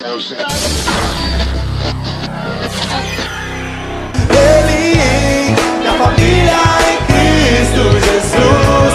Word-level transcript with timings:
Ele 0.00 0.14
e 5.82 5.86
a 5.88 5.98
família 5.98 6.54
em 6.86 6.98
Cristo 7.08 7.82
Jesus. 8.06 8.94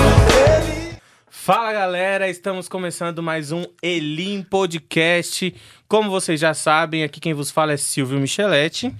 Fala 1.27 1.73
galera, 1.73 2.29
estamos 2.29 2.69
começando 2.69 3.21
mais 3.21 3.51
um 3.51 3.65
Elim 3.81 4.43
Podcast. 4.43 5.53
Como 5.89 6.09
vocês 6.09 6.39
já 6.39 6.53
sabem, 6.53 7.03
aqui 7.03 7.19
quem 7.19 7.33
vos 7.33 7.51
fala 7.51 7.73
é 7.73 7.77
Silvio 7.77 8.17
Micheletti. 8.17 8.95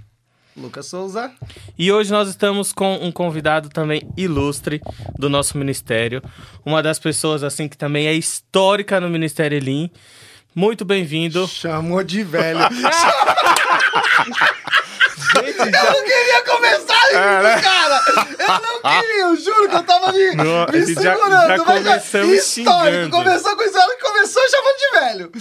Lucas 0.58 0.88
Souza. 0.88 1.32
E 1.80 1.90
hoje 1.90 2.12
nós 2.12 2.28
estamos 2.28 2.74
com 2.74 2.96
um 2.96 3.14
convidado 3.14 3.70
também 3.70 4.02
ilustre 4.18 4.82
do 5.18 5.30
nosso 5.30 5.58
ministério. 5.58 6.22
Uma 6.66 6.84
das 6.84 7.00
pessoas 7.00 7.44
assim 7.44 7.70
que 7.70 7.78
também 7.78 8.08
é 8.08 8.14
histórica 8.14 9.00
no 9.00 9.10
Ministério 9.10 9.56
Elim. 9.56 9.90
Muito 10.56 10.86
bem-vindo. 10.86 11.48
Chamou 11.48 12.04
de 12.04 12.24
velho. 12.24 12.60
Gente, 15.36 15.58
Eu 15.58 15.66
não 15.66 16.04
queria 16.06 16.44
começar 16.44 16.94
isso, 17.08 17.64
cara! 17.64 18.02
Eu 18.40 18.62
não 18.62 18.82
queria, 18.82 19.22
eu 19.24 19.36
juro 19.36 19.70
que 19.70 19.76
eu 19.76 19.84
tava 19.84 20.12
me, 20.12 20.36
Não, 20.36 20.68
me 20.68 20.94
já- 20.94 21.02
segurando. 21.16 21.48
já 21.48 21.58
mas 21.58 21.64
começamos 21.64 22.34
histórico. 22.58 23.10
Começou 23.10 23.56
com 23.56 23.64
isso, 23.64 23.78
ela 23.78 23.98
começou 24.00 24.44
chamando 24.50 24.78
de 24.78 25.00
velho. 25.00 25.32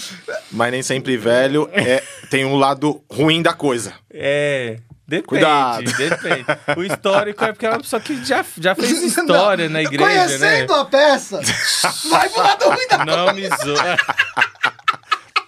Mas 0.50 0.70
nem 0.72 0.82
sempre 0.82 1.16
velho 1.18 1.68
é, 1.72 2.02
tem 2.30 2.44
um 2.46 2.56
lado 2.56 3.02
ruim 3.10 3.42
da 3.42 3.52
coisa. 3.52 3.92
É. 4.10 4.78
Depende, 5.06 5.26
Cuidado. 5.28 5.92
depende. 5.92 6.46
O 6.74 6.82
histórico 6.82 7.44
é 7.44 7.52
porque 7.52 7.66
é 7.66 7.70
uma 7.70 7.80
pessoa 7.80 8.00
que 8.00 8.24
já, 8.24 8.42
já 8.56 8.74
fez 8.74 9.02
história 9.02 9.66
Não, 9.66 9.72
na 9.74 9.82
igreja, 9.82 10.08
né? 10.38 10.38
Conhecendo 10.38 10.74
a 10.74 10.84
peça, 10.86 11.40
vai 12.08 12.28
pro 12.30 12.40
lado 12.42 12.64
ruim 12.70 12.86
da 12.88 13.04
Não 13.04 13.34
me 13.34 13.46
zoa. 13.48 13.96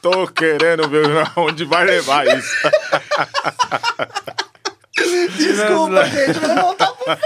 Tô 0.05 0.27
querendo 0.29 0.87
ver 0.87 1.07
onde 1.35 1.65
vai 1.65 1.87
levar 1.87 2.27
isso. 2.27 2.55
Desculpa, 5.35 6.05
gente, 6.05 6.39
voltar 6.61 6.93
pro 6.93 7.17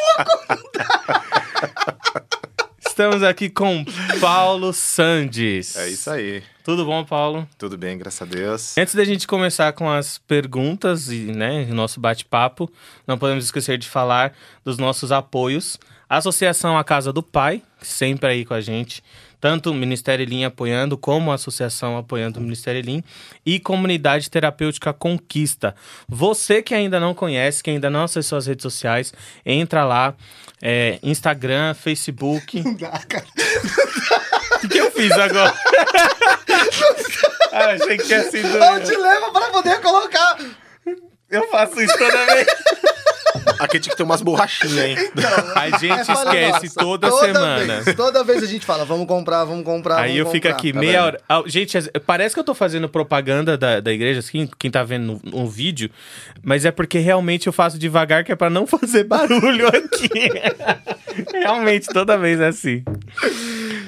Estamos 2.86 3.24
aqui 3.24 3.50
com 3.50 3.84
Paulo 4.20 4.72
Sandes. 4.72 5.74
É 5.76 5.88
isso 5.88 6.08
aí. 6.08 6.40
Tudo 6.62 6.84
bom, 6.84 7.04
Paulo? 7.04 7.48
Tudo 7.58 7.76
bem, 7.76 7.98
graças 7.98 8.22
a 8.22 8.24
Deus. 8.24 8.78
Antes 8.78 8.94
da 8.94 9.04
gente 9.04 9.26
começar 9.26 9.72
com 9.72 9.90
as 9.90 10.18
perguntas 10.18 11.08
e 11.08 11.32
né, 11.32 11.66
o 11.68 11.74
nosso 11.74 11.98
bate-papo, 11.98 12.70
não 13.04 13.18
podemos 13.18 13.44
esquecer 13.44 13.76
de 13.76 13.88
falar 13.88 14.32
dos 14.64 14.78
nossos 14.78 15.10
apoios. 15.10 15.80
A 16.08 16.18
Associação 16.18 16.78
A 16.78 16.84
Casa 16.84 17.12
do 17.12 17.24
Pai, 17.24 17.60
sempre 17.82 18.30
aí 18.30 18.44
com 18.44 18.54
a 18.54 18.60
gente, 18.60 19.02
tanto 19.40 19.70
o 19.70 19.74
Ministério 19.74 20.22
Elim 20.22 20.44
apoiando, 20.44 20.96
como 20.96 21.30
a 21.30 21.34
Associação 21.34 21.96
apoiando 21.96 22.38
o 22.38 22.42
Ministério 22.42 22.78
Elim, 22.78 23.02
e 23.44 23.58
Comunidade 23.60 24.30
Terapêutica 24.30 24.92
Conquista. 24.92 25.74
Você 26.08 26.62
que 26.62 26.74
ainda 26.74 26.98
não 26.98 27.14
conhece, 27.14 27.62
que 27.62 27.70
ainda 27.70 27.88
não 27.88 28.04
acessou 28.04 28.38
as 28.38 28.46
redes 28.46 28.62
sociais, 28.62 29.12
entra 29.44 29.84
lá, 29.84 30.14
é, 30.60 30.98
Instagram, 31.02 31.74
Facebook. 31.74 32.62
cara. 33.08 33.26
O 34.64 34.68
que 34.68 34.78
eu 34.78 34.90
fiz 34.90 35.12
agora? 35.12 35.54
ah, 37.52 37.66
achei 37.70 37.96
que 37.96 38.04
tinha 38.04 38.22
sido. 38.24 38.48
Onde 38.48 38.96
leva 38.96 39.30
pra 39.30 39.50
poder 39.50 39.80
colocar? 39.80 40.38
Eu 41.30 41.48
faço 41.50 41.80
isso 41.80 41.96
toda 41.98 42.26
vez. 42.26 42.46
Aqui 43.58 43.80
tinha 43.80 43.90
que 43.90 43.96
ter 43.96 44.02
umas 44.04 44.22
borrachinhas, 44.22 44.78
hein? 44.78 44.96
A 45.54 45.70
gente 45.78 46.00
É 46.00 46.04
falha 46.04 46.48
esquece 46.48 46.66
nossa. 46.66 46.80
toda, 46.80 47.10
semana. 47.10 47.80
Vez, 47.80 47.96
toda 47.96 48.22
vez 48.24 48.42
a 48.42 48.46
gente 48.46 48.64
fala, 48.64 48.84
vamos 48.84 49.06
comprar, 49.06 49.44
vamos 49.44 49.64
comprar. 49.64 49.98
Aí 50.00 50.16
eu 50.16 50.24
vamos 50.24 50.36
fico 50.36 50.46
comprar. 50.46 50.58
aqui 50.58 50.72
tá 50.72 50.78
meia 50.78 50.92
vendo? 50.92 51.04
hora. 51.04 51.20
Ah, 51.28 51.42
Gente, 51.46 51.76
parece 52.06 52.34
que 52.34 52.40
eu 52.40 52.44
tô 52.44 52.54
fazendo 52.54 52.88
propaganda 52.88 53.58
da, 53.58 53.80
da 53.80 53.92
igreja, 53.92 54.20
assim, 54.20 54.48
quem 54.58 54.70
tá 54.70 54.84
vendo 54.84 55.20
no, 55.24 55.40
no 55.40 55.48
vídeo, 55.48 55.90
mas 56.42 56.64
é 56.64 56.70
porque 56.70 56.98
realmente 56.98 57.46
eu 57.48 57.52
faço 57.52 57.78
devagar, 57.78 58.22
que 58.22 58.30
é 58.30 58.36
pra 58.36 58.48
não 58.50 58.64
fazer 58.66 59.02
barulho 59.04 59.66
aqui. 59.68 60.30
realmente, 61.32 61.88
toda 61.88 62.16
vez 62.16 62.40
é 62.40 62.48
assim. 62.48 62.84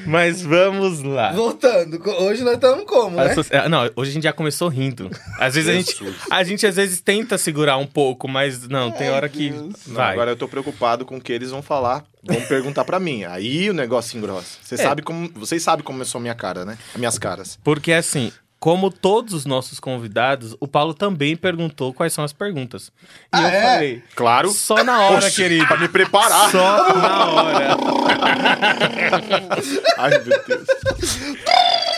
Mas 0.07 0.43
vamos 0.43 1.03
lá. 1.03 1.31
Voltando, 1.33 2.01
hoje 2.23 2.43
nós 2.43 2.55
estamos 2.55 2.85
como, 2.87 3.17
né? 3.17 3.35
Ah, 3.53 3.69
Não, 3.69 3.89
hoje 3.95 4.11
a 4.11 4.15
gente 4.15 4.23
já 4.25 4.33
começou 4.33 4.69
rindo. 4.69 5.11
Às 5.39 5.55
vezes 5.55 5.69
a 5.69 5.73
gente, 5.75 6.17
a 6.31 6.43
gente 6.43 6.67
às 6.67 6.75
vezes 6.77 7.01
tenta 7.31 7.39
segurar 7.39 7.77
um 7.77 7.87
pouco, 7.87 8.27
mas 8.27 8.67
não, 8.69 8.91
tem 8.91 9.09
hora 9.11 9.29
que 9.29 9.51
Não, 9.51 9.71
vai. 9.87 10.13
agora 10.13 10.33
eu 10.33 10.37
tô 10.37 10.49
preocupado 10.49 11.05
com 11.05 11.17
o 11.17 11.21
que 11.21 11.33
eles 11.33 11.51
vão 11.51 11.63
falar. 11.63 12.05
Vão 12.25 12.41
perguntar 12.43 12.85
pra 12.85 12.99
mim. 12.99 13.25
Aí 13.25 13.71
o 13.71 13.75
negócio 13.75 14.19
engrossa. 14.19 14.59
Você 14.63 14.75
É. 14.75 14.79
sabe 14.79 15.03
como, 15.03 15.31
vocês 15.35 15.63
sabem 15.63 15.85
como 15.85 16.01
eu 16.03 16.07
sou 16.07 16.21
minha 16.21 16.35
cara, 16.35 16.65
né? 16.65 16.77
As 16.93 16.99
minhas 16.99 17.19
caras. 17.19 17.59
Porque 17.63 17.93
assim, 17.93 18.33
como 18.59 18.91
todos 18.91 19.33
os 19.33 19.47
nossos 19.47 19.79
convidados, 19.79 20.57
o 20.61 20.67
Paulo 20.67 20.93
também 20.93 21.37
perguntou 21.37 21.95
quais 21.95 22.13
são 22.13 22.25
as 22.25 22.33
perguntas. 22.33 22.89
E 22.89 22.91
Ah, 23.33 23.43
eu 23.43 23.47
é? 23.49 23.63
falei, 23.63 24.03
Claro. 24.17 24.51
só 24.51 24.83
na 24.83 25.01
hora, 25.03 25.27
Oxi, 25.27 25.37
querido. 25.37 25.67
Pra 25.69 25.77
me 25.79 25.89
preparar. 25.89 26.51
Só 26.51 26.95
na 26.99 27.27
hora. 27.31 27.77
Ai, 29.99 30.11
meu 30.11 30.25
Deus. 30.47 30.67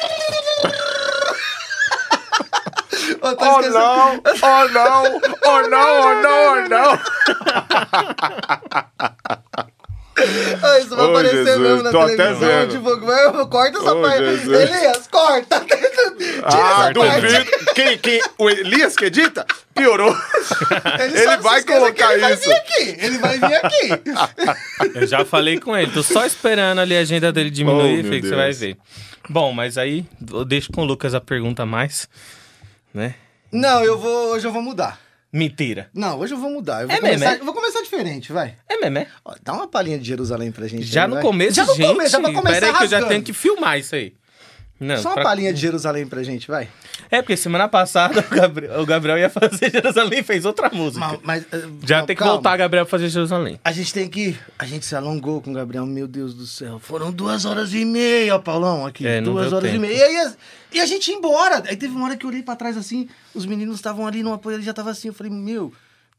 Oh 3.22 3.30
esquecendo- 3.30 3.78
não! 3.78 4.20
Oh 4.42 4.68
não! 4.68 5.20
Oh 5.44 5.62
não! 5.68 6.00
Oh 6.00 6.14
não! 6.22 6.52
Oh 6.52 6.68
não! 6.68 6.98
Ah, 10.62 10.78
isso 10.78 10.94
vai 10.94 11.06
Ô, 11.06 11.10
aparecer 11.10 11.36
Jesus, 11.44 11.58
mesmo 11.58 11.82
na 11.82 11.90
tô 11.90 12.00
até 12.00 12.16
televisão. 12.16 12.48
vendo. 12.48 12.70
Tipo, 12.70 13.00
vai, 13.00 13.32
corta 13.48 13.78
essa 13.78 13.92
Ô, 13.94 14.02
parte. 14.02 14.18
Jesus. 14.24 14.60
Elias, 14.60 15.08
corta. 15.10 15.60
Tira 15.64 16.42
Ah, 16.44 16.90
essa 16.90 16.92
parte. 16.92 16.94
duvido. 16.94 17.50
Quem, 17.74 17.98
quem, 17.98 18.20
o 18.38 18.50
Elias 18.50 18.94
que 18.94 19.06
edita? 19.06 19.44
Piorou. 19.74 20.14
Ele, 21.00 21.18
Ele 21.18 21.36
vai 21.38 21.62
colocar 21.64 22.12
ele 22.14 22.26
isso. 22.34 22.48
Vai 22.48 22.54
vir 22.54 22.60
aqui. 22.60 22.96
Ele 23.04 23.18
vai 23.18 23.38
vir 23.38 23.54
aqui. 23.54 23.88
Eu 24.94 25.06
já 25.06 25.24
falei 25.24 25.58
com 25.58 25.74
ele, 25.76 25.90
tô 25.90 26.02
só 26.02 26.24
esperando 26.26 26.80
ali 26.80 26.94
a 26.96 27.00
agenda 27.00 27.32
dele 27.32 27.48
Oh, 27.48 27.52
diminuir, 27.54 28.04
filho, 28.04 28.20
que 28.20 28.28
você 28.28 28.36
vai 28.36 28.52
ver. 28.52 28.76
Bom, 29.28 29.52
mas 29.52 29.78
aí 29.78 30.04
eu 30.30 30.44
deixo 30.44 30.70
com 30.72 30.82
o 30.82 30.84
Lucas 30.84 31.14
a 31.14 31.20
pergunta 31.20 31.62
a 31.62 31.66
mais, 31.66 32.08
né? 32.94 33.14
Não, 33.50 33.84
eu 33.84 33.98
vou. 33.98 34.32
Hoje 34.32 34.46
eu 34.46 34.52
vou 34.52 34.62
mudar. 34.62 34.98
Mentira. 35.32 35.88
Não, 35.94 36.18
hoje 36.18 36.34
eu 36.34 36.38
vou 36.38 36.50
mudar. 36.50 36.82
Eu 36.82 36.88
vou, 36.88 36.96
É 36.96 37.00
mesmo, 37.00 37.18
começar, 37.20 37.36
é? 37.36 37.40
eu 37.40 37.44
vou 37.44 37.54
começar 37.54 37.80
diferente, 37.82 38.32
vai. 38.32 38.54
É 38.68 38.76
mesmo, 38.78 38.98
é? 38.98 39.06
Ó, 39.24 39.34
dá 39.42 39.54
uma 39.54 39.66
palhinha 39.66 39.98
de 39.98 40.06
Jerusalém 40.06 40.52
pra 40.52 40.66
gente. 40.68 40.82
Já 40.84 41.04
aí, 41.04 41.08
no 41.08 41.14
vai. 41.14 41.22
começo, 41.22 41.54
já 41.56 41.64
no 41.64 41.74
gente. 41.74 41.86
começo, 41.88 42.10
já 42.10 42.20
pra 42.20 42.32
começar 42.32 42.60
Pera 42.60 42.66
aí 42.66 42.76
que 42.78 42.84
eu 42.84 42.88
já 42.88 43.06
tenho 43.06 43.22
que 43.22 43.32
filmar 43.32 43.78
isso 43.78 43.94
aí. 43.94 44.14
Não, 44.80 44.96
Só 44.98 45.10
uma 45.10 45.14
pra- 45.14 45.22
palhinha 45.24 45.52
de 45.52 45.60
Jerusalém 45.60 46.04
pra 46.06 46.24
gente, 46.24 46.48
vai. 46.48 46.68
É, 47.08 47.22
porque 47.22 47.36
semana 47.36 47.68
passada 47.68 48.18
o 48.28 48.34
Gabriel, 48.34 48.80
o 48.80 48.84
Gabriel 48.86 49.16
ia 49.16 49.30
fazer 49.30 49.70
Jerusalém 49.70 50.18
e 50.18 50.22
fez 50.24 50.44
outra 50.44 50.68
música. 50.72 51.06
Mas, 51.06 51.20
mas, 51.22 51.42
eh, 51.52 51.68
Já 51.86 51.98
não, 52.00 52.06
tem 52.06 52.16
que 52.16 52.18
calma. 52.20 52.34
voltar, 52.34 52.56
Gabriel, 52.56 52.84
pra 52.84 52.90
fazer 52.90 53.08
Jerusalém. 53.08 53.60
A 53.64 53.70
gente 53.70 53.92
tem 53.94 54.08
que. 54.08 54.36
A 54.58 54.66
gente 54.66 54.84
se 54.84 54.96
alongou 54.96 55.40
com 55.40 55.52
o 55.52 55.54
Gabriel, 55.54 55.86
meu 55.86 56.08
Deus 56.08 56.34
do 56.34 56.46
céu. 56.46 56.80
Foram 56.80 57.12
duas 57.12 57.44
horas 57.44 57.72
e 57.72 57.84
meia, 57.84 58.38
Paulão, 58.40 58.84
aqui. 58.84 59.06
É, 59.06 59.20
duas 59.20 59.52
horas 59.52 59.70
tempo. 59.70 59.84
e 59.84 59.88
meia. 59.88 59.98
E 59.98 60.02
aí, 60.02 60.16
a- 60.16 60.32
e 60.72 60.80
a 60.80 60.86
gente 60.86 61.08
ia 61.12 61.16
embora. 61.16 61.62
Aí 61.68 61.76
teve 61.76 61.94
uma 61.94 62.06
hora 62.06 62.16
que 62.16 62.26
eu 62.26 62.30
olhei 62.30 62.42
pra 62.42 62.56
trás 62.56 62.76
assim, 62.76 63.08
os 63.34 63.46
meninos 63.46 63.76
estavam 63.76 64.04
ali 64.04 64.22
no 64.22 64.32
apoio, 64.32 64.56
ele 64.56 64.64
já 64.64 64.72
tava 64.72 64.90
assim. 64.90 65.08
Eu 65.08 65.14
falei, 65.14 65.32
meu. 65.32 65.72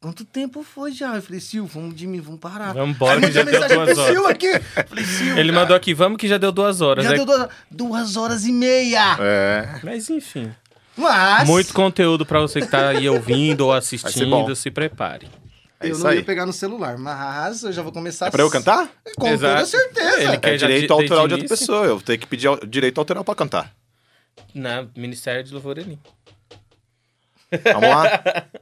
Quanto 0.04 0.26
tempo 0.26 0.64
foi 0.64 0.92
já? 0.92 1.16
Eu 1.16 1.22
falei, 1.22 1.40
Sil, 1.40 1.64
vamos 1.66 1.96
de 1.96 2.06
mim, 2.06 2.20
vamos 2.20 2.42
parar. 2.42 2.74
Vamos 2.74 2.94
embora, 2.94 3.22
que 3.22 3.32
já 3.32 3.42
deu 3.42 3.54
mensagem 3.54 3.78
duas 3.78 3.94
pro 3.94 4.02
horas. 4.04 4.14
Sil 4.20 4.28
aqui. 4.28 4.48
Eu 4.48 4.62
Falei, 4.90 5.06
Sil, 5.08 5.38
Ele 5.40 5.50
cara, 5.50 5.62
mandou 5.62 5.78
aqui, 5.78 5.94
vamos 5.94 6.18
que 6.18 6.28
já 6.28 6.38
deu 6.38 6.52
duas 6.52 6.82
horas. 6.82 7.06
Já 7.06 7.12
É- 7.12 7.16
deu 7.16 7.26
duas, 7.26 7.50
duas 7.72 8.18
horas 8.18 8.44
e 8.44 8.52
meia. 8.52 9.16
É. 9.22 9.80
Mas 9.82 10.10
enfim. 10.10 10.52
Mas. 10.98 11.48
Muito 11.48 11.74
conteúdo 11.74 12.26
pra 12.26 12.42
você 12.42 12.60
que 12.60 12.68
tá 12.68 12.90
aí 12.90 13.08
ouvindo 13.08 13.62
ou 13.62 13.72
assistindo, 13.72 14.54
se 14.58 14.70
prepare. 14.70 15.30
É 15.80 15.90
eu 15.90 15.98
não 15.98 16.08
aí. 16.08 16.18
ia 16.18 16.24
pegar 16.26 16.46
no 16.46 16.52
celular, 16.54 16.98
mas 16.98 17.64
eu 17.64 17.72
já 17.72 17.82
vou 17.82 17.94
começar. 17.94 18.28
É 18.28 18.32
pra 18.32 18.42
eu 18.42 18.50
cantar? 18.50 18.90
Com 19.18 19.28
Exato. 19.30 19.54
toda 19.56 19.66
certeza. 19.66 20.18
Ele 20.22 20.34
É 20.34 20.38
quer 20.38 20.58
já 20.58 20.68
direito 20.68 20.88
de- 20.88 20.92
autoral 20.94 21.28
desde 21.30 21.46
de 21.48 21.52
outra 21.54 21.58
pessoa. 21.58 21.86
Eu 21.86 22.02
tenho 22.02 22.20
que 22.20 22.28
pedir 22.28 22.50
direito 22.68 22.98
autoral 23.00 23.24
pra 23.24 23.36
cantar. 23.36 23.72
Na 24.54 24.86
Ministério 24.98 25.44
de 25.46 25.54
Louvor 25.54 25.78
Elim. 25.78 25.98
Vamos 27.64 27.90
lá? 27.90 28.22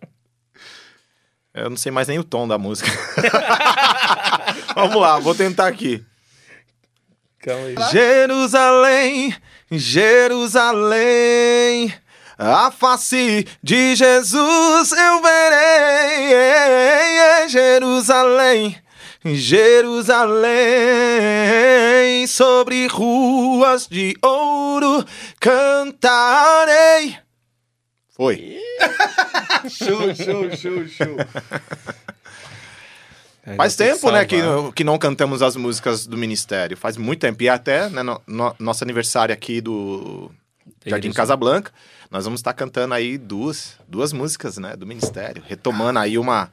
Eu 1.54 1.70
não 1.70 1.76
sei 1.76 1.92
mais 1.92 2.08
nem 2.08 2.18
o 2.18 2.24
tom 2.24 2.48
da 2.48 2.58
música. 2.58 2.90
Vamos 4.74 5.02
lá, 5.02 5.20
vou 5.20 5.36
tentar 5.36 5.68
aqui. 5.68 6.02
Calma 7.40 7.66
aí. 7.66 7.76
Jerusalém, 7.92 9.36
Jerusalém, 9.70 10.94
a 12.38 12.72
face 12.72 13.46
de 13.62 13.96
Jesus 13.96 14.92
eu 14.94 15.22
verei. 15.22 16.30
Jerusalém, 17.50 18.78
Jerusalém, 19.26 20.48
sobre 22.28 22.88
ruas 22.88 23.88
de 23.88 24.16
ouro 24.22 25.06
cantarei. 25.40 27.18
Foi. 28.22 28.56
Show, 29.68 30.14
show, 30.14 30.56
show, 30.56 30.88
show. 30.88 31.18
Faz 33.58 33.76
Tem 33.76 33.92
tempo, 33.96 34.12
né, 34.12 34.26
que, 34.26 34.38
que 34.76 34.84
não 34.84 35.00
cantamos 35.00 35.42
as 35.42 35.56
músicas 35.56 36.06
do 36.06 36.16
Ministério. 36.16 36.78
Faz 36.78 36.98
muito 36.98 37.20
tempo. 37.22 37.42
E 37.42 37.50
até, 37.50 37.90
né, 37.90 38.04
no, 38.04 38.22
no- 38.28 38.56
nosso 38.60 38.84
aniversário 38.84 39.34
aqui 39.34 39.60
do, 39.60 40.30
Jardim 40.86 41.08
Igreja. 41.08 41.16
Casablanca. 41.16 41.72
Nós 42.12 42.26
vamos 42.26 42.42
estar 42.42 42.54
cantando 42.54 42.94
aí 42.94 43.18
duas, 43.18 43.76
duas 43.88 44.14
músicas, 44.14 44.60
né, 44.60 44.76
do 44.76 44.86
ministério, 44.86 45.42
retomando 45.48 45.98
aí 45.98 46.20
uma, 46.20 46.52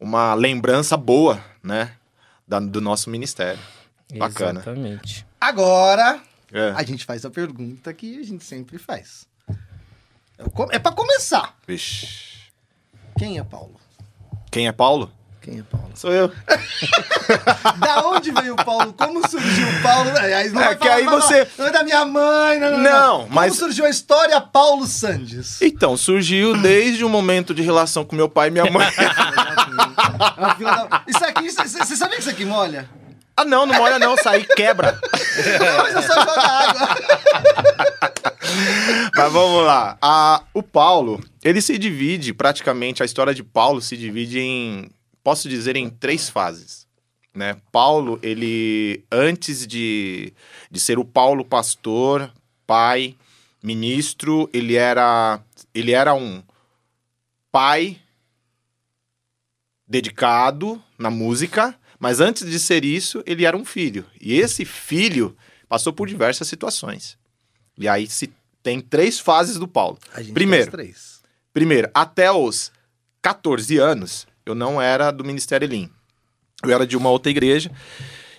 uma 0.00 0.32
lembrança 0.32 0.96
boa, 0.96 1.44
né, 1.62 1.90
da- 2.48 2.58
do 2.60 2.80
nosso 2.80 3.10
ministério. 3.10 3.60
Bacana. 4.16 4.60
Exatamente. 4.60 5.26
Agora, 5.38 6.20
É. 6.50 6.70
a 6.74 6.82
gente 6.82 7.04
faz 7.04 7.22
a 7.26 7.30
pergunta 7.30 7.92
que 7.92 8.18
a 8.18 8.22
gente 8.24 8.44
sempre 8.44 8.78
faz. 8.78 9.26
É 10.38 10.76
É 10.76 10.78
pra 10.78 10.92
começar. 10.92 11.54
Vixe. 11.66 12.26
Quem 13.18 13.38
é 13.38 13.44
Paulo? 13.44 13.80
Quem 14.50 14.66
é 14.68 14.72
Paulo? 14.72 15.10
Quem 15.40 15.60
é 15.60 15.62
Paulo? 15.62 15.90
Sou 15.94 16.12
eu. 16.12 16.30
Da 17.78 18.06
onde 18.08 18.30
veio 18.32 18.54
o 18.54 18.64
Paulo? 18.64 18.92
Como 18.92 19.26
surgiu 19.28 19.66
o 19.68 19.82
Paulo? 19.82 20.10
Aí 20.18 20.50
não 20.50 20.62
É 20.62 20.74
que 20.74 20.84
falar, 20.84 20.96
aí 20.96 21.04
não, 21.04 21.12
você- 21.20 21.48
Não 21.56 21.66
é 21.66 21.70
da 21.70 21.84
minha 21.84 22.04
mãe, 22.04 22.58
não, 22.58 22.70
não, 22.72 22.78
não. 22.78 22.90
Não, 22.90 23.20
Como 23.22 23.34
mas- 23.34 23.56
surgiu 23.56 23.86
a 23.86 23.90
história 23.90 24.40
Paulo 24.40 24.86
Sandes? 24.86 25.60
Então, 25.62 25.96
surgiu 25.96 26.60
desde 26.60 27.04
o 27.04 27.08
momento 27.08 27.54
de 27.54 27.62
relação 27.62 28.04
com 28.04 28.16
meu 28.16 28.28
pai 28.28 28.48
e 28.48 28.50
minha 28.50 28.70
mãe. 28.70 28.86
Isso 31.06 31.24
aqui, 31.24 31.50
você 31.50 31.96
sabia 31.96 32.16
que 32.16 32.20
isso 32.22 32.30
aqui 32.30 32.44
molha? 32.44 32.88
Ah, 33.36 33.44
não, 33.44 33.66
não 33.66 33.74
molha 33.74 33.98
não, 33.98 34.16
sai 34.16 34.44
quebra. 34.44 34.98
Mas 35.92 36.04
só 36.06 36.20
água. 36.20 36.96
Mas 39.14 39.32
vamos 39.32 39.64
lá. 39.64 39.98
A- 40.00 40.42
o 40.54 40.62
Paulo, 40.62 41.22
ele 41.44 41.60
se 41.60 41.76
divide, 41.78 42.32
praticamente, 42.32 43.02
a 43.02 43.06
história 43.06 43.34
de 43.34 43.42
Paulo 43.44 43.80
se 43.80 43.96
divide 43.96 44.40
em, 44.40 44.90
posso 45.22 45.48
dizer, 45.48 45.76
em 45.76 45.88
três 45.90 46.28
fases. 46.30 46.86
Né? 47.34 47.56
Paulo, 47.70 48.18
ele, 48.22 49.04
antes 49.12 49.66
de, 49.66 50.32
de 50.70 50.80
ser 50.80 50.98
o 50.98 51.04
Paulo 51.04 51.44
pastor, 51.44 52.32
pai, 52.66 53.14
ministro, 53.62 54.48
ele 54.52 54.76
era, 54.76 55.40
ele 55.74 55.92
era 55.92 56.14
um 56.14 56.42
pai 57.52 57.98
dedicado 59.86 60.82
na 60.98 61.10
música, 61.10 61.74
mas 61.98 62.20
antes 62.20 62.48
de 62.48 62.58
ser 62.58 62.84
isso, 62.84 63.22
ele 63.26 63.44
era 63.44 63.56
um 63.56 63.64
filho. 63.64 64.04
E 64.20 64.38
esse 64.38 64.64
filho 64.64 65.36
passou 65.68 65.92
por 65.92 66.06
diversas 66.06 66.48
situações. 66.48 67.16
E 67.78 67.88
aí 67.88 68.06
se 68.06 68.32
tem 68.62 68.80
três 68.80 69.18
fases 69.18 69.58
do 69.58 69.68
Paulo. 69.68 69.98
A 70.12 70.22
gente 70.22 70.34
Primeiro. 70.34 70.70
Primeiro, 71.52 71.90
até 71.94 72.30
os 72.30 72.70
14 73.22 73.78
anos, 73.78 74.26
eu 74.44 74.54
não 74.54 74.80
era 74.80 75.10
do 75.10 75.24
Ministério 75.24 75.64
Elim. 75.64 75.90
Eu 76.62 76.72
era 76.72 76.86
de 76.86 76.96
uma 76.96 77.10
outra 77.10 77.30
igreja. 77.30 77.70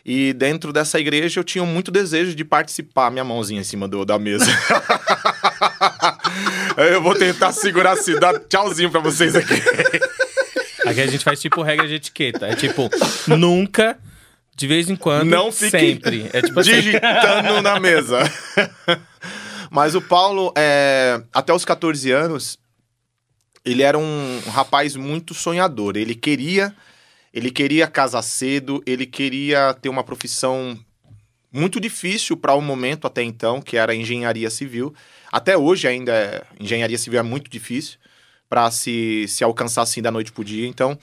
E 0.06 0.34
dentro 0.34 0.72
dessa 0.72 1.00
igreja 1.00 1.40
eu 1.40 1.44
tinha 1.44 1.66
muito 1.66 1.92
desejo 1.92 2.36
de 2.36 2.46
participar. 2.46 3.12
Minha 3.12 3.24
mãozinha 3.24 3.62
em 3.62 3.64
cima 3.64 3.88
do, 3.88 4.06
da 4.06 4.18
mesa. 4.18 4.46
eu 6.92 7.02
vou 7.02 7.16
tentar 7.16 7.52
segurar 7.52 7.94
assim, 7.94 8.18
dar 8.20 8.40
tchauzinho 8.40 8.92
pra 8.92 9.00
vocês 9.00 9.36
aqui. 9.36 9.56
Aqui 10.90 11.02
a 11.02 11.08
gente 11.08 11.24
faz 11.24 11.40
tipo 11.40 11.62
regra 11.62 11.88
de 11.88 11.96
etiqueta. 11.96 12.48
É 12.48 12.56
tipo, 12.56 12.90
nunca, 13.28 13.98
de 14.56 14.68
vez 14.68 14.90
em 14.90 14.96
quando, 14.96 15.30
Não 15.30 15.52
fique 15.52 15.72
sempre. 15.72 16.30
É 16.34 16.42
tipo 16.42 16.60
assim. 16.60 16.72
digitando 16.72 17.62
na 17.62 17.80
mesa. 17.80 18.20
Mas 19.70 19.96
o 19.96 20.02
Paulo, 20.02 20.54
é, 20.58 21.22
até 21.34 21.54
os 21.54 21.66
14 21.66 22.10
anos, 22.12 22.58
ele 23.66 23.84
era 23.84 23.98
um 23.98 24.42
rapaz 24.50 24.96
muito 24.96 25.34
sonhador. 25.34 25.98
Ele 25.98 26.16
queria, 26.16 26.74
ele 27.34 27.52
queria 27.52 27.86
casar 27.86 28.22
cedo, 28.22 28.82
ele 28.86 29.06
queria 29.06 29.74
ter 29.74 29.90
uma 29.90 30.04
profissão 30.04 30.80
muito 31.52 31.80
difícil 31.80 32.38
para 32.38 32.54
o 32.54 32.62
momento 32.62 33.08
até 33.08 33.24
então, 33.24 33.62
que 33.62 33.78
era 33.78 33.94
engenharia 33.94 34.50
civil. 34.50 34.96
Até 35.32 35.58
hoje 35.58 35.88
ainda 35.88 36.14
é, 36.14 36.44
engenharia 36.60 36.98
civil 36.98 37.20
é 37.20 37.24
muito 37.24 37.50
difícil 37.50 37.98
para 38.50 38.70
se, 38.72 39.26
se 39.28 39.44
alcançar 39.44 39.82
assim 39.82 40.02
da 40.02 40.12
noite 40.12 40.32
pro 40.32 40.44
dia. 40.44 40.68
Então, 40.68 40.98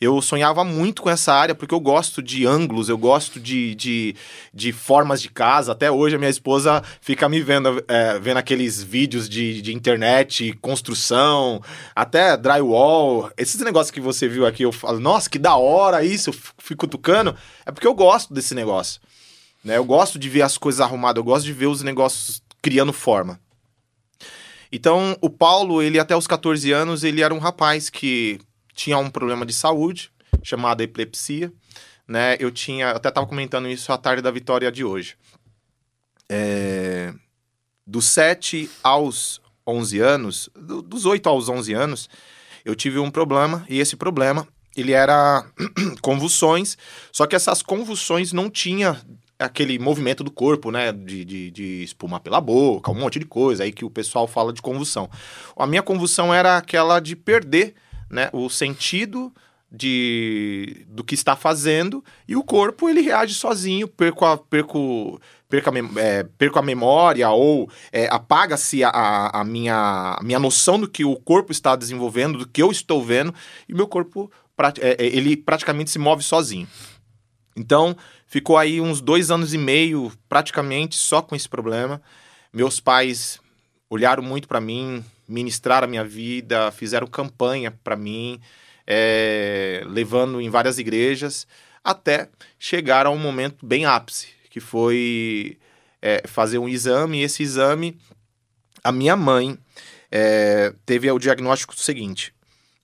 eu 0.00 0.20
sonhava 0.20 0.62
muito 0.62 1.00
com 1.00 1.08
essa 1.08 1.32
área, 1.32 1.54
porque 1.54 1.74
eu 1.74 1.80
gosto 1.80 2.22
de 2.22 2.46
ângulos, 2.46 2.88
eu 2.88 2.98
gosto 2.98 3.40
de, 3.40 3.74
de, 3.74 4.14
de 4.52 4.70
formas 4.72 5.22
de 5.22 5.30
casa. 5.30 5.72
Até 5.72 5.90
hoje 5.90 6.16
a 6.16 6.18
minha 6.18 6.30
esposa 6.30 6.82
fica 7.00 7.28
me 7.28 7.40
vendo, 7.40 7.82
é, 7.88 8.18
vendo 8.18 8.36
aqueles 8.36 8.82
vídeos 8.82 9.28
de, 9.28 9.62
de 9.62 9.74
internet, 9.74 10.52
construção, 10.60 11.62
até 11.94 12.36
drywall. 12.36 13.30
Esses 13.38 13.60
negócios 13.62 13.90
que 13.90 14.00
você 14.00 14.28
viu 14.28 14.44
aqui, 14.44 14.64
eu 14.64 14.72
falo, 14.72 15.00
nossa, 15.00 15.30
que 15.30 15.38
da 15.38 15.56
hora 15.56 16.04
isso, 16.04 16.30
eu 16.30 16.34
fico 16.58 16.86
tocando. 16.86 17.34
É 17.64 17.72
porque 17.72 17.86
eu 17.86 17.94
gosto 17.94 18.34
desse 18.34 18.54
negócio. 18.54 19.00
Né? 19.64 19.78
Eu 19.78 19.84
gosto 19.84 20.18
de 20.18 20.28
ver 20.28 20.42
as 20.42 20.58
coisas 20.58 20.82
arrumadas, 20.82 21.16
eu 21.16 21.24
gosto 21.24 21.46
de 21.46 21.52
ver 21.54 21.66
os 21.66 21.82
negócios 21.82 22.42
criando 22.60 22.92
forma. 22.92 23.40
Então, 24.72 25.16
o 25.20 25.30
Paulo, 25.30 25.80
ele 25.82 25.98
até 25.98 26.16
os 26.16 26.26
14 26.26 26.70
anos, 26.72 27.04
ele 27.04 27.22
era 27.22 27.32
um 27.34 27.38
rapaz 27.38 27.88
que 27.88 28.40
tinha 28.74 28.98
um 28.98 29.08
problema 29.10 29.46
de 29.46 29.52
saúde, 29.52 30.10
chamado 30.42 30.80
epilepsia, 30.82 31.52
né? 32.06 32.36
Eu 32.38 32.50
tinha, 32.50 32.90
até 32.90 33.08
estava 33.08 33.26
comentando 33.26 33.68
isso 33.68 33.92
à 33.92 33.98
tarde 33.98 34.22
da 34.22 34.30
vitória 34.30 34.70
de 34.70 34.84
hoje. 34.84 35.16
É, 36.28 37.12
dos 37.86 38.06
7 38.06 38.68
aos 38.82 39.40
11 39.66 40.00
anos, 40.00 40.48
do- 40.54 40.82
dos 40.82 41.06
8 41.06 41.28
aos 41.28 41.48
11 41.48 41.72
anos, 41.72 42.08
eu 42.64 42.74
tive 42.74 42.98
um 42.98 43.10
problema, 43.10 43.64
e 43.68 43.78
esse 43.78 43.96
problema, 43.96 44.46
ele 44.76 44.92
era 44.92 45.46
convulsões, 46.02 46.76
só 47.12 47.26
que 47.26 47.36
essas 47.36 47.62
convulsões 47.62 48.32
não 48.32 48.50
tinha 48.50 49.00
aquele 49.38 49.78
movimento 49.78 50.24
do 50.24 50.30
corpo, 50.30 50.70
né, 50.70 50.92
de, 50.92 51.24
de, 51.24 51.50
de 51.50 51.82
espumar 51.82 52.20
pela 52.20 52.40
boca, 52.40 52.90
um 52.90 52.94
monte 52.94 53.18
de 53.18 53.26
coisa 53.26 53.64
aí 53.64 53.72
que 53.72 53.84
o 53.84 53.90
pessoal 53.90 54.26
fala 54.26 54.52
de 54.52 54.62
convulsão. 54.62 55.10
A 55.56 55.66
minha 55.66 55.82
convulsão 55.82 56.32
era 56.32 56.56
aquela 56.56 57.00
de 57.00 57.14
perder, 57.14 57.74
né, 58.10 58.30
o 58.32 58.48
sentido 58.48 59.32
de 59.70 60.86
do 60.88 61.02
que 61.02 61.14
está 61.14 61.34
fazendo 61.34 62.02
e 62.26 62.36
o 62.36 62.42
corpo 62.42 62.88
ele 62.88 63.00
reage 63.00 63.34
sozinho, 63.34 63.88
perco 63.88 64.24
a, 64.24 64.38
perco, 64.38 65.20
perco 65.48 65.68
a, 65.68 65.72
mem- 65.72 65.90
é, 65.96 66.22
perco 66.38 66.58
a 66.58 66.62
memória 66.62 67.28
ou 67.30 67.68
é, 67.92 68.06
apaga-se 68.06 68.84
a, 68.84 68.90
a, 69.32 69.44
minha, 69.44 70.16
a 70.18 70.22
minha 70.22 70.38
noção 70.38 70.78
do 70.78 70.88
que 70.88 71.04
o 71.04 71.16
corpo 71.16 71.50
está 71.52 71.74
desenvolvendo, 71.76 72.38
do 72.38 72.48
que 72.48 72.62
eu 72.62 72.70
estou 72.70 73.02
vendo 73.04 73.34
e 73.68 73.74
meu 73.74 73.88
corpo 73.88 74.30
prati- 74.56 74.80
é, 74.80 74.92
é, 74.98 75.04
ele 75.04 75.36
praticamente 75.36 75.90
se 75.90 75.98
move 75.98 76.22
sozinho. 76.22 76.66
Então, 77.56 77.96
ficou 78.26 78.58
aí 78.58 78.80
uns 78.80 79.00
dois 79.00 79.30
anos 79.30 79.54
e 79.54 79.58
meio, 79.58 80.12
praticamente, 80.28 80.96
só 80.96 81.22
com 81.22 81.34
esse 81.34 81.48
problema. 81.48 82.02
Meus 82.52 82.80
pais 82.80 83.40
olharam 83.88 84.22
muito 84.22 84.48
para 84.48 84.60
mim, 84.60 85.04
ministraram 85.28 85.86
a 85.86 85.90
minha 85.90 86.04
vida, 86.04 86.70
fizeram 86.72 87.06
campanha 87.06 87.70
para 87.70 87.96
mim, 87.96 88.40
é, 88.86 89.82
levando 89.86 90.40
em 90.40 90.50
várias 90.50 90.78
igrejas, 90.78 91.46
até 91.82 92.28
chegar 92.58 93.06
a 93.06 93.10
um 93.10 93.18
momento 93.18 93.64
bem 93.64 93.84
ápice, 93.84 94.28
que 94.50 94.60
foi 94.60 95.58
é, 96.02 96.22
fazer 96.26 96.58
um 96.58 96.68
exame. 96.68 97.20
E 97.20 97.22
esse 97.22 97.42
exame, 97.42 97.96
a 98.82 98.90
minha 98.90 99.16
mãe 99.16 99.58
é, 100.10 100.72
teve 100.84 101.10
o 101.10 101.18
diagnóstico 101.18 101.74
seguinte: 101.76 102.32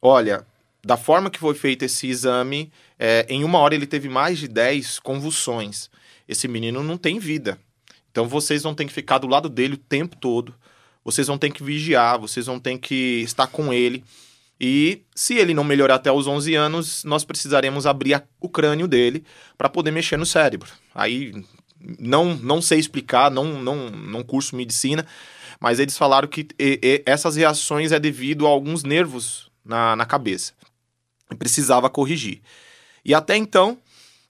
olha, 0.00 0.46
da 0.84 0.96
forma 0.96 1.30
que 1.30 1.38
foi 1.38 1.54
feito 1.54 1.84
esse 1.84 2.08
exame, 2.08 2.72
é, 3.04 3.26
em 3.28 3.42
uma 3.42 3.58
hora 3.58 3.74
ele 3.74 3.84
teve 3.86 4.08
mais 4.08 4.38
de 4.38 4.46
10 4.46 5.00
convulsões. 5.00 5.90
Esse 6.28 6.46
menino 6.46 6.84
não 6.84 6.96
tem 6.96 7.18
vida. 7.18 7.58
Então 8.12 8.28
vocês 8.28 8.62
vão 8.62 8.76
ter 8.76 8.84
que 8.84 8.92
ficar 8.92 9.18
do 9.18 9.26
lado 9.26 9.48
dele 9.48 9.74
o 9.74 9.76
tempo 9.76 10.14
todo. 10.14 10.54
Vocês 11.04 11.26
vão 11.26 11.36
ter 11.36 11.50
que 11.50 11.64
vigiar, 11.64 12.16
vocês 12.20 12.46
vão 12.46 12.60
ter 12.60 12.78
que 12.78 13.22
estar 13.24 13.48
com 13.48 13.72
ele. 13.72 14.04
E 14.60 15.02
se 15.16 15.34
ele 15.34 15.52
não 15.52 15.64
melhorar 15.64 15.96
até 15.96 16.12
os 16.12 16.28
11 16.28 16.54
anos, 16.54 17.02
nós 17.02 17.24
precisaremos 17.24 17.86
abrir 17.86 18.14
a- 18.14 18.22
o 18.40 18.48
crânio 18.48 18.86
dele 18.86 19.24
para 19.58 19.68
poder 19.68 19.90
mexer 19.90 20.16
no 20.16 20.24
cérebro. 20.24 20.70
Aí 20.94 21.32
não, 21.98 22.36
não 22.36 22.62
sei 22.62 22.78
explicar, 22.78 23.32
não, 23.32 23.60
não, 23.60 23.90
não 23.90 24.22
curso 24.22 24.54
medicina, 24.54 25.04
mas 25.58 25.80
eles 25.80 25.98
falaram 25.98 26.28
que 26.28 26.46
e- 26.56 26.78
e- 26.80 27.02
essas 27.04 27.34
reações 27.34 27.90
é 27.90 27.98
devido 27.98 28.46
a 28.46 28.50
alguns 28.50 28.84
nervos 28.84 29.50
na, 29.64 29.96
na 29.96 30.06
cabeça. 30.06 30.52
E 31.28 31.34
precisava 31.34 31.90
corrigir. 31.90 32.40
E 33.04 33.14
até 33.14 33.36
então, 33.36 33.78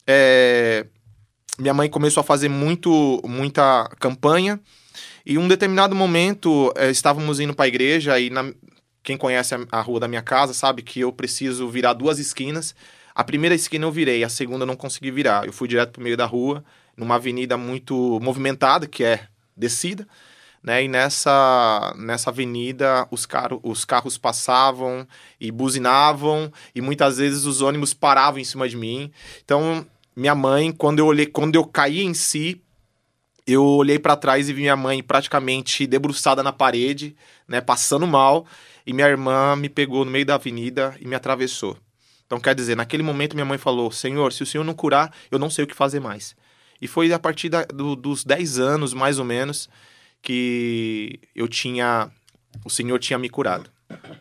é, 0.06 0.86
minha 1.58 1.74
mãe 1.74 1.88
começou 1.88 2.20
a 2.20 2.24
fazer 2.24 2.48
muito, 2.48 3.20
muita 3.24 3.88
campanha. 4.00 4.60
E 5.24 5.38
um 5.38 5.46
determinado 5.46 5.94
momento, 5.94 6.72
é, 6.76 6.90
estávamos 6.90 7.38
indo 7.40 7.54
para 7.54 7.66
a 7.66 7.68
igreja 7.68 8.18
e 8.18 8.30
na- 8.30 8.52
quem 9.02 9.16
conhece 9.16 9.54
a, 9.54 9.60
a 9.70 9.80
rua 9.80 10.00
da 10.00 10.08
minha 10.08 10.22
casa 10.22 10.54
sabe 10.54 10.82
que 10.82 11.00
eu 11.00 11.12
preciso 11.12 11.68
virar 11.68 11.92
duas 11.92 12.18
esquinas. 12.18 12.74
A 13.14 13.22
primeira 13.22 13.54
esquina 13.54 13.84
eu 13.84 13.92
virei, 13.92 14.24
a 14.24 14.28
segunda 14.28 14.62
eu 14.62 14.66
não 14.66 14.76
consegui 14.76 15.10
virar. 15.10 15.44
Eu 15.46 15.52
fui 15.52 15.68
direto 15.68 15.92
pro 15.92 16.02
meio 16.02 16.16
da 16.16 16.24
rua, 16.24 16.64
numa 16.96 17.16
avenida 17.16 17.56
muito 17.56 18.18
movimentada, 18.22 18.86
que 18.86 19.04
é 19.04 19.26
descida, 19.56 20.06
né? 20.62 20.84
E 20.84 20.88
nessa, 20.88 21.94
nessa 21.98 22.30
avenida 22.30 23.06
os, 23.10 23.26
caro, 23.26 23.60
os 23.62 23.84
carros 23.84 24.16
passavam 24.16 25.06
e 25.40 25.50
buzinavam, 25.50 26.52
e 26.74 26.80
muitas 26.80 27.18
vezes 27.18 27.44
os 27.44 27.60
ônibus 27.60 27.92
paravam 27.92 28.38
em 28.38 28.44
cima 28.44 28.68
de 28.68 28.76
mim. 28.76 29.10
Então, 29.44 29.86
minha 30.14 30.34
mãe, 30.34 30.70
quando 30.70 30.98
eu 30.98 31.06
olhei, 31.06 31.26
quando 31.26 31.56
eu 31.56 31.64
caí 31.64 32.02
em 32.02 32.14
si, 32.14 32.62
eu 33.46 33.64
olhei 33.64 33.98
pra 33.98 34.16
trás 34.16 34.48
e 34.48 34.52
vi 34.52 34.60
minha 34.62 34.76
mãe 34.76 35.02
praticamente 35.02 35.86
debruçada 35.86 36.42
na 36.42 36.52
parede, 36.52 37.16
né, 37.48 37.60
passando 37.60 38.06
mal, 38.06 38.46
e 38.86 38.92
minha 38.92 39.08
irmã 39.08 39.56
me 39.56 39.68
pegou 39.68 40.04
no 40.04 40.10
meio 40.10 40.24
da 40.26 40.34
avenida 40.36 40.94
e 41.00 41.06
me 41.06 41.14
atravessou. 41.14 41.76
Então, 42.26 42.40
quer 42.40 42.54
dizer, 42.54 42.76
naquele 42.76 43.02
momento 43.02 43.34
minha 43.34 43.44
mãe 43.44 43.58
falou: 43.58 43.90
Senhor, 43.90 44.32
se 44.32 44.42
o 44.42 44.46
Senhor 44.46 44.64
não 44.64 44.74
curar, 44.74 45.12
eu 45.30 45.38
não 45.38 45.50
sei 45.50 45.64
o 45.64 45.66
que 45.66 45.74
fazer 45.74 46.00
mais. 46.00 46.34
E 46.80 46.88
foi 46.88 47.12
a 47.12 47.18
partir 47.18 47.48
da- 47.48 47.64
do- 47.64 47.94
dos 47.94 48.24
10 48.24 48.58
anos, 48.58 48.94
mais 48.94 49.18
ou 49.18 49.24
menos, 49.24 49.68
que 50.22 51.20
eu 51.34 51.48
tinha. 51.48 52.10
O 52.64 52.70
Senhor 52.70 52.98
tinha 52.98 53.18
me 53.18 53.28
curado. 53.28 53.70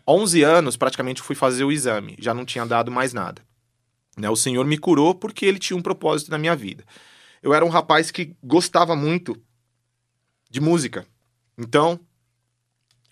11 0.07 0.43
anos, 0.43 0.75
praticamente, 0.75 1.21
fui 1.21 1.35
fazer 1.35 1.63
o 1.63 1.71
exame, 1.71 2.17
já 2.19 2.33
não 2.33 2.43
tinha 2.43 2.65
dado 2.65 2.91
mais 2.91 3.13
nada. 3.13 3.41
Né, 4.17 4.29
o 4.29 4.35
Senhor 4.35 4.65
me 4.65 4.77
curou 4.77 5.15
porque 5.15 5.45
ele 5.45 5.59
tinha 5.59 5.77
um 5.77 5.81
propósito 5.81 6.31
na 6.31 6.37
minha 6.37 6.55
vida. 6.55 6.83
Eu 7.41 7.53
era 7.53 7.63
um 7.65 7.69
rapaz 7.69 8.11
que 8.11 8.35
gostava 8.43 8.95
muito 8.95 9.35
de 10.49 10.59
música. 10.59 11.05
Então, 11.57 11.99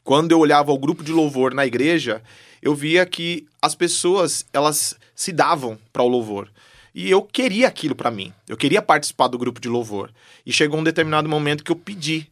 quando 0.04 0.32
eu 0.32 0.40
olhava 0.40 0.72
o 0.72 0.78
grupo 0.78 1.04
de 1.04 1.12
louvor 1.12 1.54
na 1.54 1.66
igreja, 1.66 2.22
eu 2.62 2.76
via 2.76 3.06
que 3.06 3.48
as 3.62 3.76
pessoas, 3.76 4.46
elas 4.52 4.98
se 5.16 5.32
davam 5.32 5.80
para 5.94 6.04
o 6.04 6.08
louvor. 6.08 6.52
E 6.94 7.10
eu 7.10 7.22
queria 7.22 7.68
aquilo 7.68 7.96
para 7.96 8.12
mim. 8.12 8.34
Eu 8.48 8.58
queria 8.58 8.82
participar 8.82 9.28
do 9.28 9.38
grupo 9.38 9.60
de 9.60 9.70
louvor. 9.70 10.12
E 10.46 10.52
chegou 10.52 10.80
um 10.80 10.84
determinado 10.84 11.30
momento 11.30 11.64
que 11.64 11.72
eu 11.72 11.76
pedi, 11.76 12.30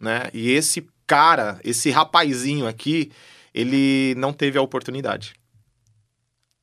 né? 0.00 0.30
E 0.32 0.50
esse 0.50 0.86
cara, 1.06 1.60
esse 1.64 1.90
rapazinho 1.90 2.66
aqui, 2.66 3.10
ele 3.54 4.14
não 4.16 4.32
teve 4.32 4.58
a 4.58 4.62
oportunidade. 4.62 5.34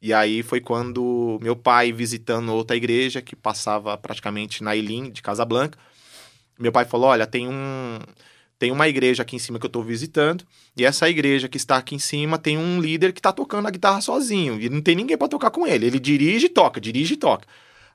E 0.02 0.14
aí 0.14 0.44
foi 0.44 0.62
quando 0.62 1.40
meu 1.42 1.56
pai, 1.56 1.92
visitando 1.92 2.54
outra 2.54 2.76
igreja 2.76 3.22
que 3.22 3.36
passava 3.36 3.98
praticamente 3.98 4.64
na 4.64 4.76
Elim 4.76 5.10
de 5.10 5.22
Casablanca, 5.22 5.80
meu 6.60 6.72
pai 6.72 6.86
falou: 6.86 7.08
Olha, 7.08 7.26
tem 7.26 7.48
um. 7.48 8.00
Tem 8.58 8.72
uma 8.72 8.88
igreja 8.88 9.24
aqui 9.24 9.36
em 9.36 9.40
cima 9.40 9.60
que 9.60 9.66
eu 9.66 9.70
tô 9.70 9.82
visitando, 9.82 10.46
e 10.78 10.86
essa 10.86 11.10
igreja 11.10 11.50
que 11.50 11.58
está 11.58 11.76
aqui 11.76 11.94
em 11.94 12.00
cima 12.00 12.38
tem 12.38 12.58
um 12.58 12.80
líder 12.80 13.12
que 13.12 13.22
tá 13.22 13.34
tocando 13.34 13.68
a 13.68 13.72
guitarra 13.72 14.00
sozinho, 14.00 14.62
e 14.62 14.70
não 14.70 14.82
tem 14.82 14.96
ninguém 14.96 15.18
para 15.18 15.28
tocar 15.28 15.52
com 15.52 15.68
ele. 15.68 15.88
Ele 15.88 16.00
dirige 16.00 16.46
e 16.46 16.50
toca, 16.50 16.80
dirige 16.80 17.16
e 17.16 17.18
toca. 17.18 17.46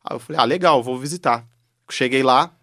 Aí 0.04 0.16
eu 0.16 0.20
falei: 0.20 0.40
Ah, 0.40 0.44
legal, 0.44 0.82
vou 0.82 0.98
visitar. 0.98 1.46
Cheguei 1.90 2.22
lá, 2.22 2.54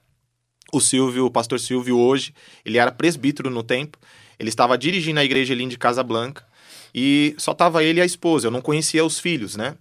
o 0.74 0.80
Silvio, 0.80 1.26
o 1.26 1.32
pastor 1.32 1.60
Silvio 1.60 1.98
hoje, 1.98 2.34
ele 2.66 2.78
era 2.78 2.92
presbítero 2.92 3.50
no 3.50 3.64
tempo, 3.64 3.98
ele 4.40 4.50
estava 4.50 4.78
dirigindo 4.78 5.20
a 5.20 5.26
igreja 5.26 5.54
ali 5.54 5.66
de 5.68 5.78
Casablanca, 5.78 6.46
e 6.94 7.36
só 7.38 7.54
tava 7.54 7.84
ele 7.84 8.00
e 8.00 8.02
a 8.02 8.06
esposa, 8.06 8.48
eu 8.48 8.52
não 8.52 8.62
conhecia 8.62 9.04
os 9.06 9.20
filhos, 9.20 9.56
né? 9.56 9.76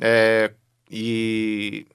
É, 0.00 0.52
e, 0.90 1.86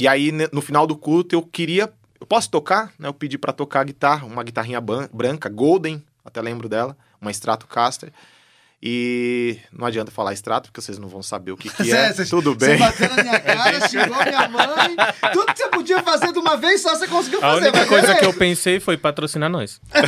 e 0.00 0.08
aí, 0.08 0.32
ne- 0.32 0.48
no 0.52 0.60
final 0.60 0.86
do 0.86 0.96
culto, 0.96 1.34
eu 1.34 1.42
queria. 1.42 1.92
Eu 2.20 2.26
posso 2.26 2.50
tocar? 2.50 2.92
Né? 2.98 3.08
Eu 3.08 3.14
pedi 3.14 3.38
para 3.38 3.52
tocar 3.52 3.80
a 3.80 3.84
guitarra, 3.84 4.26
uma 4.26 4.42
guitarrinha 4.42 4.80
branca, 4.80 5.48
Golden, 5.48 6.02
até 6.24 6.40
lembro 6.40 6.68
dela, 6.68 6.96
uma 7.20 7.30
Stratocaster. 7.30 8.12
E 8.82 9.58
não 9.70 9.86
adianta 9.86 10.10
falar 10.10 10.32
extrato, 10.32 10.70
porque 10.70 10.80
vocês 10.80 10.98
não 10.98 11.06
vão 11.06 11.22
saber 11.22 11.52
o 11.52 11.56
que, 11.56 11.68
que 11.68 11.92
é. 11.92 12.12
Você- 12.14 12.24
Tudo 12.24 12.54
Você 12.54 12.66
bem. 12.66 12.78
bateu 12.78 13.08
na 13.14 13.22
minha 13.22 13.38
cara, 13.40 13.88
xingou 13.88 14.24
minha 14.24 14.48
mãe. 14.48 14.96
Tudo 15.34 15.52
que 15.52 15.58
você 15.58 15.68
podia 15.68 16.02
fazer 16.02 16.32
de 16.32 16.38
uma 16.38 16.56
vez 16.56 16.80
só 16.80 16.96
você 16.96 17.06
conseguiu 17.06 17.38
A 17.40 17.42
fazer. 17.42 17.60
única 17.64 17.78
mas 17.78 17.88
coisa 17.88 18.06
beleza. 18.06 18.20
que 18.20 18.26
eu 18.26 18.32
pensei 18.32 18.80
foi 18.80 18.96
patrocinar 18.96 19.50
nós. 19.50 19.80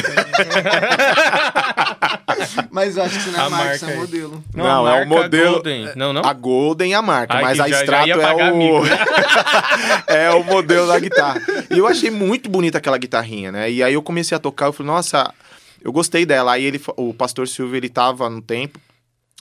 Mas 2.71 2.97
eu 2.97 3.03
acho 3.05 3.15
que 3.15 3.21
isso 3.21 3.31
não 3.33 3.39
é 3.41 3.43
A 3.47 3.51
marca, 3.51 3.65
marca 3.65 3.77
isso 3.77 3.91
é 3.91 3.97
modelo. 3.97 4.45
Não, 4.55 4.87
a 4.87 4.97
é 4.99 5.05
o 5.05 5.09
modelo- 5.09 5.53
Golden. 5.55 5.93
Não, 5.95 6.13
não? 6.13 6.23
A 6.25 6.33
Golden 6.33 6.93
é 6.93 6.97
a 6.97 7.03
marca, 7.03 7.35
Ai, 7.35 7.43
mas 7.43 7.61
a 7.61 7.69
já- 7.69 7.77
já 7.77 7.83
Strato 7.83 8.09
ia 8.09 8.15
é 8.15 8.53
o... 8.53 8.83
é 10.07 10.31
o 10.31 10.43
modelo 10.45 10.87
da 10.87 10.99
guitarra. 10.99 11.41
E 11.71 11.79
eu 11.79 11.87
achei 11.87 12.11
muito 12.11 12.49
bonita 12.49 12.79
aquela 12.79 12.99
guitarrinha, 12.99 13.53
né? 13.53 13.71
E 13.71 13.83
aí 13.83 13.95
eu 13.95 14.03
comecei 14.03 14.37
a 14.37 14.41
tocar, 14.41 14.67
eu 14.67 14.73
falei, 14.73 14.91
nossa, 14.93 15.33
eu 15.83 15.93
gostei 15.93 16.25
dela. 16.27 16.53
Aí 16.53 16.65
ele, 16.65 16.81
o 16.97 17.13
pastor 17.15 17.47
Silvio, 17.49 17.77
ele 17.77 17.89
tava 17.89 18.29
no 18.31 18.41
tempo, 18.43 18.81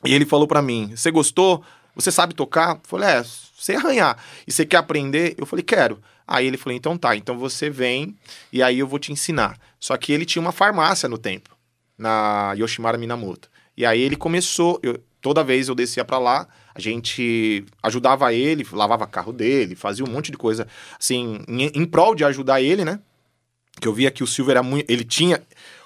e 0.03 0.13
ele 0.13 0.25
falou 0.25 0.47
pra 0.47 0.61
mim, 0.61 0.91
você 0.95 1.11
gostou? 1.11 1.63
Você 1.95 2.11
sabe 2.11 2.33
tocar? 2.33 2.75
Eu 2.75 2.81
falei, 2.83 3.09
é, 3.09 3.23
sei 3.57 3.75
arranhar. 3.75 4.17
E 4.47 4.51
você 4.51 4.65
quer 4.65 4.77
aprender? 4.77 5.35
Eu 5.37 5.45
falei, 5.45 5.63
quero. 5.63 5.99
Aí 6.27 6.47
ele 6.47 6.57
falou, 6.57 6.75
então 6.77 6.97
tá, 6.97 7.15
então 7.15 7.37
você 7.37 7.69
vem 7.69 8.15
e 8.53 8.63
aí 8.63 8.79
eu 8.79 8.87
vou 8.87 8.97
te 8.97 9.11
ensinar. 9.11 9.57
Só 9.79 9.95
que 9.97 10.11
ele 10.13 10.25
tinha 10.25 10.41
uma 10.41 10.51
farmácia 10.53 11.09
no 11.09 11.17
tempo, 11.17 11.49
na 11.97 12.53
Yoshimara 12.57 12.97
Minamoto. 12.97 13.49
E 13.75 13.85
aí 13.85 13.99
ele 14.01 14.15
começou, 14.15 14.79
eu- 14.81 14.99
toda 15.21 15.43
vez 15.43 15.67
eu 15.67 15.75
descia 15.75 16.05
pra 16.05 16.17
lá, 16.17 16.47
a 16.73 16.79
gente 16.79 17.65
ajudava 17.83 18.33
ele, 18.33 18.65
lavava 18.71 19.05
carro 19.05 19.33
dele, 19.33 19.75
fazia 19.75 20.05
um 20.05 20.09
monte 20.09 20.31
de 20.31 20.37
coisa, 20.37 20.65
assim, 20.97 21.41
em, 21.47 21.63
em 21.75 21.85
prol 21.85 22.15
de 22.15 22.23
ajudar 22.23 22.61
ele, 22.61 22.85
né? 22.85 22.99
Que 23.79 23.87
eu 23.87 23.93
via 23.93 24.09
que 24.11 24.23
o 24.23 24.27
Silvio 24.27 24.51
era 24.51 24.63
muito. 24.63 24.89
Ele 24.89 25.03
tinha. 25.03 25.41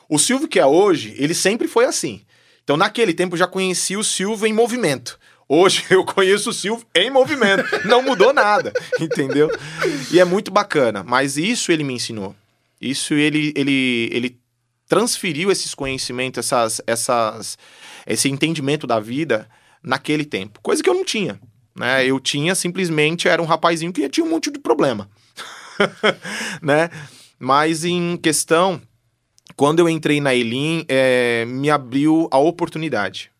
O 0.09 0.19
Silvio 0.19 0.47
que 0.47 0.59
é 0.59 0.65
hoje, 0.65 1.15
ele 1.17 1.33
sempre 1.33 1.67
foi 1.67 1.85
assim. 1.85 2.21
Então, 2.63 2.77
naquele 2.77 3.13
tempo, 3.13 3.35
eu 3.35 3.39
já 3.39 3.47
conhecia 3.47 3.99
o 3.99 4.03
Silvio 4.03 4.47
em 4.47 4.53
movimento. 4.53 5.19
Hoje 5.47 5.85
eu 5.91 6.03
conheço 6.03 6.49
o 6.49 6.53
Silvio 6.53 6.85
em 6.95 7.09
movimento. 7.09 7.63
Não 7.85 8.01
mudou 8.01 8.33
nada, 8.33 8.73
entendeu? 8.99 9.49
E 10.11 10.19
é 10.19 10.25
muito 10.25 10.51
bacana. 10.51 11.03
Mas 11.03 11.37
isso 11.37 11.71
ele 11.71 11.83
me 11.83 11.93
ensinou. 11.93 12.35
Isso 12.81 13.13
ele, 13.13 13.53
ele, 13.55 14.09
ele 14.11 14.39
transferiu 14.87 15.51
esses 15.51 15.73
conhecimentos, 15.73 16.39
essas, 16.39 16.81
essas, 16.85 17.57
esse 18.05 18.29
entendimento 18.29 18.85
da 18.85 18.99
vida 18.99 19.47
naquele 19.81 20.25
tempo. 20.25 20.59
Coisa 20.61 20.81
que 20.81 20.89
eu 20.89 20.93
não 20.93 21.05
tinha. 21.05 21.39
Né? 21.75 22.05
Eu 22.05 22.19
tinha 22.19 22.55
simplesmente, 22.55 23.27
era 23.27 23.41
um 23.41 23.45
rapazinho 23.45 23.93
que 23.93 24.09
tinha 24.09 24.25
um 24.25 24.29
monte 24.29 24.49
de 24.49 24.59
problema. 24.59 25.09
né? 26.61 26.89
Mas 27.37 27.83
em 27.83 28.17
questão, 28.17 28.81
quando 29.55 29.79
eu 29.79 29.87
entrei 29.87 30.19
na 30.19 30.35
Elim, 30.35 30.85
é, 30.87 31.45
me 31.45 31.69
abriu 31.69 32.27
a 32.31 32.37
oportunidade. 32.37 33.31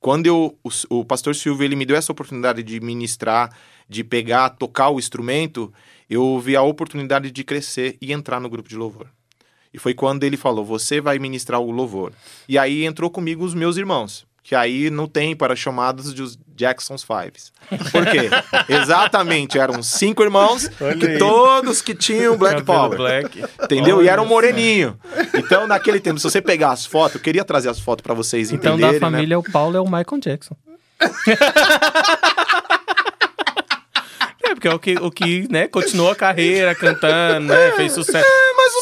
Quando 0.00 0.26
eu, 0.26 0.58
o, 0.64 0.98
o 1.00 1.04
pastor 1.04 1.34
Silvio 1.34 1.64
ele 1.64 1.76
me 1.76 1.84
deu 1.84 1.96
essa 1.96 2.10
oportunidade 2.10 2.62
de 2.62 2.80
ministrar, 2.80 3.54
de 3.86 4.02
pegar, 4.02 4.50
tocar 4.50 4.88
o 4.88 4.98
instrumento, 4.98 5.72
eu 6.08 6.38
vi 6.40 6.56
a 6.56 6.62
oportunidade 6.62 7.30
de 7.30 7.44
crescer 7.44 7.98
e 8.00 8.12
entrar 8.12 8.40
no 8.40 8.48
grupo 8.48 8.68
de 8.68 8.76
louvor. 8.76 9.08
E 9.72 9.78
foi 9.78 9.92
quando 9.92 10.24
ele 10.24 10.36
falou: 10.36 10.64
Você 10.64 11.00
vai 11.00 11.18
ministrar 11.18 11.60
o 11.60 11.70
louvor. 11.70 12.12
E 12.48 12.56
aí 12.56 12.84
entrou 12.84 13.10
comigo 13.10 13.44
os 13.44 13.54
meus 13.54 13.76
irmãos, 13.76 14.26
que 14.42 14.54
aí 14.54 14.88
no 14.88 15.06
tempo 15.06 15.44
eram 15.44 15.54
chamados 15.54 16.14
de 16.14 16.22
Jackson's 16.60 17.02
Fives. 17.02 17.50
Por 17.90 18.04
quê? 18.06 18.28
Exatamente, 18.68 19.58
eram 19.58 19.82
cinco 19.82 20.22
irmãos, 20.22 20.68
que 20.98 21.18
todos 21.18 21.80
que 21.80 21.94
tinham 21.94 22.36
Black 22.36 22.62
Power. 22.62 22.96
Black. 22.98 23.42
Entendeu? 23.62 23.96
e 23.96 24.00
Olha 24.00 24.10
era 24.10 24.22
um 24.22 24.26
moreninho. 24.26 24.98
Então, 25.34 25.66
naquele 25.66 25.98
tempo, 26.00 26.18
se 26.18 26.24
você 26.24 26.40
pegar 26.42 26.72
as 26.72 26.84
fotos, 26.84 27.14
eu 27.16 27.20
queria 27.20 27.44
trazer 27.44 27.70
as 27.70 27.80
fotos 27.80 28.02
pra 28.02 28.12
vocês 28.14 28.52
Então, 28.52 28.74
entenderem. 28.74 29.00
da 29.00 29.10
né? 29.10 29.16
família, 29.16 29.38
o 29.38 29.42
Paulo 29.42 29.76
é 29.76 29.80
o 29.80 29.84
Michael 29.84 30.20
Jackson. 30.20 30.54
É, 34.42 34.54
porque 34.54 34.68
é 34.68 34.74
o 34.74 34.78
que, 34.78 34.94
o 34.94 35.10
que 35.10 35.46
né, 35.50 35.68
continuou 35.68 36.10
a 36.10 36.16
carreira 36.16 36.74
cantando, 36.74 37.46
né? 37.48 37.72
Fez 37.72 37.92
sucesso. 37.92 38.26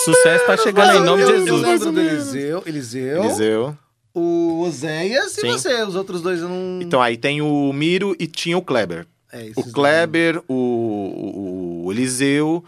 sucesso 0.05 0.47
tá 0.47 0.57
chegando 0.57 0.91
aí, 0.91 0.99
em 0.99 1.05
nome 1.05 1.25
de 1.25 1.33
Jesus. 1.33 1.63
lembro 1.63 1.93
do 1.93 2.01
Eliseu, 2.01 2.63
Eliseu, 2.65 3.25
Eliseu. 3.25 3.77
O 4.19 4.61
Oséias 4.67 5.37
e 5.39 5.41
Sim. 5.43 5.49
você. 5.53 5.83
Os 5.83 5.95
outros 5.95 6.21
dois 6.23 6.41
eu 6.41 6.49
não... 6.49 6.81
Então, 6.83 7.01
aí 7.01 7.17
tem 7.17 7.41
o 7.41 7.73
Miro 7.73 8.15
e 8.19 8.27
tinha 8.27 8.57
o 8.59 8.63
Kleber. 8.63 9.07
É, 9.33 9.51
O. 9.57 9.63
Kleber, 9.73 10.43
o, 10.49 10.55
o, 10.55 11.85
o 11.87 11.93
Eliseu, 11.93 12.65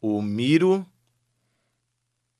o 0.00 0.20
Miro 0.20 0.84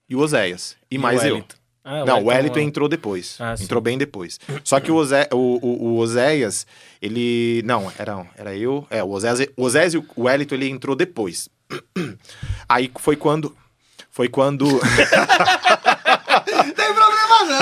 e 0.08 0.16
o 0.16 0.18
Oséias. 0.20 0.76
E, 0.90 0.98
mais 0.98 1.22
o 1.22 1.26
eu. 1.26 1.44
Ah, 1.84 2.04
Não, 2.04 2.22
o 2.22 2.26
Wellington 2.26 2.58
é- 2.58 2.62
entrou 2.62 2.88
depois. 2.88 3.36
Ah, 3.40 3.56
sim. 3.56 3.64
entrou 3.64 3.80
bem 3.80 3.96
depois. 3.96 4.38
Só 4.64 4.78
que 4.80 4.90
o, 4.90 4.96
Ozé, 4.96 5.28
o, 5.32 5.36
o, 5.36 5.82
o 5.92 5.96
Oséias, 5.98 6.66
ele. 7.00 7.62
Não, 7.64 7.90
era, 7.98 8.26
era 8.36 8.54
eu. 8.54 8.86
É, 8.90 9.02
o 9.02 9.08
Oséias, 9.10 9.48
o 9.56 9.62
Oséias 9.64 9.94
e 9.94 9.98
o 9.98 10.04
Wellington, 10.18 10.54
ele 10.56 10.68
entrou 10.68 10.94
depois. 10.94 11.48
Aí 12.68 12.90
foi 12.98 13.16
quando. 13.16 13.56
Foi 14.10 14.28
quando. 14.28 14.66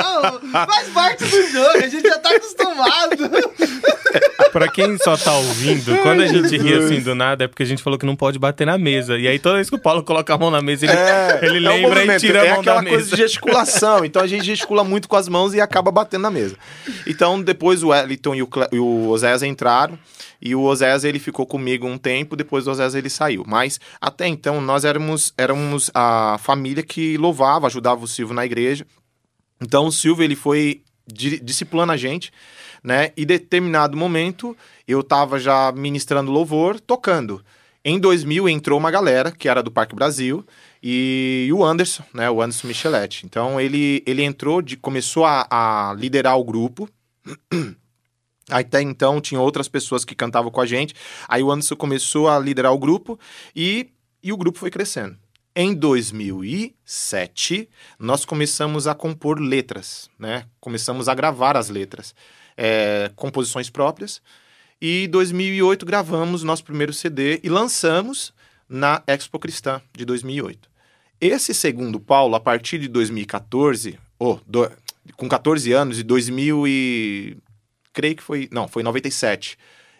Não. 0.02 0.66
Faz 0.66 0.88
parte 0.88 1.24
do 1.24 1.48
jogo, 1.50 1.76
a 1.78 1.88
gente 1.88 2.02
já 2.08 2.18
tá 2.18 2.30
acostumado. 2.30 3.16
Pra 4.52 4.68
quem 4.68 4.96
só 4.98 5.16
tá 5.16 5.32
ouvindo, 5.36 5.94
quando 5.98 6.22
a 6.22 6.26
gente 6.26 6.56
ri 6.56 6.72
assim 6.72 7.00
do 7.00 7.14
nada, 7.14 7.44
é 7.44 7.48
porque 7.48 7.62
a 7.62 7.66
gente 7.66 7.82
falou 7.82 7.98
que 7.98 8.06
não 8.06 8.16
pode 8.16 8.38
bater 8.38 8.66
na 8.66 8.78
mesa. 8.78 9.18
E 9.18 9.28
aí 9.28 9.38
toda 9.38 9.56
vez 9.56 9.68
que 9.68 9.76
o 9.76 9.78
Paulo 9.78 10.02
coloca 10.02 10.32
a 10.32 10.38
mão 10.38 10.50
na 10.50 10.62
mesa, 10.62 10.86
ele, 10.86 11.56
ele 11.56 11.66
é 11.66 11.70
lembra 11.70 11.78
e 11.78 11.94
movimento, 11.94 12.20
tira 12.20 12.38
é 12.44 12.50
a 12.50 12.54
mão 12.54 12.62
da 12.62 12.72
aquela 12.72 12.82
mesa. 12.82 12.96
coisa 12.96 13.10
de 13.10 13.16
gesticulação. 13.22 14.04
Então 14.04 14.22
a 14.22 14.26
gente 14.26 14.44
gesticula 14.46 14.82
muito 14.82 15.06
com 15.08 15.16
as 15.16 15.28
mãos 15.28 15.52
e 15.54 15.60
acaba 15.60 15.90
batendo 15.90 16.22
na 16.22 16.30
mesa. 16.30 16.56
Então 17.06 17.40
depois 17.42 17.82
o 17.82 17.88
Wellington 17.88 18.34
e 18.34 18.42
o, 18.42 18.46
Cle- 18.46 18.68
e 18.72 18.78
o 18.78 19.08
Oséias 19.08 19.42
entraram. 19.42 19.98
E 20.40 20.54
o 20.54 20.62
Oséias 20.62 21.02
ele 21.04 21.18
ficou 21.18 21.44
comigo 21.44 21.86
um 21.86 21.98
tempo, 21.98 22.36
depois 22.36 22.66
o 22.66 22.70
Oséias 22.70 22.94
ele 22.94 23.10
saiu. 23.10 23.44
Mas 23.46 23.78
até 24.00 24.26
então 24.26 24.60
nós 24.60 24.84
éramos, 24.84 25.34
éramos 25.36 25.90
a 25.92 26.38
família 26.42 26.82
que 26.82 27.18
louvava, 27.18 27.66
ajudava 27.66 28.02
o 28.04 28.08
Silvio 28.08 28.34
na 28.34 28.46
igreja. 28.46 28.86
Então 29.60 29.86
o 29.86 29.92
Silvio 29.92 30.24
ele 30.24 30.36
foi 30.36 30.82
di- 31.06 31.40
discipulando 31.40 31.92
a 31.92 31.96
gente, 31.96 32.32
né? 32.82 33.12
E 33.16 33.24
determinado 33.24 33.96
momento 33.96 34.56
eu 34.86 35.02
tava 35.02 35.38
já 35.38 35.72
ministrando 35.72 36.30
louvor, 36.30 36.78
tocando. 36.80 37.44
Em 37.84 37.98
2000 37.98 38.48
entrou 38.48 38.78
uma 38.78 38.90
galera 38.90 39.30
que 39.30 39.48
era 39.48 39.62
do 39.62 39.70
Parque 39.70 39.94
Brasil 39.94 40.44
e 40.82 41.48
o 41.52 41.64
Anderson, 41.64 42.02
né, 42.12 42.30
o 42.30 42.42
Anderson 42.42 42.66
Micheletti. 42.66 43.24
Então 43.24 43.60
ele, 43.60 44.02
ele 44.06 44.22
entrou, 44.22 44.60
de, 44.60 44.76
começou 44.76 45.24
a, 45.24 45.46
a 45.50 45.94
liderar 45.94 46.38
o 46.38 46.44
grupo. 46.44 46.88
Até 48.50 48.80
então 48.80 49.20
tinha 49.20 49.40
outras 49.40 49.68
pessoas 49.68 50.04
que 50.04 50.14
cantavam 50.14 50.50
com 50.50 50.60
a 50.60 50.66
gente. 50.66 50.94
Aí 51.28 51.42
o 51.42 51.50
Anderson 51.50 51.76
começou 51.76 52.28
a 52.28 52.38
liderar 52.38 52.72
o 52.72 52.78
grupo 52.78 53.18
e, 53.54 53.88
e 54.22 54.32
o 54.32 54.36
grupo 54.36 54.58
foi 54.58 54.70
crescendo. 54.70 55.16
Em 55.60 55.74
2007, 55.74 57.68
nós 57.98 58.24
começamos 58.24 58.86
a 58.86 58.94
compor 58.94 59.40
letras, 59.40 60.08
né? 60.16 60.44
Começamos 60.60 61.08
a 61.08 61.14
gravar 61.16 61.56
as 61.56 61.68
letras, 61.68 62.14
é, 62.56 63.10
composições 63.16 63.68
próprias. 63.68 64.22
E 64.80 65.06
em 65.06 65.08
2008 65.08 65.84
gravamos 65.84 66.44
nosso 66.44 66.62
primeiro 66.62 66.92
CD 66.92 67.40
e 67.42 67.48
lançamos 67.48 68.32
na 68.68 69.02
Expo 69.04 69.36
Cristã 69.40 69.82
de 69.92 70.04
2008. 70.04 70.70
Esse 71.20 71.52
segundo 71.52 71.98
Paulo, 71.98 72.36
a 72.36 72.40
partir 72.40 72.78
de 72.78 72.86
2014, 72.86 73.98
ou 74.16 74.40
do- 74.46 74.70
com 75.16 75.28
14 75.28 75.72
anos, 75.72 75.98
e 75.98 76.04
2000 76.04 76.68
e 76.68 77.36
creio 77.92 78.14
que 78.14 78.22
foi, 78.22 78.48
não, 78.52 78.68
foi 78.68 78.84
97. 78.84 79.58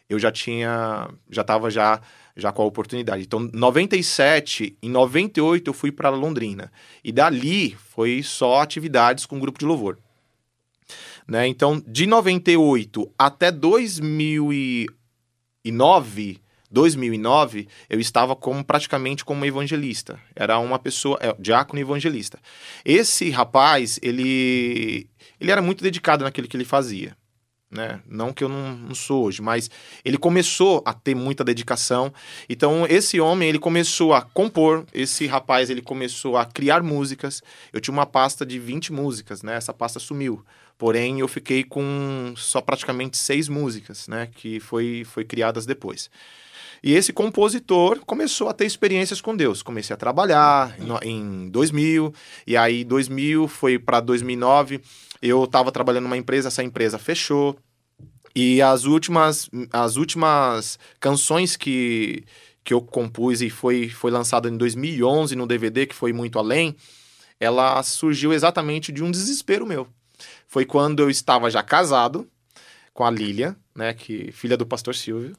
Eu 0.09 0.21
já 0.21 0.31
tinha, 0.31 1.09
já 1.29 1.43
estava 1.43 1.69
já 1.69 2.01
já 2.39 2.51
com 2.53 2.63
a 2.63 2.67
oportunidade. 2.67 3.25
Então, 3.25 3.51
97, 3.53 4.79
em 4.81 4.89
98 4.89 5.69
eu 5.69 5.75
fui 5.75 5.93
para 5.93 6.09
Londrina. 6.09 6.73
E 7.03 7.11
dali 7.13 7.77
foi 7.91 8.23
só 8.23 8.63
atividades 8.63 9.27
com 9.27 9.41
grupo 9.41 9.59
de 9.59 9.67
louvor. 9.67 9.99
Né? 11.27 11.49
Então, 11.49 11.83
de 11.87 12.07
98 12.07 13.13
até 13.19 13.51
2009, 13.51 16.41
2009, 16.71 17.67
eu 17.91 18.01
estava 18.01 18.37
como 18.37 18.65
praticamente 18.65 19.25
como 19.25 19.45
evangelista. 19.45 20.19
Era 20.35 20.59
uma 20.59 20.79
pessoa, 20.79 21.19
é, 21.21 21.35
diácono 21.39 21.79
evangelista. 21.81 22.39
Esse 22.85 23.31
rapaz, 23.31 23.99
ele 24.01 25.11
ele 25.41 25.51
era 25.51 25.63
muito 25.63 25.83
dedicado 25.83 26.25
naquilo 26.25 26.49
que 26.49 26.57
ele 26.57 26.65
fazia. 26.65 27.17
Né? 27.71 28.01
Não 28.09 28.33
que 28.33 28.43
eu 28.43 28.49
não, 28.49 28.75
não 28.75 28.95
sou 28.95 29.25
hoje, 29.25 29.43
mas 29.43 29.71
ele 30.03 30.17
começou 30.17 30.83
a 30.87 30.95
ter 30.95 31.15
muita 31.15 31.45
dedicação. 31.45 32.11
Então, 32.49 32.87
esse 32.89 33.21
homem, 33.21 33.47
ele 33.47 33.59
começou 33.59 34.15
a 34.15 34.23
compor, 34.23 34.87
esse 34.95 35.27
rapaz, 35.27 35.69
ele 35.69 35.83
começou 35.83 36.39
a 36.39 36.47
criar 36.47 36.83
músicas. 36.83 37.43
Eu 37.71 37.79
tinha 37.79 37.93
uma 37.93 38.07
pasta 38.07 38.47
de 38.47 38.59
20 38.59 38.91
músicas, 38.91 39.43
né? 39.43 39.55
Essa 39.57 39.75
pasta 39.75 39.99
sumiu. 39.99 40.43
Porém, 40.79 41.21
eu 41.21 41.29
fiquei 41.29 41.63
com 41.63 42.33
só 42.37 42.63
praticamente 42.63 43.19
seis 43.19 43.49
músicas, 43.51 44.09
né? 44.09 44.29
Que 44.35 44.59
foi, 44.61 45.05
foi 45.05 45.25
criadas 45.25 45.67
depois. 45.67 46.09
E 46.83 46.95
esse 46.95 47.13
compositor 47.13 47.99
começou 48.07 48.49
a 48.49 48.55
ter 48.55 48.65
experiências 48.65 49.21
com 49.21 49.37
Deus. 49.37 49.63
Comecei 49.63 49.93
a 49.93 49.97
trabalhar 49.97 50.79
no- 50.79 51.01
em 51.03 51.49
2000, 51.51 52.15
e 52.47 52.57
aí 52.57 52.85
2000 52.85 53.49
foi 53.49 53.79
para 53.79 53.99
2009. 54.01 54.81
Eu 55.21 55.45
estava 55.45 55.73
trabalhando 55.73 56.05
numa 56.05 56.17
empresa, 56.17 56.49
essa 56.49 56.63
empresa 56.63 56.99
fechou. 56.99 57.57
E 58.35 58.63
as 58.63 58.85
últimas, 58.85 59.51
as 59.73 59.97
últimas 59.97 60.79
canções 61.01 61.57
que, 61.57 62.25
que 62.63 62.73
eu 62.73 62.81
compus 62.81 63.41
e 63.41 63.51
foi, 63.51 63.89
foi 63.89 64.11
lançada 64.11 64.49
em 64.49 64.57
2011 64.57 65.35
no 65.35 65.47
DVD, 65.47 65.87
que 65.87 65.95
foi 65.95 66.13
muito 66.13 66.39
além, 66.39 66.77
ela 67.41 67.83
surgiu 67.83 68.33
exatamente 68.33 68.93
de 68.93 69.03
um 69.03 69.11
desespero 69.11 69.67
meu. 69.67 69.89
Foi 70.47 70.65
quando 70.65 71.01
eu 71.01 71.11
estava 71.11 71.51
já 71.51 71.63
casado 71.63 72.29
com 72.93 73.05
a 73.05 73.11
Lília, 73.11 73.57
né, 73.75 73.95
que 73.95 74.33
filha 74.33 74.57
do 74.57 74.67
pastor 74.67 74.95
Silvio. 74.95 75.37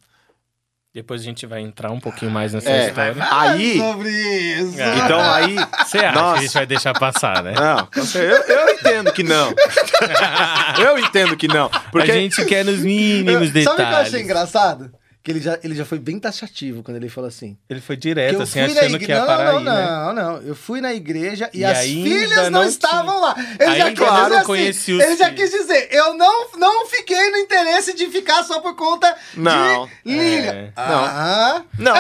Depois 0.94 1.22
a 1.22 1.24
gente 1.24 1.46
vai 1.46 1.62
entrar 1.62 1.92
um 1.92 2.00
pouquinho 2.00 2.32
mais 2.32 2.52
nessa 2.52 2.68
É. 2.68 2.88
história. 2.88 3.16
Aí, 3.30 3.78
Sobre 3.78 4.10
isso. 4.10 4.82
É. 4.82 4.96
então 4.98 5.20
aí, 5.34 5.56
Você 5.86 6.00
acha 6.00 6.10
que 6.10 6.16
Nossa. 6.16 6.34
a 6.40 6.42
gente 6.42 6.54
vai 6.56 6.66
deixar 6.66 6.94
passar, 7.00 7.44
né? 7.44 7.54
não, 7.54 7.88
eu, 8.16 8.38
eu 8.38 8.70
entendo 8.74 9.12
que 9.14 9.22
não. 9.22 9.54
eu 10.84 10.98
entendo 10.98 11.38
que 11.38 11.48
não, 11.48 11.70
porque 11.92 12.12
A 12.12 12.16
gente 12.16 12.44
quer 12.46 12.66
nos 12.66 12.80
mínimos 12.80 13.52
detalhes. 13.52 13.66
Sabe 13.78 13.84
o 13.84 13.88
que 13.88 13.94
eu 13.94 13.98
achei 14.00 14.22
engraçado? 14.24 14.92
Que 15.22 15.32
ele 15.32 15.42
já, 15.42 15.60
ele 15.62 15.76
já 15.76 15.84
foi 15.84 16.00
bem 16.00 16.18
taxativo 16.18 16.82
quando 16.82 16.96
ele 16.96 17.10
falou 17.10 17.28
assim. 17.28 17.58
Ele 17.70 17.82
foi 17.82 17.98
direto, 17.98 18.42
assim, 18.42 18.62
achando 18.62 18.86
igre- 18.96 19.06
que 19.06 19.12
ia 19.12 19.20
não, 19.20 19.26
parar 19.28 19.52
não, 19.52 19.58
aí, 19.60 19.64
né? 19.66 19.86
não, 19.86 20.14
não, 20.14 20.42
Eu 20.42 20.56
fui 20.56 20.80
na 20.80 20.94
igreja 20.94 21.50
e, 21.54 21.60
E 21.60 21.66
as 21.66 21.80
filhas 21.84 22.44
não, 22.50 22.62
não 22.62 22.64
estavam 22.64 23.20
lá. 23.20 23.36
Ele 23.60 23.76
já 23.78 23.86
Ainda 23.88 23.92
quis 23.92 24.00
não 24.00 24.24
dizer 24.24 24.36
assim, 24.38 24.46
conheci 24.46 24.94
os 24.94 25.04
Ele 25.04 25.16
já 25.18 25.30
quis 25.32 25.52
dizer, 25.52 25.90
eu 25.92 26.14
não, 26.14 26.48
não 26.58 26.88
fiquei 26.88 27.32
no 27.32 27.38
interesse 27.38 27.94
de 27.96 28.08
ficar 28.08 28.44
só 28.44 28.62
por 28.62 28.76
conta 28.78 29.14
Não. 29.36 29.88
de 30.06 30.14
Lília. 30.14 30.52
É. 30.52 30.72
Ah, 30.78 31.64
não. 31.78 31.94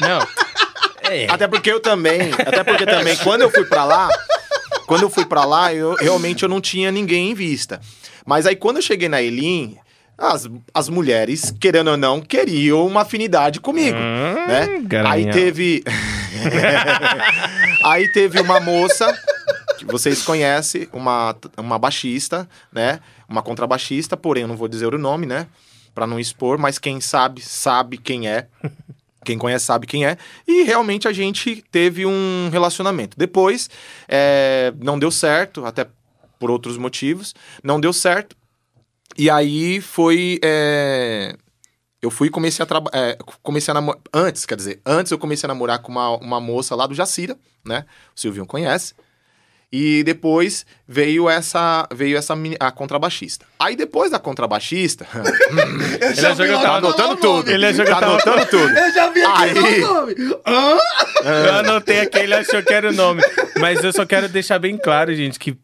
Não. 0.00 0.26
É. 1.08 1.26
Até 1.30 1.46
porque 1.46 1.70
eu 1.70 1.78
também, 1.78 2.32
até 2.32 2.64
porque 2.64 2.84
também 2.84 3.16
quando 3.18 3.42
eu 3.42 3.50
fui 3.50 3.64
pra 3.64 3.84
lá, 3.84 4.08
quando 4.86 5.02
eu 5.02 5.10
fui 5.10 5.24
pra 5.24 5.44
lá, 5.44 5.72
eu 5.72 5.94
realmente 5.94 6.42
eu 6.42 6.48
não 6.48 6.60
tinha 6.60 6.90
ninguém 6.90 7.30
em 7.30 7.34
vista. 7.34 7.80
Mas 8.24 8.44
aí 8.44 8.56
quando 8.56 8.78
eu 8.78 8.82
cheguei 8.82 9.08
na 9.08 9.22
Elim, 9.22 9.78
as, 10.18 10.48
as 10.72 10.88
mulheres, 10.88 11.52
querendo 11.60 11.90
ou 11.90 11.96
não, 11.96 12.20
queriam 12.20 12.86
uma 12.86 13.02
afinidade 13.02 13.60
comigo, 13.60 13.96
Hum, 13.98 14.46
né? 14.46 14.68
Aí 15.06 15.30
teve 15.30 15.84
Aí 17.84 18.08
teve 18.12 18.40
uma 18.40 18.60
moça 18.60 19.12
que 19.78 19.84
vocês 19.84 20.22
conhecem, 20.22 20.88
uma 20.92 21.36
uma 21.56 21.78
baixista, 21.78 22.48
né? 22.72 23.00
Uma 23.28 23.42
contrabaixista, 23.42 24.16
porém 24.16 24.42
eu 24.42 24.48
não 24.48 24.56
vou 24.56 24.68
dizer 24.68 24.94
o 24.94 24.98
nome, 24.98 25.26
né? 25.26 25.46
Pra 25.94 26.06
não 26.06 26.18
expor, 26.18 26.58
mas 26.58 26.78
quem 26.78 27.00
sabe, 27.00 27.40
sabe 27.42 27.96
quem 27.98 28.28
é. 28.28 28.46
Quem 29.24 29.36
conhece 29.38 29.64
sabe 29.64 29.86
quem 29.86 30.06
é. 30.06 30.16
E 30.46 30.62
realmente 30.62 31.08
a 31.08 31.12
gente 31.12 31.64
teve 31.72 32.06
um 32.06 32.48
relacionamento. 32.52 33.16
Depois, 33.18 33.68
é, 34.06 34.72
não 34.80 34.98
deu 34.98 35.10
certo, 35.10 35.64
até 35.64 35.86
por 36.38 36.50
outros 36.50 36.78
motivos. 36.78 37.34
Não 37.62 37.80
deu 37.80 37.92
certo. 37.92 38.36
E 39.18 39.30
aí 39.30 39.80
foi. 39.80 40.38
é, 40.42 41.34
eu 42.02 42.10
fui 42.10 42.28
e 42.28 42.30
comecei 42.30 42.62
a 42.62 42.66
trabalhar. 42.66 43.16
comecei 43.42 43.72
a 43.72 43.74
namorar. 43.74 44.00
Antes, 44.12 44.44
quer 44.46 44.56
dizer, 44.56 44.80
antes 44.84 45.10
eu 45.12 45.18
comecei 45.18 45.46
a 45.46 45.48
namorar 45.48 45.78
com 45.80 45.90
uma, 45.92 46.10
uma 46.18 46.40
moça 46.40 46.74
lá 46.74 46.86
do 46.86 46.94
Jacira, 46.94 47.36
né? 47.64 47.84
O 48.14 48.20
Silvinho 48.20 48.46
conhece. 48.46 48.94
E 49.72 50.04
depois 50.04 50.64
veio 50.86 51.28
essa 51.28 51.88
veio 51.92 52.16
essa 52.16 52.34
a 52.60 52.70
contrabaixista. 52.70 53.44
Aí 53.58 53.74
depois 53.74 54.12
da 54.12 54.18
contrabaixista, 54.18 55.06
eu 56.00 56.10
Ele 56.10 56.26
achou 56.26 56.46
que 56.46 56.52
eu 56.52 56.54
tava 56.54 56.62
falar 56.62 56.78
anotando 56.78 57.16
tudo. 57.16 57.50
Ele 57.50 57.66
achou 57.66 57.84
que 57.84 57.90
tá 57.90 57.96
eu 57.96 58.00
tava... 58.00 58.12
anotando 58.12 58.46
tudo. 58.46 58.68
Eu 58.78 58.92
já 58.94 59.10
vi 59.10 59.22
aqui 59.24 59.42
Aí- 59.58 59.82
o 59.82 59.94
nome. 59.94 60.14
Hã? 60.46 60.78
Eu 61.24 61.54
anotei 61.56 62.00
aqui, 62.00 62.18
ele 62.18 62.34
achou 62.34 62.62
que 62.62 62.72
era 62.72 62.90
o 62.90 62.92
nome. 62.92 63.20
Mas 63.58 63.82
eu 63.82 63.92
só 63.92 64.06
quero 64.06 64.28
deixar 64.28 64.58
bem 64.60 64.78
claro, 64.78 65.12
gente, 65.14 65.38
que 65.38 65.56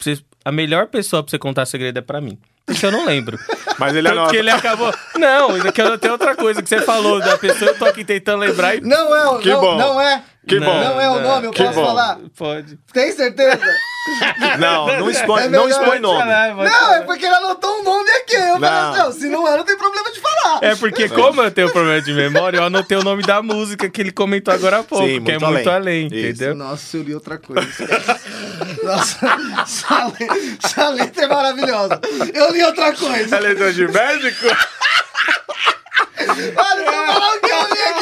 a 0.45 0.51
melhor 0.51 0.89
pessoa 0.89 1.23
pra 1.23 1.31
você 1.31 1.39
contar 1.39 1.65
segredo 1.67 1.99
é 1.99 2.03
pra 2.03 2.21
mim. 2.21 2.39
Porque 2.65 2.87
eu 2.87 2.93
não 2.93 3.05
lembro. 3.05 3.39
Mas 3.79 3.95
ele 3.95 4.07
Tanto 4.09 4.19
anota. 4.19 4.31
que 4.33 4.37
ele 4.39 4.51
acabou. 4.51 4.95
Não, 5.17 5.57
isso 5.57 5.69
aqui 5.69 5.81
eu 5.81 5.87
anotei 5.87 6.11
outra 6.11 6.35
coisa 6.37 6.63
que 6.63 6.69
você 6.69 6.81
falou 6.83 7.21
da 7.21 7.37
pessoa, 7.37 7.73
eu 7.73 7.79
tô 7.79 7.85
aqui 7.85 8.05
tentando 8.05 8.39
lembrar 8.41 8.77
e. 8.77 8.81
Não 8.81 9.15
é 9.39 9.43
Que 9.43 9.49
não, 9.51 9.61
bom. 9.61 9.77
não 9.79 10.01
é. 10.01 10.23
Que 10.47 10.59
Não, 10.59 10.67
bom. 10.67 10.75
Não 10.81 11.01
é 11.01 11.09
o 11.11 11.21
nome, 11.21 11.47
eu 11.47 11.53
Que 11.53 11.63
posso 11.63 11.75
bom. 11.79 11.87
falar? 11.87 12.19
Pode. 12.37 12.77
Tem 12.93 13.13
certeza? 13.13 13.61
Não, 14.59 14.99
não 14.99 15.09
expõe, 15.09 15.45
É 15.45 15.49
não 15.49 15.69
expõe 15.69 16.01
nome. 16.01 16.19
Pode 16.19 16.71
Não, 16.73 16.81
falar. 16.81 16.97
é 16.97 17.01
porque 17.03 17.25
ele 17.25 17.35
anotou 17.37 17.79
um 17.79 17.85
nome 17.85 18.11
aqui. 18.11 18.35
Eu 18.35 18.59
falei 18.59 18.69
Não. 18.69 18.91
assim, 18.91 19.01
ó, 19.01 19.11
se 19.13 19.29
não 19.29 19.47
é, 19.47 19.57
não 19.57 19.65
tem 19.65 19.77
problema 19.79 20.11
de 20.11 20.19
falar. 20.21 20.59
É 20.61 20.75
porque, 20.75 21.09
como 21.09 21.41
eu 21.41 21.51
tenho 21.53 21.71
problema 21.71 22.03
de 22.03 22.13
memória, 22.13 22.59
eu 22.59 22.65
anotei 22.65 22.99
o 22.99 23.05
nome 23.05 23.23
da 23.23 23.41
música 23.41 23.89
que 23.89 24.01
ele 24.01 24.11
comentou 24.11 24.53
agora 24.53 24.81
há 24.81 24.83
pouco, 24.83 25.07
Sim, 25.07 25.23
que 25.23 25.31
é 25.31 25.39
muito 25.39 25.53
muito 25.53 25.71
além. 25.71 26.07
além, 26.07 26.07
Isso. 26.07 26.17
entendeu? 26.17 26.55
Nossa, 26.57 26.97
eu 26.97 27.03
li 27.05 27.15
outra 27.15 27.39
coisa. 27.39 27.63
Nossa, 28.83 29.19
essa 29.63 30.07
letra, 30.07 30.37
essa 30.65 30.89
letra 30.89 31.25
é 31.25 31.29
maravilhosa. 31.29 32.01
Eu 32.35 32.51
li 32.51 32.65
outra 32.65 32.93
coisa. 32.95 33.37
Ela 33.37 33.49
é 33.51 33.55
de 33.73 33.87
médico? 33.87 34.47
Olha, 36.57 36.91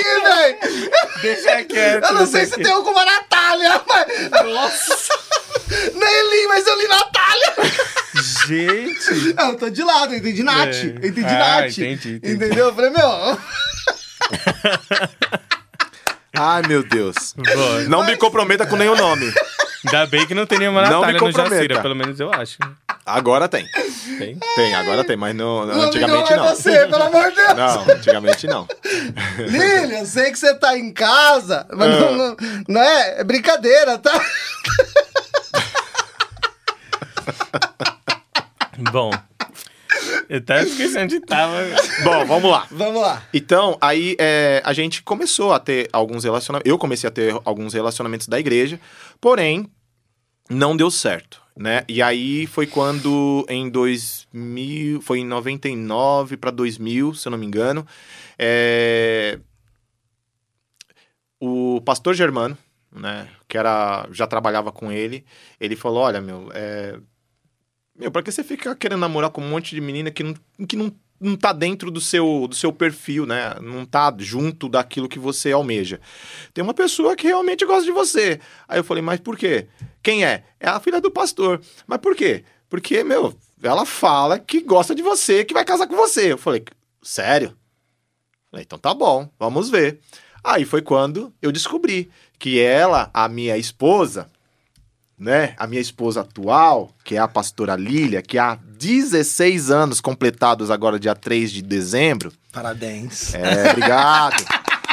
aqui, 0.01 0.21
velho. 0.25 0.91
Deixa 1.23 1.65
quieto. 1.65 2.05
Eu 2.05 2.13
não 2.15 2.27
sei 2.27 2.47
se 2.47 2.57
tem 2.57 2.73
alguma 2.73 3.05
Natália, 3.05 3.81
mas... 3.87 4.07
Nossa. 4.45 4.97
Nem 5.95 6.31
li, 6.31 6.47
mas 6.49 6.67
eu 6.67 6.79
li 6.79 6.89
Natália. 6.89 7.55
Gente. 8.47 9.35
Ah, 9.37 9.49
Eu 9.51 9.57
tô 9.57 9.71
de 9.71 9.83
lado, 9.83 10.13
eu 10.15 10.19
entendi 10.19 10.43
Nath. 10.43 10.69
É. 10.75 10.85
Eu 10.85 11.09
entendi 11.09 11.25
Ah, 11.27 11.39
Nath. 11.63 11.71
entendi, 11.79 12.15
entendi. 12.17 12.35
Entendeu? 12.35 12.67
Eu 12.69 12.75
falei, 12.75 12.91
meu... 12.91 13.39
Ai, 16.35 16.63
meu 16.67 16.83
Deus. 16.83 17.35
Boa. 17.37 17.81
Não 17.89 18.05
me 18.05 18.17
comprometa 18.17 18.67
com 18.67 18.77
nenhum 18.77 18.97
nome. 18.97 19.33
Ainda 19.87 20.07
bem 20.07 20.27
que 20.27 20.35
não 20.35 20.45
tem 20.45 20.59
nenhuma 20.59 20.83
Não 20.83 21.01
Natália 21.01 21.07
me 21.07 21.13
no 21.15 21.27
comprometa. 21.27 21.55
Jacira, 21.57 21.81
pelo 21.81 21.95
menos 21.97 22.21
eu 22.21 22.31
acho. 22.33 22.59
Agora 23.07 23.49
tem. 23.49 23.67
Tem. 24.19 24.39
Tem, 24.55 24.75
agora 24.75 25.05
tem, 25.05 25.17
mas 25.17 25.35
no, 25.35 25.65
Não, 25.67 25.83
antigamente 25.83 26.31
não 26.31 26.37
é 26.37 26.49
não. 26.49 26.55
você, 26.57 26.87
pelo 26.87 27.03
amor 27.05 27.31
de 27.31 27.37
Deus. 27.37 27.57
Não, 27.57 27.83
antigamente 27.95 28.47
não. 28.47 28.69
Lilian, 29.39 30.05
sei 30.05 30.31
que 30.31 30.39
você 30.39 30.55
tá 30.55 30.77
em 30.77 30.93
casa, 30.93 31.67
mas 31.73 31.89
Ah. 31.95 32.01
não, 32.01 32.17
não, 32.17 32.37
não 32.69 32.81
é, 32.83 33.21
é 33.21 33.25
brincadeira, 33.25 33.97
tá? 33.99 34.13
Bom. 38.93 39.11
Eu 40.31 40.39
até 40.39 40.63
esqueci 40.63 40.97
onde 40.97 41.19
tava. 41.19 41.57
Bom, 42.05 42.25
vamos 42.25 42.49
lá. 42.49 42.65
Vamos 42.71 43.03
lá. 43.03 43.21
Então, 43.35 43.77
aí 43.81 44.15
é, 44.17 44.63
a 44.65 44.73
gente 44.73 45.03
começou 45.03 45.53
a 45.53 45.59
ter 45.59 45.89
alguns 45.93 46.23
relacionamentos. 46.23 46.71
Eu 46.71 46.79
comecei 46.79 47.09
a 47.09 47.11
ter 47.11 47.37
alguns 47.45 47.75
relacionamentos 47.75 48.29
da 48.29 48.39
igreja, 48.39 48.79
porém, 49.21 49.69
não 50.49 50.77
deu 50.77 50.89
certo, 50.89 51.43
né? 51.57 51.83
E 51.89 52.01
aí 52.01 52.47
foi 52.47 52.69
quando 52.69 53.45
em 53.49 53.69
2000, 53.69 55.03
foi 55.03 55.19
em 55.19 55.27
99 55.27 56.37
para 56.37 56.53
2000, 56.53 57.13
se 57.15 57.27
eu 57.27 57.33
não 57.33 57.39
me 57.39 57.47
engano, 57.47 57.85
é, 58.39 59.37
o 61.41 61.81
pastor 61.85 62.15
Germano, 62.15 62.57
né, 62.93 63.27
que 63.49 63.59
era 63.59 64.07
já 64.13 64.29
trabalhava 64.29 64.71
com 64.71 64.93
ele, 64.93 65.25
ele 65.61 65.75
falou: 65.75 66.03
"Olha, 66.05 66.21
meu, 66.21 66.51
é, 66.55 67.01
meu, 68.01 68.11
pra 68.11 68.23
que 68.23 68.33
você 68.33 68.43
fica 68.43 68.75
querendo 68.75 69.01
namorar 69.01 69.31
com 69.31 69.43
um 69.43 69.49
monte 69.49 69.75
de 69.75 69.81
menina 69.81 70.11
que 70.11 70.23
não, 70.23 70.35
que 70.67 70.75
não, 70.75 70.91
não 71.21 71.37
tá 71.37 71.53
dentro 71.53 71.91
do 71.91 72.01
seu, 72.01 72.47
do 72.49 72.55
seu 72.55 72.73
perfil, 72.73 73.27
né? 73.27 73.55
Não 73.61 73.85
tá 73.85 74.13
junto 74.19 74.71
daquilo 74.71 75.09
que 75.09 75.19
você 75.19 75.53
almeja. 75.53 76.01
Tem 76.55 76.65
uma 76.65 76.73
pessoa 76.73 77.15
que 77.15 77.27
realmente 77.27 77.67
gosta 77.67 77.85
de 77.85 77.93
você. 77.93 78.41
Aí 78.67 78.79
eu 78.79 78.85
falei, 78.85 79.03
mas 79.03 79.21
por 79.21 79.37
quê? 79.37 79.69
Quem 80.03 80.25
é? 80.25 80.45
É 80.59 80.67
a 80.67 80.81
filha 80.81 80.99
do 80.99 81.11
pastor. 81.11 81.61
Mas 81.87 81.99
por 81.99 82.17
quê? 82.17 82.43
Porque, 82.71 83.05
meu, 83.05 83.35
ela 83.63 83.85
fala 83.85 84.39
que 84.39 84.63
gosta 84.63 84.95
de 84.95 85.03
você, 85.03 85.45
que 85.45 85.53
vai 85.53 85.65
casar 85.65 85.87
com 85.87 85.95
você. 85.95 86.33
Eu 86.33 86.39
falei, 86.39 86.65
sério? 87.03 87.55
Falei, 88.51 88.65
então 88.65 88.79
tá 88.79 88.95
bom, 88.95 89.29
vamos 89.39 89.69
ver. 89.69 90.01
Aí 90.43 90.65
foi 90.65 90.81
quando 90.81 91.35
eu 91.43 91.53
descobri 91.53 92.11
que 92.39 92.59
ela, 92.59 93.11
a 93.13 93.29
minha 93.29 93.59
esposa, 93.59 94.31
né, 95.21 95.55
a 95.59 95.67
minha 95.67 95.83
esposa 95.83 96.23
atual, 96.23 96.91
que 97.05 97.15
é 97.15 97.19
a 97.19 97.29
pastora 97.29 97.77
Lília, 97.77 98.23
que 98.23 98.39
há 98.39 98.55
16 98.79 99.71
anos 99.71 100.01
completados 100.01 100.71
agora 100.71 100.99
dia 100.99 101.15
3 101.15 101.53
de 101.53 101.61
dezembro. 101.61 102.33
Parabéns. 102.51 103.35
É, 103.35 103.69
obrigado. 103.71 104.43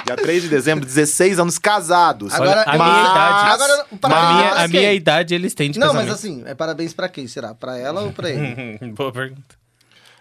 dia 0.05 0.15
3 0.17 0.43
de 0.43 0.49
dezembro, 0.49 0.85
16 0.85 1.39
anos 1.39 1.57
casados. 1.57 2.33
Agora, 2.33 2.63
a 2.63 2.73
minha 2.73 2.77
mas- 2.85 3.09
idade. 3.11 3.49
Agora, 3.51 3.85
parabéns 4.01 4.35
minha, 4.51 4.63
a 4.63 4.67
minha 4.67 4.93
idade 4.93 5.33
eles 5.33 5.53
têm 5.53 5.71
de 5.71 5.79
Não, 5.79 5.93
mas 5.93 6.07
casamento. 6.09 6.15
assim, 6.15 6.43
é 6.45 6.53
parabéns 6.53 6.93
pra 6.93 7.07
quem? 7.07 7.25
Será? 7.25 7.55
Pra 7.55 7.77
ela 7.77 8.01
ou 8.01 8.11
pra 8.11 8.29
ele? 8.29 8.77
Boa 8.93 9.11
pergunta. 9.13 9.55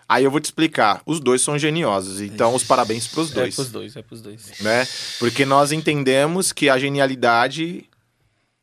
Aí 0.09 0.23
eu 0.23 0.31
vou 0.31 0.39
te 0.39 0.45
explicar. 0.45 1.03
Os 1.05 1.19
dois 1.19 1.43
são 1.43 1.59
geniosos, 1.59 2.21
então 2.21 2.55
os 2.55 2.63
parabéns 2.63 3.09
pros 3.09 3.33
É 3.33 3.35
dois. 3.35 3.57
pros 3.57 3.71
dois, 3.73 3.97
é 3.97 4.03
pros 4.03 4.21
dois. 4.23 4.53
Né? 4.61 4.87
Porque 5.19 5.45
nós 5.45 5.73
entendemos 5.73 6.53
que 6.53 6.69
a 6.71 6.79
genialidade 6.79 7.85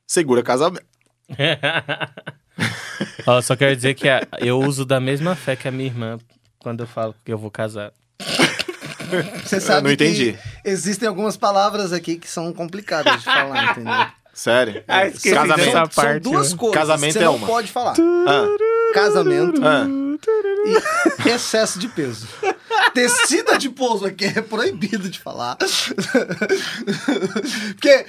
segura 0.08 0.41
casamento. 0.41 0.86
Ó, 3.25 3.41
só 3.41 3.55
quero 3.55 3.75
dizer 3.75 3.93
que 3.95 4.07
a- 4.09 4.25
eu 4.39 4.59
uso 4.59 4.86
da 4.86 4.99
mesma 4.99 5.36
fé 5.36 5.55
que 5.55 5.67
a 5.67 5.71
minha 5.71 5.88
irmã 5.88 6.17
quando 6.59 6.81
eu 6.83 6.88
falo 6.88 7.15
que 7.25 7.31
eu 7.33 7.38
vou 7.38 7.51
casar. 7.51 7.91
Você 9.43 9.59
sabe 9.59 9.83
não 9.83 9.91
entendi. 9.91 10.33
que 10.33 10.39
existem 10.69 11.07
algumas 11.07 11.38
palavras 11.38 11.91
aqui 11.93 12.15
que 12.17 12.27
são 12.27 12.51
complicadas 12.53 13.19
de 13.19 13.25
falar, 13.25 13.71
entendeu? 13.77 14.05
Sério? 14.33 14.83
Ah, 14.88 15.05
esqueci 15.05 15.36
Casamento. 15.36 15.57
dessa 15.57 15.71
São 15.71 15.88
parte, 15.89 16.19
duas 16.23 16.51
né? 16.53 16.57
coisas 16.57 16.79
Casamento 16.79 17.13
que 17.13 17.19
você 17.19 17.19
é 17.19 17.25
não 17.25 17.36
uma. 17.36 17.45
pode 17.45 17.71
falar. 17.71 17.93
Ah, 18.27 18.47
Casamento 18.93 19.62
ah. 19.63 19.86
e 21.23 21.29
excesso 21.29 21.77
de 21.77 21.88
peso. 21.89 22.27
Tecida 22.95 23.57
de 23.59 23.69
pouso 23.69 24.05
aqui 24.05 24.25
é 24.25 24.41
proibido 24.41 25.07
de 25.09 25.19
falar. 25.19 25.57
Porque, 27.75 28.05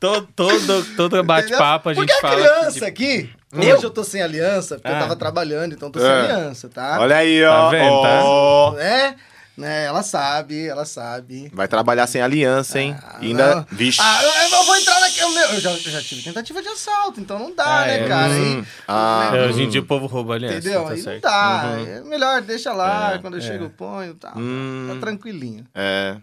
Todo, 0.00 0.26
todo, 0.34 0.84
todo 0.96 1.22
bate-papo 1.24 1.88
a 1.90 1.94
gente 1.94 2.06
porque 2.06 2.26
a 2.26 2.28
fala. 2.30 2.36
criança 2.36 2.78
que, 2.80 2.84
aqui, 2.84 3.30
Eu? 3.52 3.74
hoje 3.76 3.84
eu 3.84 3.90
tô 3.90 4.02
sem 4.04 4.22
aliança, 4.22 4.76
porque 4.76 4.88
eu 4.90 4.96
Ah. 4.96 5.00
tava 5.00 5.16
trabalhando, 5.16 5.72
então 5.74 5.90
tô 5.90 5.98
sem 6.00 6.08
É. 6.08 6.12
aliança, 6.20 6.68
tá? 6.68 6.98
Olha 7.00 7.16
aí, 7.16 7.44
ó. 7.44 7.64
Tá 7.64 7.70
vendo, 7.70 8.02
tá? 8.02 8.20
ó. 8.24 8.72
Né? 8.72 9.16
né? 9.56 9.84
Ela 9.84 10.02
sabe, 10.02 10.66
ela 10.66 10.84
sabe. 10.86 11.50
Vai 11.52 11.68
trabalhar 11.68 12.06
sem 12.06 12.22
aliança, 12.22 12.80
hein? 12.80 12.96
Ah, 13.02 13.18
E 13.20 13.26
ainda. 13.28 13.54
não. 13.56 13.66
Vixe. 13.70 14.00
Ah, 14.02 14.20
eu, 14.22 14.58
eu 14.58 14.64
vou 14.64 14.76
entrar 14.76 14.98
naquele. 14.98 15.38
Eu 15.56 15.60
já, 15.60 15.70
eu 15.70 15.78
já 15.78 16.02
tive 16.02 16.22
tentativa 16.22 16.62
de 16.62 16.68
assalto, 16.68 17.20
então 17.20 17.38
não 17.38 17.54
dá, 17.54 17.82
Ah, 17.82 17.86
né, 17.86 18.00
é? 18.04 18.08
cara? 18.08 18.32
Hum, 18.32 18.58
Aí, 18.60 18.66
ah, 18.88 19.28
É, 19.28 19.36
né, 19.40 19.46
hoje 19.46 19.62
em 19.62 19.68
dia 19.68 19.80
o 19.82 19.84
povo 19.84 20.06
rouba 20.06 20.34
aliança. 20.34 20.56
Entendeu? 20.58 20.82
Tá 20.84 20.90
Aí 20.90 20.96
não 20.96 21.04
certo. 21.04 21.22
dá. 21.22 21.64
Uhum. 21.76 21.86
É 21.86 22.00
melhor, 22.00 22.40
deixa 22.40 22.72
lá. 22.72 23.14
É, 23.14 23.18
quando 23.18 23.34
eu 23.34 23.40
é. 23.40 23.42
chego, 23.42 23.64
eu 23.64 23.70
ponho 23.70 24.12
e 24.12 24.14
tal. 24.14 24.32
Hum. 24.36 24.88
Tá 24.94 25.00
tranquilinho. 25.00 25.64
É. 25.74 26.16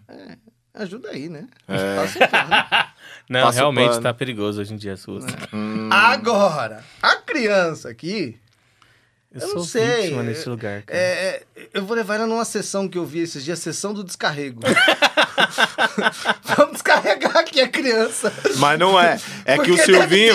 Ajuda 0.74 1.10
aí, 1.10 1.28
né? 1.28 1.46
É. 1.68 1.96
Passa 1.96 2.24
o 2.24 2.28
pano. 2.28 2.50
Não, 3.30 3.42
Passa 3.42 3.58
realmente 3.60 4.00
tá 4.00 4.12
perigoso 4.12 4.60
hoje 4.60 4.74
em 4.74 4.76
dia 4.76 4.92
as 4.94 5.04
ruas. 5.06 5.24
Hum. 5.52 5.88
Agora, 5.92 6.82
a 7.00 7.14
criança 7.16 7.88
aqui, 7.88 8.36
Eu, 9.32 9.40
Eu 9.40 9.46
sou 9.46 9.56
não 9.58 9.64
sei, 9.64 10.02
vítima 10.02 10.20
é- 10.22 10.24
nesse 10.24 10.48
lugar, 10.48 10.82
cara. 10.82 10.98
é, 10.98 11.42
é, 11.56 11.68
eu 11.72 11.84
vou 11.86 11.96
levar 11.96 12.16
ela 12.16 12.26
numa 12.26 12.44
sessão 12.44 12.88
que 12.88 12.98
eu 12.98 13.06
vi 13.06 13.20
esses 13.20 13.44
dias, 13.44 13.60
sessão 13.60 13.94
do 13.94 14.02
descarrego. 14.02 14.60
Vamos 16.56 16.72
descarregar 16.72 17.36
aqui 17.36 17.60
a 17.60 17.68
criança. 17.68 18.32
Mas 18.56 18.78
não 18.78 19.00
é. 19.00 19.18
É 19.44 19.56
que 19.58 19.70
o 19.70 19.76
Silvinho. 19.78 20.34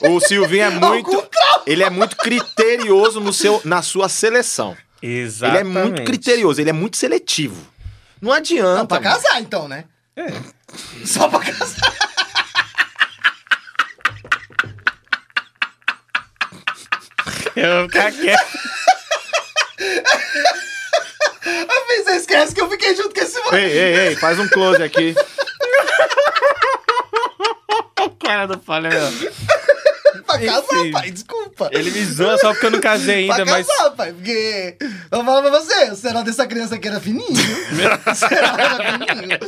O 0.00 0.20
Silvinho 0.20 0.64
é 0.64 0.70
muito. 0.80 1.28
Ele 1.66 1.82
é 1.84 1.90
muito 1.90 2.16
criterioso 2.16 3.20
no 3.20 3.32
seu, 3.32 3.60
na 3.64 3.82
sua 3.82 4.08
seleção. 4.08 4.76
Exatamente. 5.00 5.60
Ele 5.66 5.68
é 5.78 5.82
muito 5.84 6.04
criterioso, 6.04 6.60
ele 6.60 6.70
é 6.70 6.72
muito 6.72 6.96
seletivo. 6.96 7.60
Não 8.20 8.32
adianta. 8.32 8.78
Não, 8.78 8.86
pra 8.86 9.00
mano. 9.00 9.14
casar, 9.14 9.40
então, 9.40 9.68
né? 9.68 9.84
Só 11.04 11.28
pra 11.28 11.40
casar. 11.40 11.92
Eu 17.56 17.78
vou 17.78 17.88
ficar 17.88 18.12
quieto. 18.12 18.58
Mas 21.44 22.04
você 22.04 22.12
esquece 22.16 22.54
que 22.54 22.60
eu 22.60 22.70
fiquei 22.70 22.94
junto 22.94 23.14
com 23.14 23.20
esse 23.20 23.38
moleque. 23.40 23.56
Ei, 23.56 23.78
ei, 23.78 24.08
ei, 24.08 24.16
faz 24.16 24.38
um 24.38 24.48
close 24.48 24.82
aqui. 24.82 25.14
cara 28.22 28.46
do 28.46 28.58
Falha, 28.58 28.88
meu. 28.88 29.32
Pra 30.24 30.38
casar, 30.38 30.78
Enfim. 30.78 30.90
pai, 30.92 31.10
desculpa. 31.10 31.68
Ele 31.72 31.90
me 31.90 32.04
zoa 32.06 32.38
só 32.38 32.52
porque 32.52 32.66
eu 32.66 32.70
não 32.70 32.80
casei 32.80 33.30
ainda, 33.30 33.44
pra 33.44 33.44
mas. 33.44 33.66
casar, 33.66 33.90
pai, 33.90 34.12
porque... 34.12 34.76
Eu 35.10 35.24
falo 35.24 35.42
pra 35.42 35.50
você, 35.60 35.90
o 35.90 35.96
serol 35.96 36.22
dessa 36.22 36.46
criança 36.46 36.74
aqui 36.76 36.88
era 36.88 37.00
fininho. 37.00 37.26
o 37.30 38.14
serol 38.14 38.58
era 38.58 38.98
fininho. 38.98 39.38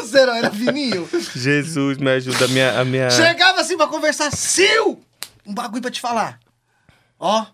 O 0.00 0.06
serol 0.06 0.34
era 0.34 0.50
fininho. 0.50 1.08
Jesus, 1.34 1.98
me 1.98 2.10
ajuda. 2.10 2.44
A 2.44 2.48
minha. 2.48 2.80
A 2.80 2.84
minha... 2.84 3.10
Chegava 3.10 3.60
assim 3.60 3.76
pra 3.76 3.86
conversar, 3.86 4.30
Sil! 4.34 4.98
Um 5.46 5.54
bagulho 5.54 5.82
pra 5.82 5.90
te 5.90 6.00
falar. 6.00 6.40
Ó. 7.18 7.46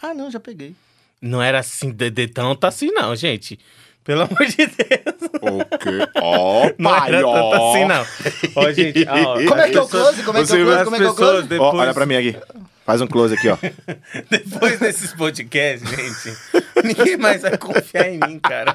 Ah, 0.00 0.14
não, 0.14 0.30
já 0.30 0.40
peguei. 0.40 0.74
Não 1.20 1.40
era 1.40 1.60
assim, 1.60 1.90
de, 1.90 2.10
de 2.10 2.26
tanto 2.28 2.66
assim, 2.66 2.90
não, 2.90 3.14
gente. 3.14 3.58
Pelo 4.02 4.22
amor 4.22 4.44
de 4.46 4.56
Deus. 4.56 5.30
O 5.40 5.78
quê? 5.78 6.08
Ó, 6.20 6.64
Não 6.76 6.90
pai, 6.90 7.14
era 7.14 7.24
ó. 7.28 7.32
tanto 7.50 7.62
assim, 7.62 7.84
não. 7.84 8.06
Ó, 8.56 8.72
gente, 8.72 9.06
ó, 9.08 9.34
Como 9.48 9.60
é 9.60 9.70
que 9.70 9.76
é 9.76 9.80
o 9.80 9.84
pessoas- 9.84 10.02
close? 10.16 10.22
Como 10.24 10.38
é 10.38 10.44
que 10.44 10.52
é 10.52 10.56
o 10.56 10.58
Você- 10.58 10.64
close? 10.64 10.84
Como 10.84 10.96
é 10.96 10.98
que 10.98 11.04
é 11.04 11.08
o 11.08 11.14
pessoas 11.14 11.30
close? 11.30 11.48
depois, 11.48 11.74
Ó, 11.74 11.76
olha 11.76 11.94
pra 11.94 12.06
mim 12.06 12.16
aqui. 12.16 12.36
Faz 12.84 13.00
um 13.00 13.06
close 13.06 13.34
aqui, 13.34 13.48
ó. 13.48 13.56
depois 14.28 14.80
desses 14.80 15.12
podcasts, 15.14 15.88
gente, 15.88 16.36
ninguém 16.84 17.16
mais 17.16 17.42
vai 17.42 17.56
confiar 17.56 18.08
em 18.08 18.18
mim, 18.18 18.40
cara. 18.40 18.74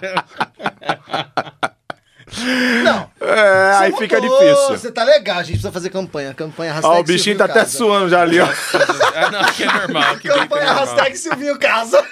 Não. 2.83 3.09
É, 3.21 3.71
aí 3.77 3.91
Você 3.91 3.97
fica 4.03 4.21
mudou, 4.21 4.39
difícil. 4.39 4.77
Você 4.77 4.91
tá 4.91 5.03
legal, 5.03 5.37
a 5.37 5.43
gente 5.43 5.53
precisa 5.53 5.71
fazer 5.71 5.89
campanha. 5.89 6.33
Campanha 6.33 6.73
hashtag 6.73 6.95
Ó, 6.95 6.99
o 6.99 7.03
bichinho 7.03 7.19
Silvio 7.23 7.37
tá 7.39 7.45
até 7.45 7.59
Casa. 7.61 7.77
suando 7.77 8.09
já 8.09 8.21
ali, 8.21 8.39
ó. 8.39 8.47
Ah, 9.15 9.31
não, 9.31 9.43
que 9.45 9.63
é 9.63 9.65
normal. 9.73 10.17
Que 10.17 10.27
dentro 10.27 10.37
é 10.37 10.47
Campanha 10.47 10.65
normal. 10.65 10.85
hashtag 10.85 11.17
Silvinho 11.17 11.57
Casa. 11.59 12.03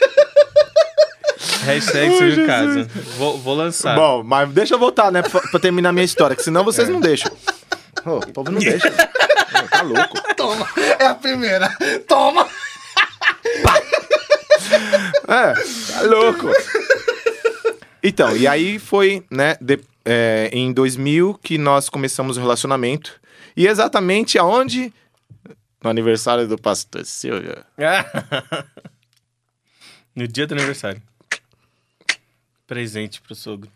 Hashtag 1.66 2.18
Silvio 2.18 2.46
Casa. 2.48 2.88
Vou, 3.18 3.38
vou 3.38 3.56
lançar. 3.56 3.96
Bom, 3.96 4.24
mas 4.24 4.50
deixa 4.50 4.74
eu 4.76 4.80
voltar, 4.80 5.12
né, 5.12 5.22
pra, 5.22 5.42
pra 5.42 5.60
terminar 5.60 5.92
minha 5.94 6.06
história, 6.06 6.36
que 6.36 6.44
senão 6.44 6.64
vocês 6.64 6.90
não 6.90 7.00
deixam. 7.00 7.32
Ô, 8.06 8.18
o 8.18 8.34
povo 8.34 8.52
não 8.52 8.60
deixa. 8.60 8.88
Ô, 8.88 9.68
tá 9.70 9.82
louco. 9.82 10.36
Toma. 10.36 10.68
É 11.00 11.06
a 11.08 11.16
primeira. 11.16 11.70
Toma. 12.08 12.48
É, 15.28 15.54
tá 15.94 16.02
louco. 16.04 16.52
Então, 18.04 18.36
e 18.38 18.48
aí 18.48 18.78
foi, 18.78 19.24
né, 19.32 19.56
de- 19.60 19.80
é, 20.06 20.50
em 20.54 20.72
2000 20.72 21.40
que 21.42 21.58
nós 21.58 21.90
começamos 21.90 22.38
o 22.38 22.40
relacionamento. 22.40 23.20
E 23.58 23.68
exatamente 23.68 24.38
aonde? 24.38 24.94
No 25.84 25.90
aniversário 25.90 26.48
do 26.48 26.58
pastor 26.58 27.04
Silvio. 27.06 27.58
no 30.16 30.28
dia 30.28 30.46
do 30.46 30.54
aniversário. 30.54 31.02
Presente 32.68 33.22
pro 33.22 33.36
sogro. 33.36 33.72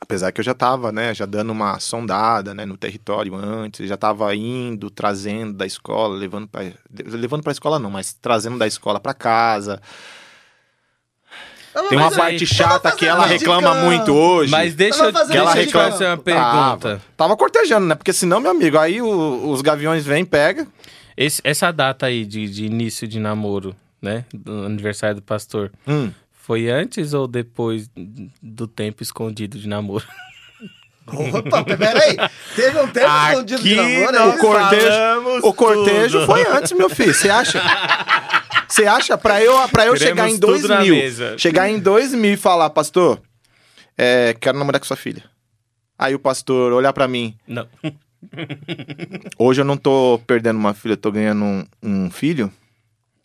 Apesar 0.00 0.30
que 0.30 0.40
eu 0.40 0.44
já 0.44 0.54
tava, 0.54 0.92
né, 0.92 1.12
já 1.12 1.26
dando 1.26 1.50
uma 1.50 1.80
sondada, 1.80 2.54
né, 2.54 2.64
no 2.64 2.76
território 2.76 3.34
antes, 3.34 3.88
já 3.88 3.96
tava 3.96 4.32
indo, 4.34 4.90
trazendo 4.90 5.52
da 5.54 5.66
escola, 5.66 6.16
levando 6.16 6.46
para 6.46 6.72
levando 6.90 7.42
para 7.42 7.52
escola 7.52 7.78
não, 7.78 7.90
mas 7.90 8.12
trazendo 8.12 8.56
da 8.56 8.66
escola 8.66 9.00
para 9.00 9.12
casa. 9.12 9.82
Tem 11.88 11.98
uma 11.98 12.10
parte 12.10 12.46
chata 12.46 12.90
que 12.92 13.06
ela 13.06 13.24
reclama 13.26 13.74
muito 13.74 14.12
hoje. 14.14 14.50
Mas 14.50 14.74
deixa, 14.74 14.98
Ela 15.00 15.08
eu- 15.08 15.12
vai 15.12 15.22
fazer 15.22 15.32
deixa 15.34 15.48
eu 15.48 15.54
meio 15.54 15.64
te 15.64 15.66
de 15.66 15.72
fazer 15.72 16.06
uma 16.06 16.16
pergunta. 16.16 16.78
Tava, 16.88 17.02
tava 17.16 17.36
cortejando, 17.36 17.86
né? 17.86 17.94
Porque 17.94 18.12
senão, 18.12 18.40
meu 18.40 18.50
amigo, 18.50 18.78
aí 18.78 19.00
o- 19.02 19.50
os 19.50 19.60
gaviões 19.62 20.04
vêm, 20.04 20.24
pega. 20.24 20.66
Esse- 21.16 21.40
essa 21.44 21.70
data 21.72 22.06
aí 22.06 22.24
de, 22.24 22.48
de 22.48 22.64
início 22.66 23.06
de 23.06 23.18
namoro, 23.20 23.74
né? 24.00 24.24
Do 24.32 24.64
aniversário 24.66 25.16
do 25.16 25.22
pastor. 25.22 25.70
Hum. 25.86 26.10
Foi 26.32 26.70
antes 26.70 27.12
ou 27.12 27.26
depois 27.28 27.90
do 28.42 28.66
tempo 28.66 29.02
escondido 29.02 29.58
de 29.58 29.68
namoro? 29.68 30.04
Opa, 31.06 31.64
peraí. 31.64 32.16
Teve 32.54 32.78
um 32.80 32.86
tempo 32.88 33.08
escondido 33.30 33.62
de 33.62 33.74
namoro, 33.74 34.16
é 34.16 34.18
não 34.18 34.26
O 34.26 34.30
isso? 34.34 34.38
cortejo, 34.40 35.38
o 35.42 35.54
cortejo 35.54 36.26
foi 36.26 36.46
antes, 36.46 36.72
meu 36.72 36.90
filho. 36.90 37.14
Você 37.14 37.30
acha? 37.30 37.62
Você 38.68 38.86
acha? 38.86 39.16
Pra 39.16 39.42
eu, 39.42 39.54
pra 39.68 39.86
eu 39.86 39.94
Queremos 39.94 40.00
chegar 40.00 40.28
em 40.30 40.38
2000, 40.38 40.94
mesa. 40.94 41.38
chegar 41.38 41.68
em 41.68 41.78
2000 41.78 42.34
e 42.34 42.36
falar, 42.36 42.70
pastor, 42.70 43.20
é, 43.96 44.34
quero 44.38 44.58
namorar 44.58 44.80
com 44.80 44.86
sua 44.86 44.96
filha. 44.96 45.24
Aí 45.98 46.14
o 46.14 46.18
pastor 46.18 46.72
olhar 46.72 46.92
pra 46.92 47.08
mim, 47.08 47.34
Não. 47.46 47.66
hoje 49.38 49.60
eu 49.60 49.64
não 49.64 49.76
tô 49.76 50.20
perdendo 50.26 50.56
uma 50.58 50.74
filha, 50.74 50.92
eu 50.92 50.96
tô 50.96 51.10
ganhando 51.10 51.44
um, 51.44 51.64
um 51.82 52.10
filho. 52.10 52.52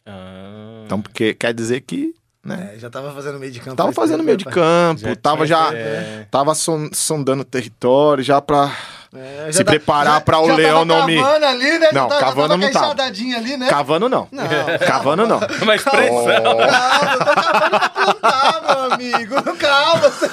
Ah, 0.06 0.84
Então, 0.86 1.02
porque 1.02 1.34
quer 1.34 1.54
dizer 1.54 1.82
que, 1.82 2.14
né? 2.44 2.74
É, 2.76 2.80
já 2.80 2.90
tava 2.90 3.14
fazendo 3.14 3.40
meio 3.40 3.52
de 3.52 3.60
campo. 3.60 3.76
Tava 3.76 3.92
faz 3.92 4.10
fazendo 4.10 4.24
meio 4.24 4.38
né, 4.38 4.44
de 4.44 4.46
campo, 4.46 5.02
Já 5.02 5.16
tava 5.16 5.46
já, 5.46 5.74
é. 5.74 6.28
tava 6.32 6.56
son- 6.56 6.90
sondando 6.94 7.42
o 7.42 7.46
território, 7.46 8.24
já 8.24 8.42
pra 8.42 8.76
É, 9.16 9.52
Se 9.52 9.64
preparar 9.64 10.22
pra 10.22 10.40
o 10.40 10.48
leão 10.56 10.84
não 10.86 11.06
me- 11.06 11.18
cavando 11.22 11.46
ali, 11.46 11.78
né? 11.80 11.90
Não, 11.92 12.04
já 12.04 12.08
tava, 12.10 12.20
já 12.20 12.20
cavando 12.20 12.48
tava 12.48 12.96
não 12.96 13.36
ali, 13.38 13.58
né? 13.58 13.68
cavando 13.70 14.10
não. 14.10 14.28
Não. 14.32 14.44
Cavando 14.88 15.28
não. 15.28 15.40
Uma 15.62 15.76
expressão. 15.76 16.26
Calma, 16.26 17.14
eu 17.14 17.20
tô 17.20 17.26
cavando 17.36 17.70
pra 17.70 17.90
plantar, 17.90 18.62
meu 18.68 18.94
amigo. 18.94 19.36
Calma. 19.58 20.10
Você... 20.10 20.30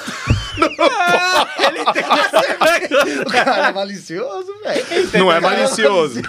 O 3.25 3.31
cara 3.31 3.67
é 3.69 3.71
malicioso, 3.73 4.53
velho. 4.63 4.85
Não 5.13 5.31
é 5.31 5.39
malicioso. 5.39 6.21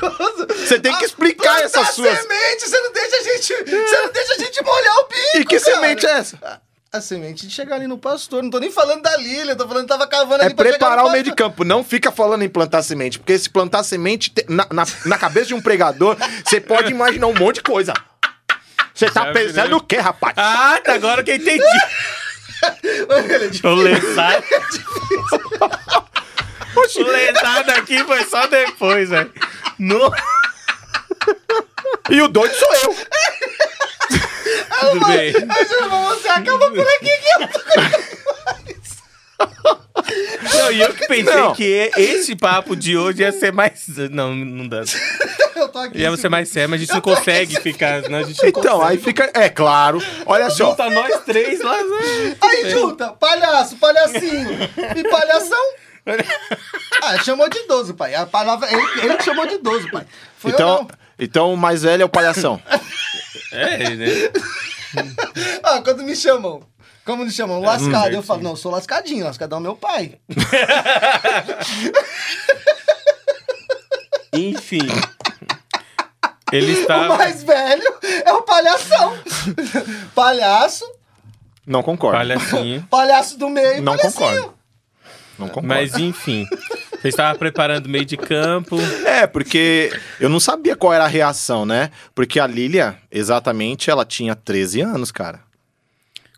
Você 0.57 0.79
tem 0.79 0.97
que 0.99 1.05
explicar 1.05 1.53
Planta 1.61 1.65
essas 1.65 1.89
suas. 1.95 2.19
semente, 2.19 2.69
você 2.69 2.81
não 2.81 2.93
deixa 2.93 3.17
a 3.17 3.23
gente, 3.23 3.55
você 3.65 4.03
não 4.03 4.13
deixa 4.13 4.33
a 4.35 4.39
gente 4.39 4.65
molhar 4.65 4.95
o 4.99 5.09
bico, 5.09 5.37
E 5.39 5.45
que 5.45 5.61
cara. 5.61 5.75
semente 5.75 6.07
é 6.07 6.11
essa? 6.19 6.39
A 6.93 7.01
semente 7.01 7.47
de 7.47 7.55
chegar 7.55 7.77
ali 7.77 7.87
no 7.87 7.97
pastor. 7.97 8.43
Não 8.43 8.51
tô 8.51 8.59
nem 8.59 8.71
falando 8.71 9.01
da 9.01 9.17
Lília, 9.17 9.57
tô 9.57 9.67
falando 9.67 9.85
que 9.85 9.89
tava 9.89 10.07
cavando 10.07 10.43
É 10.43 10.47
ali 10.47 10.55
pra 10.55 10.67
chegar 10.67 10.79
preparar 10.79 11.05
no 11.05 11.09
o 11.09 11.13
meio 11.13 11.25
de 11.25 11.35
campo. 11.35 11.65
Não 11.65 11.83
fica 11.83 12.13
falando 12.13 12.43
em 12.43 12.49
plantar 12.51 12.83
semente. 12.83 13.19
Porque 13.19 13.39
se 13.39 13.49
plantar 13.49 13.83
semente, 13.83 14.29
te- 14.31 14.45
na, 14.47 14.67
na, 14.71 14.85
na 15.07 15.17
cabeça 15.19 15.47
de 15.47 15.55
um 15.55 15.61
pregador, 15.63 16.19
você 16.45 16.61
pode 16.61 16.91
imaginar 16.91 17.29
um 17.29 17.35
monte 17.35 17.57
de 17.57 17.63
coisa. 17.63 17.95
Você 18.95 19.11
tá 19.11 19.33
pensando 19.33 19.63
virou- 19.65 19.79
o 19.81 19.83
quê, 19.83 19.97
rapaz? 19.97 20.35
Ah, 20.37 20.79
tá 20.85 20.93
agora 20.93 21.23
que 21.25 21.31
eu 21.31 21.37
entendi. 21.37 21.63
É 22.63 23.67
O 23.69 23.75
lesado. 23.75 24.45
o 26.97 27.03
lesado 27.03 27.71
aqui 27.73 28.05
foi 28.05 28.25
só 28.25 28.47
depois, 28.47 29.09
velho. 29.09 29.33
No... 29.81 30.13
E 32.09 32.23
o 32.23 32.29
doido 32.29 32.55
sou 32.55 32.75
eu. 32.85 32.97
Tudo 34.81 35.07
bem. 35.07 35.33
Mas, 35.47 35.71
irmão, 35.71 36.05
você 36.09 36.29
acaba 36.29 36.71
por 36.71 36.81
aqui 36.81 37.11
que 37.19 37.29
eu 37.35 37.49
Não, 40.55 40.71
e 40.73 40.81
eu 40.81 40.93
que 40.95 41.07
pensei 41.07 41.35
Não. 41.37 41.55
que 41.55 41.91
esse 41.97 42.37
papo 42.37 42.77
de 42.77 42.97
hoje 42.97 43.23
ia 43.23 43.33
ser 43.33 43.53
mais. 43.53 43.87
Não, 44.11 44.35
não 44.35 44.69
dá. 44.69 44.83
eu 45.57 45.69
tô 45.69 45.79
aqui. 45.79 45.99
Ia 45.99 46.17
ser 46.17 46.29
mais 46.29 46.49
sério, 46.49 46.71
mas 46.71 46.81
a 46.81 46.85
gente 46.85 46.95
não 46.95 47.01
consegue 47.01 47.61
ficar. 47.61 48.03
Senão 48.03 48.19
a 48.19 48.23
gente 48.23 48.41
não 48.43 48.49
Então, 48.49 48.83
aí 48.83 48.99
fica. 48.99 49.31
É 49.35 49.49
claro. 49.49 50.03
Olha 50.27 50.51
só. 50.51 50.71
Junta 50.71 50.91
nós 50.91 51.21
três 51.25 51.61
lá. 51.61 51.77
né? 51.83 52.37
Aí 52.41 52.71
junta, 52.71 53.09
palhaço, 53.13 53.77
palhacinho 53.77 54.59
e 54.97 55.09
palhação. 55.09 55.59
Ah, 57.05 57.17
chamou 57.23 57.49
de 57.49 57.59
idoso, 57.61 57.95
pai. 57.95 58.13
A 58.15 58.27
palavra. 58.27 58.69
Ele, 58.71 58.83
ele 59.05 59.23
chamou 59.23 59.47
de 59.47 59.55
idoso, 59.55 59.89
pai. 59.91 60.05
Foi 60.37 60.51
eu 60.51 60.55
Então, 60.55 60.79
não. 60.79 60.89
então 61.19 61.55
o 61.55 61.57
mais 61.57 61.83
velho 61.83 62.03
é 62.03 62.05
o 62.05 62.09
palhação. 62.09 62.61
É, 63.53 63.91
né? 63.97 64.07
Ah, 65.63 65.81
quando 65.83 66.03
me 66.03 66.15
chamam. 66.15 66.63
Como 67.05 67.25
me 67.25 67.31
chamam? 67.31 67.61
Lascado. 67.61 68.15
eu 68.15 68.23
falo, 68.23 68.43
não, 68.43 68.51
eu 68.51 68.57
sou 68.57 68.71
lascadinho. 68.71 69.25
Lascadão 69.25 69.59
é 69.59 69.63
meu 69.63 69.75
pai. 69.75 70.19
Enfim. 74.33 74.87
Ele 76.53 76.73
O 76.73 76.81
estava. 76.81 77.17
mais 77.17 77.43
velho 77.43 77.95
é 78.25 78.33
o 78.33 78.43
palhação. 78.43 79.17
Palhaço, 80.15 80.85
Não 81.67 81.83
concordo. 81.83 82.19
Palhacinho. 82.19 82.87
palhaço 82.91 83.39
do 83.39 83.49
meio. 83.49 83.83
Não 83.83 83.97
palhacinho. 83.97 84.13
concordo. 84.13 84.55
Não 85.39 85.49
concordo. 85.49 85.69
Mas 85.69 85.95
enfim. 85.97 86.47
Você 87.03 87.09
estava 87.09 87.37
preparando 87.37 87.87
o 87.87 87.89
meio 87.89 88.05
de 88.05 88.17
campo. 88.17 88.77
É, 89.05 89.27
porque 89.27 89.93
eu 90.21 90.29
não 90.29 90.39
sabia 90.39 90.77
qual 90.77 90.93
era 90.93 91.05
a 91.05 91.09
reação, 91.09 91.67
né? 91.67 91.91
Porque 92.15 92.39
a 92.39 92.47
Lilia, 92.47 92.97
exatamente, 93.11 93.91
ela 93.91 94.05
tinha 94.05 94.37
13 94.37 94.81
anos, 94.83 95.11
cara. 95.11 95.41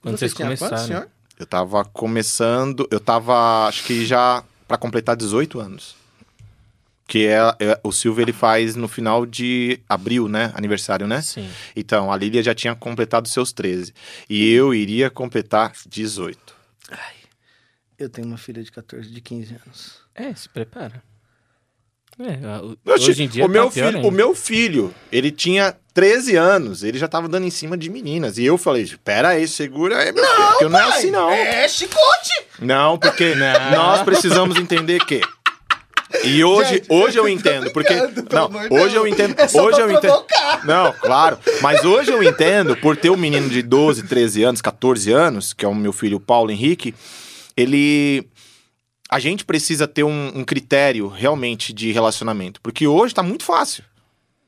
Quando 0.01 0.17
Você 0.17 0.29
vocês 0.29 0.35
começaram. 0.35 0.79
senhor? 0.79 1.09
Eu 1.39 1.45
tava 1.47 1.85
começando, 1.85 2.89
eu 2.91 2.99
tava, 3.01 3.67
acho 3.69 3.85
que 3.85 4.07
já 4.07 4.43
pra 4.67 4.79
completar 4.79 5.17
18 5.17 5.61
anos. 5.61 5.95
Que 7.07 7.27
é, 7.27 7.39
é- 7.61 7.81
o 7.85 7.93
Silvio 7.93 8.23
ele 8.23 8.33
faz 8.33 8.75
no 8.77 8.89
final 8.89 9.27
de 9.27 9.79
abril, 9.87 10.29
né? 10.29 10.51
Aniversário, 10.55 11.07
né? 11.07 11.21
Sim. 11.21 11.51
Então, 11.77 12.11
a 12.11 12.17
Lilia 12.17 12.43
já 12.43 12.55
tinha 12.55 12.75
completado 12.75 13.29
seus 13.29 13.53
13. 13.53 13.93
E 14.31 14.51
eu 14.53 14.73
iria 14.73 15.11
completar 15.11 15.73
18. 15.87 16.55
Eu 17.99 18.09
tenho 18.09 18.27
uma 18.27 18.39
filha 18.39 18.63
de 18.63 18.73
14, 18.73 19.11
de 19.11 19.21
15 19.21 19.55
anos. 19.67 20.04
É, 20.15 20.35
se 20.35 20.49
prepara. 20.49 21.03
É, 22.19 22.93
hoje 22.93 23.25
em 23.25 23.29
dia 23.29 23.45
o, 23.45 23.49
meu 23.49 23.65
tá 23.65 23.71
pior 23.73 23.87
filho, 23.87 23.97
ainda. 23.97 24.09
o 24.09 24.11
meu 24.13 24.35
filho, 24.37 24.95
ele 25.11 25.33
tinha 25.33 25.75
13 25.93 26.37
anos, 26.37 26.85
ele 26.85 26.97
já 26.97 27.09
tava 27.09 27.29
dando 27.29 27.45
em 27.45 27.51
cima 27.51 27.77
de 27.77 27.91
meninas. 27.91 28.39
E 28.39 28.45
eu 28.45 28.57
falei, 28.57 28.89
pera 29.03 29.31
aí, 29.31 29.49
segura 29.49 29.99
aí, 29.99 30.13
meu 30.13 30.25
filho, 30.25 30.49
porque 30.49 30.69
não 30.69 30.79
é 30.79 30.83
assim 30.85 31.11
não. 31.11 31.31
É 31.31 31.67
chicote! 31.67 32.31
Não, 32.61 32.97
porque 32.99 33.35
Não. 33.35 33.71
nós 33.73 34.03
precisamos 34.03 34.57
entender 34.57 35.05
que. 35.05 35.21
E 36.23 36.45
hoje, 36.45 36.75
Gente, 36.75 36.87
hoje 36.89 37.19
eu 37.19 37.25
eu 37.25 37.29
entendo, 37.29 37.73
porque 37.73 37.93
brincando, 37.93 38.23
pelo 38.23 38.49
não, 38.49 38.81
hoje 38.81 38.95
eu 38.95 39.09
entendo, 39.09 39.35
É 39.37 39.61
hoje 39.61 39.81
eu 39.81 39.91
entendo. 39.91 40.25
Não, 40.63 40.93
claro, 40.93 41.37
mas 41.61 41.85
hoje 41.85 42.13
eu 42.13 42.23
entendo 42.23 42.77
por 42.77 42.97
ter 42.97 43.11
um 43.11 43.17
menino 43.17 43.49
de 43.49 43.61
12, 43.63 44.05
13 44.05 44.45
anos, 44.45 44.63
14 44.63 45.11
anos, 45.11 45.53
que 45.53 45.65
é 45.65 45.69
o 45.69 45.75
meu 45.75 45.93
filho 45.93 46.21
Paulo 46.21 46.53
Henrique, 46.53 46.95
ele 47.57 48.29
a 49.15 49.21
gente 49.21 49.45
precisa 49.45 49.87
ter 49.87 50.03
um, 50.03 50.33
um 50.35 50.45
critério 50.45 51.07
realmente 51.07 51.73
de 51.73 51.93
relacionamento, 51.93 52.61
porque 52.61 52.85
hoje 52.85 53.15
tá 53.15 53.23
muito 53.23 53.45
fácil. 53.45 53.85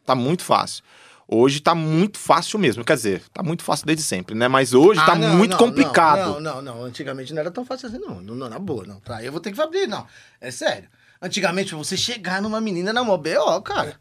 Tá 0.05 0.12
muito 0.12 0.42
fácil. 0.42 0.83
Hoje 1.29 1.61
tá 1.61 1.72
muito 1.72 2.18
fácil 2.18 2.59
mesmo, 2.59 2.85
quer 2.85 2.96
dizer, 2.96 3.22
tá 3.33 3.44
muito 3.44 3.62
fácil 3.62 3.87
desde 3.87 4.02
sempre, 4.02 4.35
né? 4.35 4.48
Mas 4.48 4.74
hoje 4.74 4.98
tá 5.07 5.12
Ah, 5.12 5.14
não, 5.14 5.37
muito 5.37 5.52
não, 5.52 5.59
complicado. 5.59 6.40
Não, 6.40 6.40
não, 6.40 6.62
não, 6.62 6.83
Antigamente 6.83 7.33
não 7.33 7.42
era 7.42 7.50
tão 7.52 7.64
fácil 7.64 7.87
assim, 7.87 7.98
não. 7.98 8.20
Não, 8.20 8.35
não, 8.35 8.48
na 8.48 8.59
boa, 8.59 8.85
não. 8.85 8.98
Pra 8.98 9.18
aí 9.18 9.26
eu 9.26 9.31
vou 9.31 9.40
ter 9.40 9.52
que 9.52 9.61
abrir, 9.61 9.87
não. 9.87 10.05
É 10.40 10.50
sério. 10.50 10.88
Antigamente, 11.22 11.68
pra 11.68 11.79
você 11.79 11.96
chegar 11.96 12.42
numa 12.42 12.61
menina 12.61 12.92
na 12.92 13.05
mó 13.05 13.16
BO, 13.16 13.62
cara. 13.62 14.00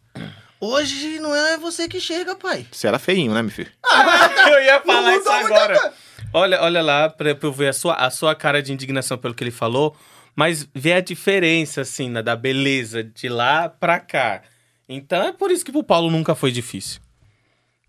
Hoje 0.59 1.19
não 1.19 1.35
é 1.35 1.59
você 1.59 1.87
que 1.87 1.99
chega, 1.99 2.35
pai. 2.35 2.65
Você 2.71 2.87
era 2.87 2.97
feinho, 2.97 3.35
né, 3.35 3.43
meu 3.43 3.51
filho? 3.51 3.71
Eu 4.49 4.63
ia 4.63 4.81
falar 4.81 5.15
isso 5.15 5.31
muita 5.31 5.45
agora. 5.45 5.93
Olha, 6.33 6.61
olha 6.63 6.81
lá 6.81 7.07
pra, 7.07 7.35
pra 7.35 7.47
eu 7.47 7.53
ver 7.53 7.67
a 7.69 7.73
sua, 7.73 7.93
a 7.93 8.09
sua 8.09 8.33
cara 8.33 8.63
de 8.63 8.73
indignação 8.73 9.15
pelo 9.15 9.33
que 9.33 9.43
ele 9.43 9.51
falou, 9.51 9.95
mas 10.35 10.67
ver 10.73 10.93
a 10.93 11.01
diferença, 11.01 11.81
assim, 11.81 12.09
né, 12.09 12.21
da 12.21 12.35
beleza 12.35 13.03
de 13.03 13.29
lá 13.29 13.69
pra 13.69 13.99
cá. 13.99 14.41
Então 14.87 15.23
é 15.23 15.31
por 15.31 15.49
isso 15.49 15.65
que 15.65 15.71
pro 15.71 15.83
Paulo 15.83 16.11
nunca 16.11 16.35
foi 16.35 16.51
difícil. 16.51 17.01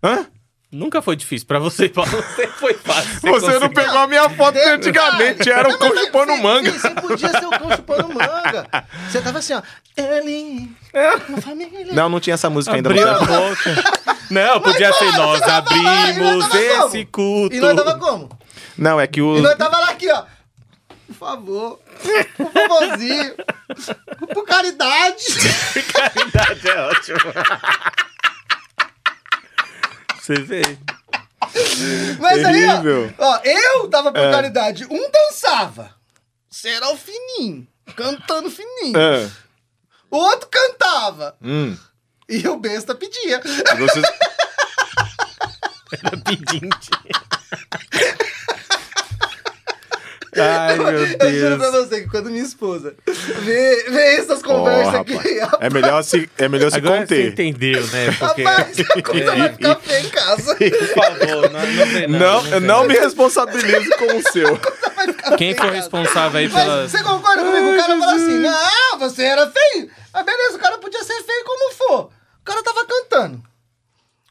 Hã? 0.03 0.25
Nunca 0.71 1.01
foi 1.01 1.15
difícil. 1.15 1.47
Pra 1.47 1.59
você, 1.59 1.87
Paulo, 1.87 2.11
sempre 2.35 2.51
foi 2.57 2.73
fácil. 2.73 3.19
Você 3.21 3.25
não 3.25 3.39
conseguiu. 3.39 3.69
pegou 3.69 3.99
a 3.99 4.07
minha 4.07 4.29
foto 4.29 4.55
de 4.55 4.61
antigamente, 4.61 5.49
era 5.49 5.69
o 5.69 5.77
cão 5.77 5.95
chupando 5.95 6.33
Sim, 6.33 6.41
manga. 6.41 6.71
Você 6.71 6.89
podia 6.89 7.29
ser 7.29 7.45
o 7.45 7.49
cão 7.49 7.71
chupando 7.71 8.09
manga. 8.09 8.67
Você 9.09 9.21
tava 9.21 9.39
assim, 9.39 9.53
ó. 9.53 9.61
Ele, 9.95 10.69
uma 11.29 11.41
família. 11.41 11.93
Não, 11.93 12.09
não 12.09 12.19
tinha 12.19 12.33
essa 12.33 12.49
música 12.49 12.75
ainda. 12.75 12.89
Abriu 12.89 13.09
a 13.09 13.17
tempo. 13.17 13.31
boca. 13.31 14.17
Não, 14.29 14.59
podia 14.59 14.91
ser 14.91 15.11
nós 15.13 15.39
você 15.39 15.49
abrimos 15.49 16.53
esse 16.53 17.05
como? 17.05 17.39
culto. 17.39 17.55
E 17.55 17.59
nós 17.61 17.75
tava 17.75 17.97
como? 17.97 18.29
Não, 18.77 18.99
é 18.99 19.07
que 19.07 19.21
o. 19.21 19.37
E 19.37 19.41
nós 19.41 19.55
tava 19.55 19.77
lá 19.77 19.89
aqui, 19.91 20.11
ó. 20.11 20.23
Por 21.07 21.15
favor. 21.15 21.79
Por 22.35 22.51
favorzinho. 22.51 23.35
Por 24.33 24.45
caridade. 24.45 25.23
Caridade 25.93 26.69
é 26.69 26.81
ótimo. 26.81 27.17
Você 30.19 30.35
vê. 30.35 30.61
Mas 32.19 32.41
Terrível. 32.43 33.05
aí, 33.05 33.15
ó, 33.17 33.25
ó, 33.25 33.39
eu 33.43 33.89
tava 33.89 34.11
por 34.11 34.19
É. 34.21 34.31
caridade. 34.31 34.85
Um 34.89 35.09
dançava. 35.09 35.95
Você 36.49 36.69
era 36.69 36.89
o 36.89 36.97
fininho. 36.97 37.67
Cantando 37.95 38.51
fininho. 38.51 38.93
Ah, 38.97 39.29
O 40.11 40.17
outro 40.17 40.49
cantava. 40.49 41.37
hum. 41.41 41.77
E 42.27 42.45
o 42.47 42.57
besta 42.57 42.93
pedia. 42.93 43.41
Vocês- 43.77 44.05
Era 46.03 46.17
pedinte. 46.17 46.89
Ai, 50.41 50.77
meu 50.77 50.87
Eu 50.91 51.07
juro 51.39 51.57
pra 51.57 51.69
Deus. 51.71 51.87
você 51.87 52.01
que 52.01 52.09
quando 52.09 52.29
minha 52.29 52.43
esposa 52.43 52.95
vê, 53.05 53.85
vê 53.89 54.15
essas 54.17 54.41
conversas 54.41 54.93
Ó, 54.93 54.97
aqui, 55.01 55.13
rapaz. 55.39 55.61
É 55.61 55.69
melhor 55.69 56.03
se, 56.03 56.29
é 56.37 56.47
melhor 56.49 56.71
se 56.71 56.77
Agora 56.77 57.05
você 57.05 57.15
conter. 57.15 57.27
entendeu, 57.31 57.87
né? 57.87 58.11
Porque, 58.17 58.43
rapaz, 58.43 58.77
a 58.79 59.01
coisa 59.01 59.35
vai 59.35 59.49
ficar 59.53 59.75
feia 59.81 59.99
em 59.99 60.09
casa. 60.09 60.55
por 60.57 60.87
favor, 60.87 61.51
não, 61.51 61.61
não, 61.61 62.07
Não, 62.07 62.19
não, 62.43 62.47
eu 62.53 62.61
não 62.61 62.87
me 62.87 62.93
responsabilizo 62.93 63.89
com 63.97 64.17
o 64.17 64.31
seu. 64.31 64.59
Quem 65.37 65.55
for 65.55 65.71
responsável 65.71 66.39
aí 66.39 66.49
Mas 66.49 66.63
pelas... 66.63 66.91
você 66.91 67.03
concorda 67.03 67.43
comigo? 67.43 67.73
O 67.73 67.77
cara 67.77 67.97
fala 67.99 68.13
assim, 68.15 68.39
não, 68.39 68.99
você 68.99 69.23
era 69.23 69.51
feio. 69.51 69.89
Ah, 70.13 70.23
beleza, 70.23 70.57
o 70.57 70.59
cara 70.59 70.77
podia 70.77 71.03
ser 71.03 71.21
feio 71.23 71.43
como 71.45 71.71
for. 71.73 71.99
O 72.41 72.43
cara 72.43 72.63
tava 72.63 72.85
cantando. 72.85 73.43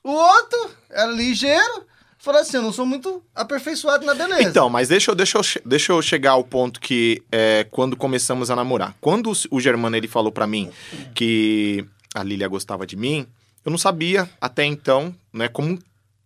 O 0.02 0.10
outro 0.10 0.70
era 0.90 1.10
ligeiro, 1.10 1.84
falou 2.26 2.40
assim, 2.42 2.56
eu 2.58 2.62
não 2.62 2.72
sou 2.72 2.84
muito 2.84 3.22
aperfeiçoado 3.34 4.04
na 4.04 4.14
beleza. 4.14 4.42
Então, 4.42 4.68
mas 4.68 4.88
deixa 4.88 5.10
eu, 5.10 5.14
deixa 5.14 5.38
eu, 5.38 5.42
deixa 5.64 5.92
eu 5.92 6.02
chegar 6.02 6.32
ao 6.32 6.44
ponto 6.44 6.78
que 6.80 7.22
é, 7.32 7.64
quando 7.70 7.96
começamos 7.96 8.50
a 8.50 8.56
namorar. 8.56 8.94
Quando 9.00 9.32
o- 9.50 9.60
Germano 9.60 9.96
ele 9.96 10.06
falou 10.08 10.30
pra 10.30 10.46
mim 10.46 10.70
que 11.14 11.84
a 12.14 12.22
Lília 12.22 12.48
gostava 12.48 12.86
de 12.86 12.96
mim, 12.96 13.26
eu 13.64 13.70
não 13.70 13.78
sabia 13.78 14.28
até 14.40 14.64
então, 14.64 15.14
né, 15.32 15.48
como 15.48 15.78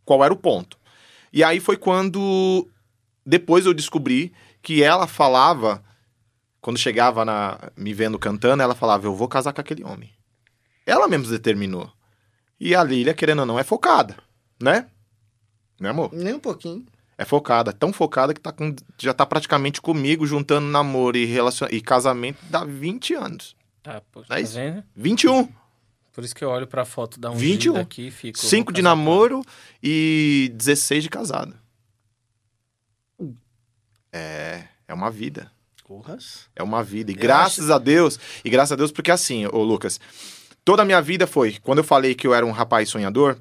qual 0.05 0.25
era 0.25 0.33
o 0.35 0.37
ponto. 0.37 0.77
E 1.33 1.45
aí 1.45 1.61
foi 1.61 1.77
quando 1.77 2.67
depois 3.25 3.65
eu 3.67 3.73
descobri 3.73 4.33
que 4.63 4.83
ela 4.83 5.07
falava 5.07 5.83
quando 6.61 6.79
chegava 6.79 7.25
na 7.25 7.71
me 7.77 7.95
vendo 7.95 8.19
cantando, 8.19 8.63
ela 8.63 8.75
falava: 8.75 9.07
"Eu 9.07 9.15
vou 9.15 9.29
casar 9.29 9.53
com 9.53 9.61
aquele 9.61 9.85
homem". 9.85 10.11
Ela 10.85 11.07
mesmo 11.09 11.29
determinou. 11.29 11.91
E 12.59 12.75
a 12.75 12.83
Lília, 12.83 13.15
querendo 13.15 13.41
ou 13.41 13.47
não, 13.47 13.59
é 13.59 13.65
focada, 13.65 14.17
né? 14.61 14.87
Né, 15.81 15.89
amor? 15.89 16.13
Nem 16.13 16.35
um 16.35 16.39
pouquinho. 16.39 16.87
É 17.17 17.25
focada, 17.25 17.73
tão 17.73 17.93
focada 17.93 18.33
que 18.33 18.41
tá 18.41 18.53
com, 18.53 18.75
já 18.99 19.13
tá 19.13 19.27
praticamente 19.27 19.81
comigo, 19.81 20.27
juntando 20.27 20.67
namoro 20.69 21.17
e, 21.17 21.25
relacion... 21.25 21.69
e 21.71 21.81
casamento 21.81 22.39
dá 22.49 22.65
20 22.65 23.15
anos. 23.15 23.57
Tá, 23.83 24.03
pô, 24.13 24.21
É 24.21 24.25
tá 24.25 24.41
isso? 24.41 24.55
vendo? 24.55 24.85
21. 24.95 25.49
Por 26.13 26.25
isso 26.25 26.35
que 26.35 26.45
eu 26.45 26.49
olho 26.51 26.67
pra 26.67 26.85
foto 26.85 27.19
da 27.19 27.31
21. 27.31 27.73
ungida 27.73 27.81
aqui 27.83 28.09
e 28.09 28.11
fico... 28.11 28.39
5 28.39 28.71
vou 28.71 28.75
de 28.75 28.83
namoro 28.83 29.43
e 29.83 30.51
16 30.55 31.03
de 31.03 31.11
casado. 31.11 31.55
É, 34.13 34.65
é 34.89 34.95
uma 34.95 35.11
vida. 35.11 35.51
Porras. 35.87 36.47
É 36.55 36.63
uma 36.63 36.83
vida. 36.83 37.11
E 37.11 37.15
Eu 37.15 37.21
graças 37.21 37.71
a 37.71 37.79
Deus, 37.79 38.19
e 38.45 38.51
graças 38.51 38.73
a 38.73 38.77
Deus, 38.77 38.93
porque 38.93 39.11
assim, 39.11 39.47
ô 39.47 39.63
Lucas, 39.63 40.01
toda 40.65 40.83
a 40.83 40.85
minha 40.85 41.03
vida 41.03 41.27
foi, 41.27 41.59
quando 41.63 41.79
eu 41.79 41.85
falei 41.85 42.15
que 42.15 42.27
eu 42.27 42.35
era 42.35 42.47
um 42.47 42.51
rapaz 42.51 42.89
sonhador 42.89 43.37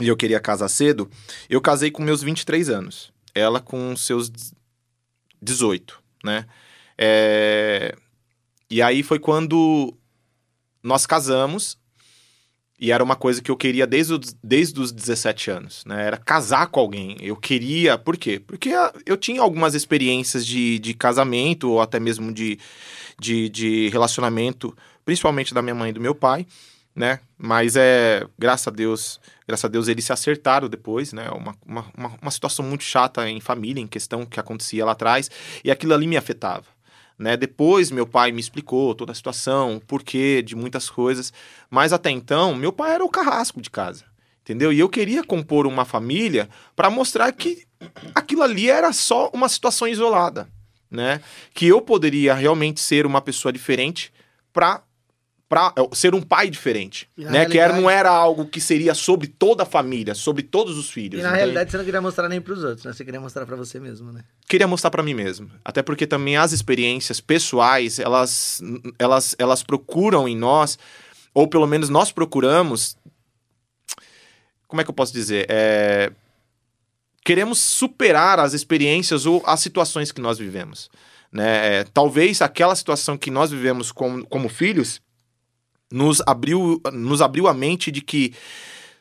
e 0.00 0.08
eu 0.08 0.16
queria 0.16 0.40
casar 0.40 0.68
cedo, 0.68 1.08
eu 1.48 1.60
casei 1.60 1.90
com 1.90 2.02
meus 2.02 2.22
23 2.22 2.68
anos. 2.68 3.12
Ela 3.34 3.60
com 3.60 3.96
seus 3.96 4.30
18, 5.42 6.00
né? 6.24 6.46
É, 6.96 7.94
E 8.70 8.80
aí 8.80 9.02
foi 9.02 9.18
quando 9.18 9.94
nós 10.82 11.06
casamos 11.06 11.78
e 12.78 12.90
era 12.90 13.02
uma 13.02 13.16
coisa 13.16 13.40
que 13.40 13.50
eu 13.50 13.56
queria 13.56 13.86
desde 13.86 14.14
os, 14.14 14.36
desde 14.42 14.80
os 14.80 14.92
17 14.92 15.50
anos, 15.50 15.84
né? 15.86 16.06
Era 16.06 16.16
casar 16.16 16.66
com 16.66 16.80
alguém. 16.80 17.16
Eu 17.20 17.36
queria... 17.36 17.96
Por 17.96 18.16
quê? 18.16 18.40
Porque 18.40 18.70
eu 19.06 19.16
tinha 19.16 19.40
algumas 19.40 19.74
experiências 19.74 20.44
de, 20.44 20.78
de 20.78 20.92
casamento 20.92 21.70
ou 21.70 21.80
até 21.80 22.00
mesmo 22.00 22.32
de, 22.32 22.58
de, 23.18 23.48
de 23.48 23.88
relacionamento, 23.90 24.76
principalmente 25.04 25.54
da 25.54 25.62
minha 25.62 25.74
mãe 25.74 25.90
e 25.90 25.92
do 25.92 26.00
meu 26.00 26.14
pai, 26.14 26.46
né? 26.94 27.20
Mas 27.36 27.76
é... 27.76 28.26
Graças 28.38 28.68
a 28.68 28.70
Deus... 28.70 29.20
Graças 29.46 29.64
a 29.64 29.68
Deus 29.68 29.88
eles 29.88 30.04
se 30.04 30.12
acertaram 30.12 30.68
depois, 30.68 31.12
né? 31.12 31.28
Uma, 31.30 31.54
uma, 31.66 32.18
uma, 32.22 32.30
situação 32.30 32.64
muito 32.64 32.82
chata 32.82 33.28
em 33.28 33.40
família, 33.40 33.82
em 33.82 33.86
questão 33.86 34.24
que 34.24 34.40
acontecia 34.40 34.84
lá 34.84 34.92
atrás. 34.92 35.30
E 35.62 35.70
aquilo 35.70 35.92
ali 35.92 36.06
me 36.06 36.16
afetava. 36.16 36.64
Né? 37.18 37.36
Depois 37.36 37.90
meu 37.90 38.06
pai 38.06 38.32
me 38.32 38.40
explicou 38.40 38.94
toda 38.94 39.12
a 39.12 39.14
situação, 39.14 39.76
o 39.76 39.80
porquê 39.80 40.42
de 40.42 40.56
muitas 40.56 40.90
coisas, 40.90 41.32
mas 41.70 41.92
até 41.92 42.10
então 42.10 42.54
meu 42.54 42.72
pai 42.72 42.92
era 42.92 43.04
o 43.04 43.08
carrasco 43.08 43.60
de 43.60 43.70
casa, 43.70 44.04
entendeu? 44.40 44.72
E 44.72 44.80
eu 44.80 44.88
queria 44.88 45.22
compor 45.22 45.64
uma 45.66 45.84
família 45.84 46.48
para 46.74 46.90
mostrar 46.90 47.30
que 47.32 47.66
aquilo 48.14 48.42
ali 48.42 48.68
era 48.68 48.92
só 48.92 49.30
uma 49.32 49.48
situação 49.48 49.86
isolada, 49.86 50.48
né? 50.90 51.20
Que 51.52 51.66
eu 51.68 51.80
poderia 51.80 52.34
realmente 52.34 52.80
ser 52.80 53.06
uma 53.06 53.20
pessoa 53.20 53.52
diferente 53.52 54.12
para 54.52 54.82
para 55.48 55.72
ser 55.92 56.14
um 56.14 56.22
pai 56.22 56.48
diferente, 56.48 57.08
E 57.16 57.24
né? 57.24 57.44
Que 57.46 57.58
era, 57.58 57.78
não 57.78 57.88
era 57.88 58.10
algo 58.10 58.46
que 58.46 58.60
seria 58.60 58.94
sobre 58.94 59.28
toda 59.28 59.62
a 59.62 59.66
família, 59.66 60.14
sobre 60.14 60.42
todos 60.42 60.76
os 60.78 60.90
filhos. 60.90 61.20
E 61.20 61.22
na 61.22 61.28
entende? 61.28 61.38
realidade 61.38 61.70
você 61.70 61.76
não 61.76 61.84
queria 61.84 62.00
mostrar 62.00 62.28
nem 62.28 62.40
pros 62.40 62.64
outros, 62.64 62.84
né? 62.84 62.92
Você 62.92 63.04
queria 63.04 63.20
mostrar 63.20 63.44
pra 63.44 63.54
você 63.54 63.78
mesmo, 63.78 64.10
né? 64.10 64.24
queria 64.48 64.66
mostrar 64.66 64.90
pra 64.90 65.02
mim 65.02 65.14
mesmo. 65.14 65.50
Até 65.64 65.82
porque 65.82 66.06
também 66.06 66.36
as 66.36 66.52
experiências 66.52 67.20
pessoais, 67.20 67.98
elas, 67.98 68.62
elas, 68.98 69.36
elas 69.38 69.62
procuram 69.62 70.26
em 70.26 70.36
nós, 70.36 70.78
ou 71.32 71.46
pelo 71.46 71.66
menos 71.66 71.88
nós 71.88 72.10
procuramos. 72.10 72.96
Como 74.66 74.80
é 74.80 74.84
que 74.84 74.90
eu 74.90 74.94
posso 74.94 75.12
dizer? 75.12 75.46
É, 75.48 76.10
queremos 77.24 77.58
superar 77.58 78.40
as 78.40 78.54
experiências 78.54 79.26
ou 79.26 79.42
as 79.46 79.60
situações 79.60 80.10
que 80.10 80.20
nós 80.20 80.38
vivemos. 80.38 80.90
Né? 81.30 81.80
É, 81.80 81.84
talvez 81.84 82.40
aquela 82.40 82.74
situação 82.74 83.18
que 83.18 83.30
nós 83.30 83.50
vivemos 83.50 83.92
como, 83.92 84.26
como 84.26 84.48
filhos 84.48 85.00
nos 85.94 86.20
abriu, 86.26 86.80
nos 86.92 87.22
abriu 87.22 87.46
a 87.46 87.54
mente 87.54 87.92
de 87.92 88.00
que 88.00 88.34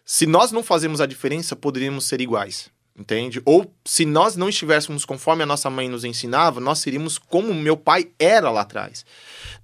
se 0.06 0.28
nós 0.28 0.52
não 0.52 0.62
fazemos 0.62 1.02
a 1.02 1.08
diferença, 1.08 1.56
poderíamos 1.56 2.06
ser 2.06 2.22
iguais. 2.22 2.70
Entende? 2.96 3.42
Ou 3.44 3.74
se 3.84 4.06
nós 4.06 4.36
não 4.36 4.48
estivéssemos 4.48 5.04
conforme 5.04 5.42
a 5.42 5.48
nossa 5.48 5.68
mãe 5.68 5.90
nos 5.90 6.04
ensinava, 6.04 6.60
nós 6.60 6.78
seríamos 6.78 7.18
como 7.18 7.52
meu 7.52 7.76
pai 7.76 8.10
era 8.20 8.52
lá 8.52 8.62
atrás. 8.62 9.04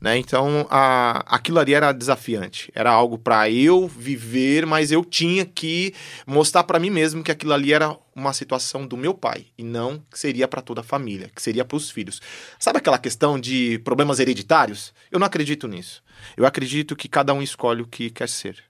Né? 0.01 0.17
Então, 0.17 0.65
a, 0.67 1.23
aquilo 1.27 1.59
ali 1.59 1.75
era 1.75 1.91
desafiante. 1.91 2.71
Era 2.73 2.89
algo 2.89 3.19
para 3.19 3.47
eu 3.47 3.87
viver, 3.87 4.65
mas 4.65 4.91
eu 4.91 5.05
tinha 5.05 5.45
que 5.45 5.93
mostrar 6.25 6.63
para 6.63 6.79
mim 6.79 6.89
mesmo 6.89 7.23
que 7.23 7.31
aquilo 7.31 7.53
ali 7.53 7.71
era 7.71 7.95
uma 8.15 8.33
situação 8.33 8.87
do 8.87 8.97
meu 8.97 9.13
pai 9.13 9.45
e 9.55 9.63
não 9.63 10.03
que 10.11 10.17
seria 10.17 10.47
para 10.47 10.61
toda 10.61 10.81
a 10.81 10.83
família, 10.83 11.29
que 11.33 11.41
seria 11.41 11.63
para 11.63 11.77
os 11.77 11.91
filhos. 11.91 12.19
Sabe 12.57 12.79
aquela 12.79 12.97
questão 12.97 13.39
de 13.39 13.77
problemas 13.79 14.19
hereditários? 14.19 14.91
Eu 15.11 15.19
não 15.19 15.27
acredito 15.27 15.67
nisso. 15.67 16.01
Eu 16.35 16.47
acredito 16.47 16.95
que 16.95 17.07
cada 17.07 17.31
um 17.31 17.43
escolhe 17.43 17.83
o 17.83 17.87
que 17.87 18.09
quer 18.09 18.27
ser. 18.27 18.68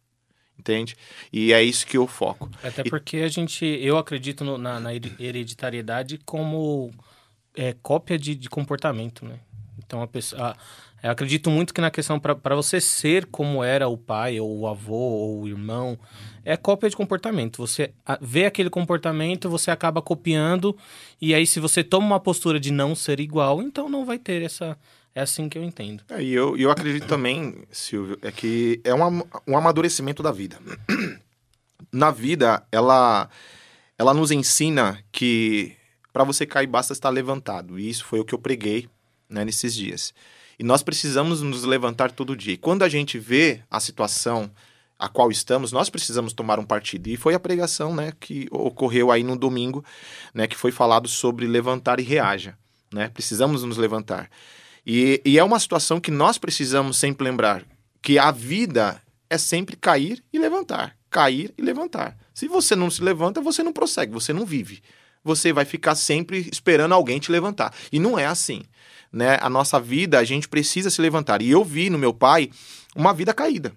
Entende? 0.60 0.96
E 1.32 1.54
é 1.54 1.64
isso 1.64 1.88
que 1.88 1.98
eu 1.98 2.06
foco. 2.06 2.50
Até 2.62 2.84
porque 2.84 3.18
a 3.18 3.30
gente, 3.30 3.66
eu 3.66 3.98
acredito 3.98 4.44
no- 4.44 4.58
na, 4.58 4.78
na 4.80 4.94
hereditariedade 4.94 6.20
como 6.26 6.92
é, 7.56 7.74
cópia 7.82 8.18
de, 8.20 8.36
de 8.36 8.50
comportamento, 8.50 9.26
né? 9.26 9.40
Então 9.78 10.02
a 10.02 10.08
pessoa, 10.08 10.50
a- 10.52 10.58
eu 11.02 11.12
acredito 11.12 11.50
muito 11.50 11.74
que 11.74 11.80
na 11.80 11.90
questão 11.90 12.20
para 12.20 12.56
você 12.56 12.82
ser 12.82 13.26
como 13.28 13.64
era 13.64 13.88
o 13.88 13.98
pai 13.98 14.38
ou 14.40 14.60
o 14.60 14.68
avô 14.68 14.94
ou 14.96 15.42
o 15.44 15.48
irmão 15.48 15.98
é 16.44 16.58
cópia 16.58 16.90
de 16.90 16.96
comportamento. 16.98 17.58
Você 17.66 17.94
vê 18.20 18.46
aquele 18.46 18.70
comportamento, 18.70 19.50
você 19.50 19.72
acaba 19.72 20.02
copiando 20.02 20.78
e 21.22 21.34
aí 21.34 21.48
se 21.48 21.60
você 21.62 21.84
toma 21.86 22.06
uma 22.06 22.20
postura 22.20 22.60
de 22.60 22.70
não 22.72 22.94
ser 22.96 23.22
igual, 23.22 23.62
então 23.62 23.88
não 23.88 24.04
vai 24.04 24.20
ter 24.20 24.42
essa 24.44 24.78
é 25.14 25.22
assim 25.22 25.50
que 25.50 25.58
eu 25.58 25.64
entendo. 25.64 26.04
É, 26.10 26.22
e 26.22 26.34
eu, 26.34 26.58
eu 26.58 26.72
acredito 26.72 27.08
também, 27.08 27.64
Silvio, 27.72 28.18
é 28.22 28.32
que 28.32 28.80
é 28.84 28.94
um, 28.94 29.24
um 29.48 29.58
amadurecimento 29.58 30.22
da 30.22 30.32
vida. 30.32 30.60
Na 31.92 32.12
vida, 32.12 32.64
ela, 32.72 33.30
ela 33.98 34.14
nos 34.14 34.32
ensina 34.32 35.04
que 35.12 35.76
para 36.14 36.24
você 36.24 36.46
cair 36.46 36.68
basta 36.68 36.94
estar 36.94 37.10
levantado. 37.10 37.80
E 37.80 37.90
isso 37.90 38.06
foi 38.06 38.20
o 38.20 38.26
que 38.26 38.34
eu 38.34 38.40
preguei 38.40 38.88
né, 39.30 39.44
nesses 39.46 39.74
dias. 39.74 40.14
E 40.58 40.64
nós 40.64 40.84
precisamos 40.84 41.42
nos 41.42 41.64
levantar 41.64 42.12
todo 42.12 42.36
dia. 42.36 42.54
E 42.54 42.58
quando 42.58 42.84
a 42.84 42.90
gente 42.90 43.18
vê 43.18 43.62
a 43.72 43.80
situação 43.80 44.52
a 45.00 45.08
qual 45.08 45.32
estamos, 45.32 45.72
nós 45.72 45.90
precisamos 45.90 46.34
tomar 46.34 46.60
um 46.60 46.66
partido. 46.66 47.08
E 47.08 47.16
foi 47.16 47.34
a 47.34 47.40
pregação 47.40 47.96
né, 47.96 48.12
que 48.20 48.48
ocorreu 48.52 49.12
aí 49.12 49.24
no 49.24 49.38
domingo, 49.38 49.84
né, 50.34 50.46
que 50.46 50.58
foi 50.58 50.72
falado 50.72 51.08
sobre 51.08 51.48
levantar 51.48 52.02
e 52.02 52.04
reaja. 52.04 52.58
Né? 52.94 53.08
Precisamos 53.08 53.64
nos 53.64 53.78
levantar. 53.78 54.30
E, 54.86 55.22
e 55.26 55.38
é 55.38 55.44
uma 55.44 55.60
situação 55.60 56.00
que 56.00 56.12
nós 56.12 56.38
precisamos 56.38 56.98
sempre 56.98 57.24
lembrar 57.24 57.64
que 58.02 58.18
a 58.18 58.32
vida 58.32 59.02
é 59.30 59.38
sempre 59.38 59.76
cair 59.76 60.24
e 60.32 60.40
levantar, 60.40 60.96
cair 61.10 61.54
e 61.58 61.62
levantar. 61.62 62.18
Se 62.34 62.48
você 62.48 62.76
não 62.76 62.90
se 62.90 63.04
levanta, 63.04 63.42
você 63.42 63.62
não 63.62 63.74
prossegue, 63.74 64.12
você 64.12 64.34
não 64.34 64.46
vive. 64.46 64.82
Você 65.24 65.52
vai 65.52 65.66
ficar 65.66 65.96
sempre 65.96 66.50
esperando 66.52 66.94
alguém 66.94 67.20
te 67.20 67.32
levantar. 67.32 67.74
E 67.92 68.00
não 68.00 68.18
é 68.18 68.26
assim. 68.26 68.64
Né? 69.12 69.38
A 69.42 69.50
nossa 69.50 69.80
vida, 69.80 70.18
a 70.18 70.24
gente 70.24 70.48
precisa 70.48 70.90
se 70.90 71.02
levantar. 71.02 71.42
E 71.42 71.50
eu 71.50 71.64
vi 71.64 71.90
no 71.90 71.98
meu 71.98 72.14
pai 72.14 72.50
uma 72.96 73.14
vida 73.14 73.34
caída. 73.34 73.74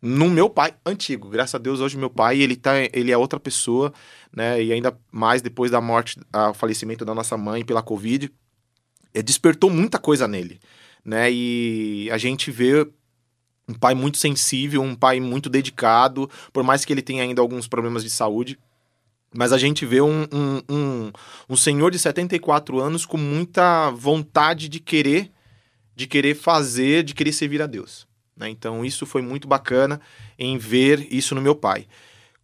No 0.00 0.30
meu 0.30 0.48
pai 0.48 0.72
antigo, 0.86 1.28
graças 1.28 1.54
a 1.54 1.58
Deus 1.58 1.80
hoje 1.80 1.98
meu 1.98 2.08
pai 2.08 2.40
ele 2.40 2.56
tá, 2.56 2.72
ele 2.90 3.12
é 3.12 3.18
outra 3.18 3.38
pessoa, 3.38 3.92
né? 4.34 4.62
E 4.62 4.72
ainda 4.72 4.96
mais 5.12 5.42
depois 5.42 5.70
da 5.70 5.78
morte, 5.78 6.18
o 6.32 6.54
falecimento 6.54 7.04
da 7.04 7.14
nossa 7.14 7.36
mãe 7.36 7.62
pela 7.62 7.82
covid, 7.82 8.32
despertou 9.14 9.70
muita 9.70 9.98
coisa 9.98 10.26
nele, 10.28 10.60
né? 11.04 11.30
E 11.30 12.08
a 12.12 12.18
gente 12.18 12.50
vê 12.50 12.86
um 13.68 13.74
pai 13.74 13.94
muito 13.94 14.18
sensível, 14.18 14.82
um 14.82 14.94
pai 14.94 15.20
muito 15.20 15.48
dedicado, 15.48 16.28
por 16.52 16.64
mais 16.64 16.84
que 16.84 16.92
ele 16.92 17.02
tenha 17.02 17.22
ainda 17.22 17.40
alguns 17.40 17.68
problemas 17.68 18.02
de 18.02 18.10
saúde, 18.10 18.58
mas 19.32 19.52
a 19.52 19.58
gente 19.58 19.86
vê 19.86 20.00
um, 20.00 20.22
um, 20.22 20.26
um, 20.32 20.62
um, 20.68 21.12
um 21.50 21.56
senhor 21.56 21.90
de 21.90 21.98
74 21.98 22.80
anos 22.80 23.06
com 23.06 23.16
muita 23.16 23.90
vontade 23.90 24.68
de 24.68 24.80
querer, 24.80 25.30
de 25.94 26.06
querer 26.06 26.34
fazer, 26.34 27.04
de 27.04 27.14
querer 27.14 27.32
servir 27.32 27.62
a 27.62 27.66
Deus. 27.66 28.08
Né? 28.36 28.48
Então 28.48 28.84
isso 28.84 29.06
foi 29.06 29.22
muito 29.22 29.46
bacana 29.46 30.00
em 30.38 30.58
ver 30.58 31.06
isso 31.12 31.34
no 31.34 31.40
meu 31.40 31.54
pai. 31.54 31.86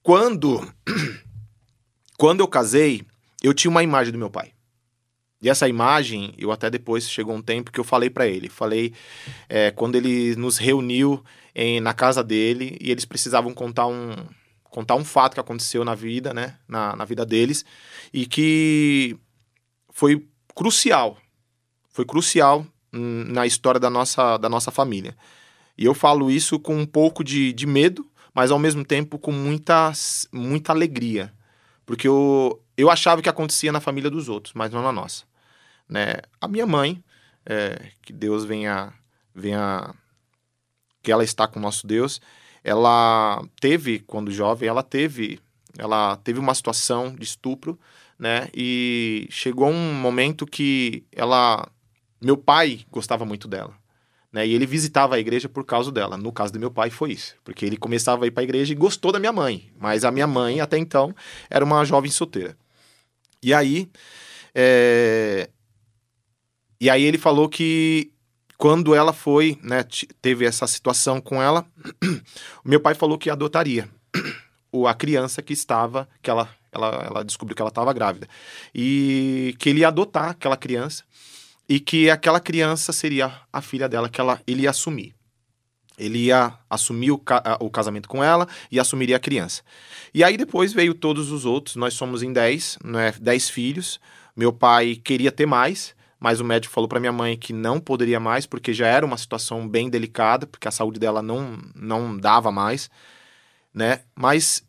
Quando, 0.03 0.65
quando 2.17 2.41
eu 2.41 2.47
casei, 2.47 3.03
eu 3.43 3.53
tinha 3.53 3.71
uma 3.71 3.83
imagem 3.83 4.13
do 4.13 4.19
meu 4.19 4.31
pai. 4.31 4.53
E 5.41 5.51
essa 5.51 5.69
imagem, 5.69 6.33
eu 6.39 6.51
até 6.51 6.71
depois 6.71 7.09
chegou 7.09 7.35
um 7.35 7.43
tempo 7.43 7.71
que 7.71 7.79
eu 7.79 7.85
falei 7.85 8.09
para 8.09 8.27
ele. 8.27 8.49
Falei 8.49 8.93
é, 9.49 9.71
quando 9.71 9.97
ele 9.97 10.35
nos 10.37 10.57
reuniu 10.57 11.23
em, 11.55 11.81
na 11.81 11.93
casa 11.93 12.25
dele 12.25 12.77
e 12.81 12.91
eles 12.91 13.05
precisavam 13.05 13.53
contar 13.53 13.87
um, 13.87 14.15
contar 14.65 14.95
um 14.95 15.05
fato 15.05 15.35
que 15.35 15.41
aconteceu 15.41 15.85
na 15.85 15.95
vida, 15.95 16.33
né? 16.33 16.57
Na, 16.67 16.97
na 16.97 17.05
vida 17.05 17.25
deles 17.25 17.65
e 18.13 18.27
que 18.27 19.17
foi 19.91 20.27
crucial. 20.55 21.19
Foi 21.91 22.05
crucial 22.05 22.67
na 22.93 23.47
história 23.47 23.79
da 23.79 23.91
nossa, 23.91 24.39
da 24.39 24.49
nossa 24.49 24.71
família. 24.71 25.17
E 25.77 25.85
eu 25.85 25.95
falo 25.95 26.31
isso 26.31 26.59
com 26.59 26.77
um 26.77 26.87
pouco 26.87 27.23
de, 27.23 27.53
de 27.53 27.67
medo, 27.67 28.07
mas 28.35 28.51
ao 28.51 28.59
mesmo 28.59 28.85
tempo 28.85 29.19
com 29.19 29.33
muita, 29.33 29.93
muita 30.33 30.73
alegria. 30.73 31.33
Porque 31.85 32.09
eu, 32.09 32.61
eu 32.77 32.91
achava 32.91 33.23
que 33.23 33.29
acontecia 33.29 33.73
na 33.73 33.81
família 33.81 34.11
dos 34.11 34.29
outros, 34.29 34.55
mas 34.55 34.71
não 34.71 34.83
na 34.83 34.93
nossa. 34.93 35.25
Né? 35.89 36.15
A 36.41 36.49
minha 36.49 36.67
mãe, 36.67 37.03
é, 37.45 37.91
que 38.03 38.13
Deus 38.13 38.45
venha, 38.45 38.93
venha. 39.35 39.95
que 41.03 41.11
ela 41.11 41.25
está 41.25 41.47
com 41.47 41.59
o 41.59 41.63
nosso 41.63 41.87
Deus, 41.87 42.21
ela 42.63 43.43
teve, 43.61 44.01
quando 44.01 44.31
jovem, 44.31 44.69
ela 44.69 44.83
teve, 44.83 45.39
ela 45.79 46.17
teve 46.17 46.39
uma 46.41 46.55
situação 46.55 47.15
de 47.15 47.25
estupro, 47.25 47.79
né? 48.19 48.49
E 48.55 49.27
chegou 49.31 49.69
um 49.69 49.95
momento 49.95 50.47
que 50.47 51.05
ela. 51.13 51.69
Meu 52.21 52.37
pai 52.37 52.81
gostava 52.91 53.25
muito 53.25 53.47
dela. 53.47 53.75
Né? 54.33 54.47
E 54.47 54.55
ele 54.55 54.67
visitava 54.67 55.15
a 55.15 55.19
igreja 55.19 55.49
por 55.49 55.65
causa 55.65 55.93
dela. 55.93 56.17
No 56.17 56.33
caso 56.33 56.53
do 56.53 56.59
meu 56.59 56.71
pai 56.71 56.91
foi 56.91 57.13
isso, 57.13 57.37
porque 57.45 57.65
ele 57.65 57.77
começava 57.77 58.25
a 58.25 58.27
ir 58.27 58.31
para 58.31 58.43
a 58.43 58.45
igreja 58.45 58.73
e 58.73 58.77
gostou 58.77 59.13
da 59.13 59.19
minha 59.19 59.33
mãe, 59.33 59.71
mas 59.79 60.05
a 60.05 60.11
minha 60.11 60.27
mãe 60.27 60.61
até 60.61 60.77
então 60.77 61.15
era 61.49 61.65
uma 61.65 61.85
jovem 61.85 62.11
solteira. 62.11 62.57
E 63.47 63.55
aí, 63.55 63.89
é... 64.53 65.49
e 66.81 66.91
aí 66.91 67.05
ele 67.05 67.17
falou 67.17 67.49
que 67.49 68.11
quando 68.59 68.93
ela 68.93 69.13
foi, 69.13 69.57
né, 69.63 69.85
teve 70.21 70.45
essa 70.45 70.67
situação 70.67 71.21
com 71.21 71.41
ela, 71.41 71.65
meu 72.65 72.81
pai 72.81 72.97
falou 72.97 73.17
que 73.17 73.31
adotaria 73.31 73.89
a 74.89 74.95
criança 74.95 75.41
que 75.43 75.53
estava, 75.53 76.09
que 76.21 76.29
ela, 76.29 76.51
ela, 76.73 77.05
ela 77.07 77.25
descobriu 77.25 77.55
que 77.55 77.63
ela 77.63 77.69
estava 77.69 77.93
grávida 77.93 78.29
e 78.75 79.55
que 79.61 79.69
ele 79.69 79.81
ia 79.81 79.89
adotar 79.89 80.31
aquela 80.31 80.57
criança 80.57 81.05
e 81.69 81.79
que 81.79 82.11
aquela 82.11 82.41
criança 82.41 82.93
seria 82.93 83.33
a 83.53 83.63
filha 83.63 83.89
dela 83.89 84.09
que 84.09 84.21
ela, 84.21 84.43
ele 84.45 84.63
ia 84.63 84.71
assumir. 84.71 85.15
Ele 85.99 86.27
ia 86.27 86.53
assumir 86.69 87.11
o, 87.11 87.19
ca 87.19 87.59
o 87.61 87.71
casamento 87.71 88.09
com 88.09 88.23
ela 88.23 88.47
e 88.71 88.79
assumiria 88.79 89.17
a 89.17 89.21
criança. 89.21 89.63
E 90.13 90.23
aí 90.23 90.37
depois 90.37 90.73
veio 90.73 90.95
todos 90.95 91.31
os 91.31 91.45
outros, 91.45 91.77
nós 91.77 91.95
somos 91.95 92.23
em 92.23 92.33
10, 92.33 92.79
né, 92.85 93.15
10 93.21 93.49
filhos. 93.49 94.01
Meu 94.35 94.53
pai 94.53 94.97
queria 94.97 95.33
ter 95.33 95.47
mais, 95.47 95.95
mas 96.21 96.41
o 96.41 96.45
médico 96.45 96.75
falou 96.75 96.89
para 96.89 97.01
minha 97.01 97.13
mãe 97.13 97.37
que 97.37 97.53
não 97.53 97.81
poderia 97.81 98.21
mais, 98.21 98.47
porque 98.47 98.73
já 98.73 98.87
era 98.87 99.07
uma 99.07 99.17
situação 99.17 99.67
bem 99.67 99.89
delicada, 99.89 100.47
porque 100.47 100.69
a 100.69 100.71
saúde 100.71 101.01
dela 101.01 101.23
não, 101.23 101.59
não 101.75 102.17
dava 102.17 102.51
mais, 102.53 102.91
né? 103.73 104.01
Mas 104.15 104.63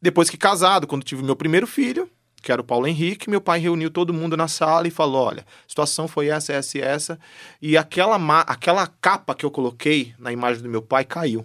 depois 0.00 0.28
que 0.28 0.36
casado, 0.36 0.86
quando 0.86 1.02
tive 1.02 1.22
meu 1.22 1.36
primeiro 1.36 1.66
filho, 1.66 2.10
que 2.44 2.52
era 2.52 2.60
o 2.60 2.64
Paulo 2.64 2.86
Henrique, 2.86 3.30
meu 3.30 3.40
pai 3.40 3.58
reuniu 3.58 3.90
todo 3.90 4.12
mundo 4.12 4.36
na 4.36 4.46
sala 4.46 4.86
e 4.86 4.90
falou: 4.90 5.24
olha, 5.24 5.42
a 5.42 5.68
situação 5.68 6.06
foi 6.06 6.28
essa, 6.28 6.52
essa 6.52 6.78
e 6.78 6.80
essa. 6.82 7.18
E 7.60 7.76
aquela, 7.76 8.16
aquela 8.42 8.86
capa 8.86 9.34
que 9.34 9.46
eu 9.46 9.50
coloquei 9.50 10.14
na 10.18 10.30
imagem 10.30 10.62
do 10.62 10.68
meu 10.68 10.82
pai 10.82 11.04
caiu. 11.04 11.44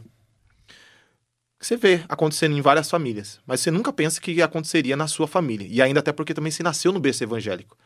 Você 1.60 1.78
vê 1.78 2.04
acontecendo 2.08 2.58
em 2.58 2.62
várias 2.62 2.90
famílias, 2.90 3.40
mas 3.46 3.62
você 3.62 3.72
nunca 3.72 3.92
pensa 3.92 4.20
que 4.20 4.42
aconteceria 4.42 4.96
na 4.96 5.08
sua 5.08 5.28
família. 5.28 5.68
E 5.70 5.82
ainda 5.82 6.02
até 6.02 6.12
porque 6.12 6.34
também 6.34 6.52
se 6.52 6.64
nasceu 6.64 6.92
no 6.92 7.00
berço 7.00 7.24
evangélico, 7.24 7.78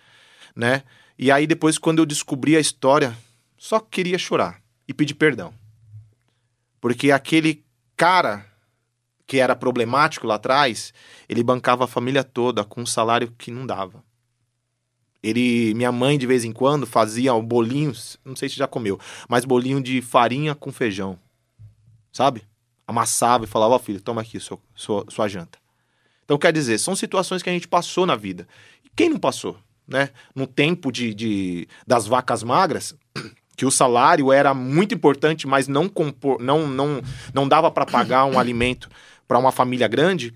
né? 0.56 0.84
E 1.18 1.32
aí 1.32 1.46
depois 1.46 1.78
quando 1.78 2.00
eu 2.00 2.06
descobri 2.06 2.58
a 2.58 2.60
história, 2.60 3.16
só 3.58 3.80
queria 3.80 4.18
chorar 4.18 4.60
e 4.88 4.94
pedir 4.94 5.14
perdão. 5.14 5.54
Porque 6.82 7.12
aquele 7.12 7.64
cara 7.96 8.46
que 9.34 9.40
era 9.40 9.56
problemático 9.56 10.28
lá 10.28 10.36
atrás, 10.36 10.94
ele 11.28 11.42
bancava 11.42 11.86
a 11.86 11.88
família 11.88 12.24
toda 12.24 12.64
com 12.64 12.82
um 12.82 12.86
salário 12.86 13.34
que 13.36 13.50
não 13.50 13.66
dava. 13.66 14.04
Ele, 15.24 15.74
minha 15.74 15.92
mãe 15.92 16.20
de 16.20 16.28
vez 16.28 16.44
em 16.44 16.52
quando 16.52 16.86
fazia 16.86 17.34
bolinhos, 17.42 18.16
não 18.24 18.36
sei 18.36 18.48
se 18.48 18.56
já 18.56 18.68
comeu, 18.68 19.00
mas 19.28 19.44
bolinho 19.44 19.82
de 19.82 20.04
farinha 20.04 20.54
com 20.54 20.72
feijão, 20.72 21.18
sabe? 22.12 22.44
Amassava 22.86 23.46
e 23.46 23.48
falava, 23.48 23.74
ó 23.74 23.78
oh, 23.78 23.80
filho, 23.80 24.00
toma 24.00 24.22
aqui 24.22 24.40
sua, 24.40 24.60
sua, 24.76 25.04
sua 25.10 25.28
janta. 25.28 25.58
Então 26.26 26.38
quer 26.38 26.54
dizer, 26.54 26.78
são 26.78 26.96
situações 26.96 27.42
que 27.42 27.50
a 27.50 27.54
gente 27.54 27.68
passou 27.68 28.06
na 28.06 28.16
vida. 28.16 28.48
E 28.86 28.90
quem 28.96 29.10
não 29.10 29.18
passou, 29.18 29.58
né? 29.88 30.12
No 30.36 30.46
tempo 30.46 30.92
de, 30.92 31.12
de 31.12 31.68
das 31.88 32.06
vacas 32.06 32.44
magras, 32.44 32.96
que 33.58 33.66
o 33.66 33.72
salário 33.72 34.32
era 34.32 34.54
muito 34.54 34.94
importante, 34.94 35.48
mas 35.48 35.68
não 35.68 35.90
compor, 35.90 36.40
não 36.40 36.68
não 36.68 37.02
não 37.34 37.48
dava 37.48 37.72
para 37.72 37.84
pagar 37.84 38.26
um 38.26 38.38
alimento 38.38 38.92
para 39.28 39.38
uma 39.38 39.52
família 39.52 39.88
grande, 39.88 40.34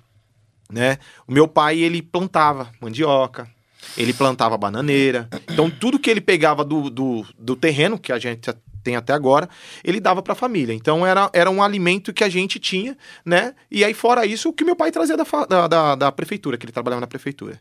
né? 0.69 0.97
O 1.27 1.31
meu 1.31 1.47
pai, 1.47 1.79
ele 1.79 2.01
plantava 2.01 2.71
mandioca, 2.81 3.49
ele 3.97 4.13
plantava 4.13 4.57
bananeira. 4.57 5.29
Então, 5.49 5.69
tudo 5.69 5.99
que 5.99 6.09
ele 6.09 6.21
pegava 6.21 6.63
do, 6.63 6.89
do, 6.89 7.25
do 7.37 7.55
terreno, 7.55 7.97
que 7.97 8.11
a 8.11 8.19
gente 8.19 8.49
tem 8.83 8.95
até 8.95 9.13
agora, 9.13 9.49
ele 9.83 9.99
dava 9.99 10.21
para 10.21 10.33
a 10.33 10.35
família. 10.35 10.73
Então, 10.73 11.05
era, 11.05 11.29
era 11.33 11.49
um 11.49 11.61
alimento 11.61 12.13
que 12.13 12.23
a 12.23 12.29
gente 12.29 12.59
tinha, 12.59 12.97
né? 13.25 13.53
E 13.69 13.83
aí, 13.83 13.93
fora 13.93 14.25
isso, 14.25 14.49
o 14.49 14.53
que 14.53 14.63
meu 14.63 14.75
pai 14.75 14.91
trazia 14.91 15.17
da, 15.17 15.67
da, 15.67 15.95
da 15.95 16.11
prefeitura, 16.11 16.57
que 16.57 16.65
ele 16.65 16.71
trabalhava 16.71 17.01
na 17.01 17.07
prefeitura. 17.07 17.59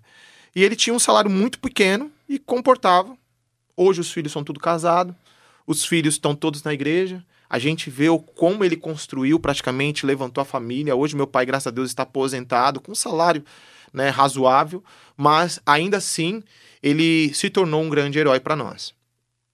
E 0.55 0.62
ele 0.62 0.77
tinha 0.77 0.95
um 0.95 0.99
salário 0.99 1.31
muito 1.31 1.59
pequeno 1.59 2.11
e 2.29 2.39
comportava. 2.39 3.16
Hoje, 3.77 4.01
os 4.01 4.11
filhos 4.11 4.33
são 4.33 4.43
tudo 4.43 4.59
casados, 4.59 5.14
os 5.66 5.85
filhos 5.85 6.14
estão 6.14 6.35
todos 6.35 6.62
na 6.62 6.72
igreja. 6.72 7.22
A 7.49 7.59
gente 7.59 7.90
vê 7.90 8.07
como 8.34 8.64
ele 8.64 8.76
construiu 8.76 9.38
praticamente, 9.38 10.07
levantou 10.07 10.42
a 10.42 10.44
família. 10.44 10.97
Hoje 10.97 11.16
meu 11.16 11.26
pai, 11.26 11.47
graças 11.47 11.68
a 11.68 11.70
Deus, 11.70 11.88
está 11.88 12.03
aposentado 12.03 12.80
com 12.80 12.92
um 12.92 12.94
salário 12.94 13.44
né, 13.92 14.09
razoável, 14.09 14.82
mas 15.16 15.61
ainda 15.64 15.97
assim 15.97 16.42
ele 16.82 17.32
se 17.34 17.49
tornou 17.49 17.82
um 17.82 17.88
grande 17.88 18.18
herói 18.18 18.40
para 18.40 18.57
nós. 18.57 18.94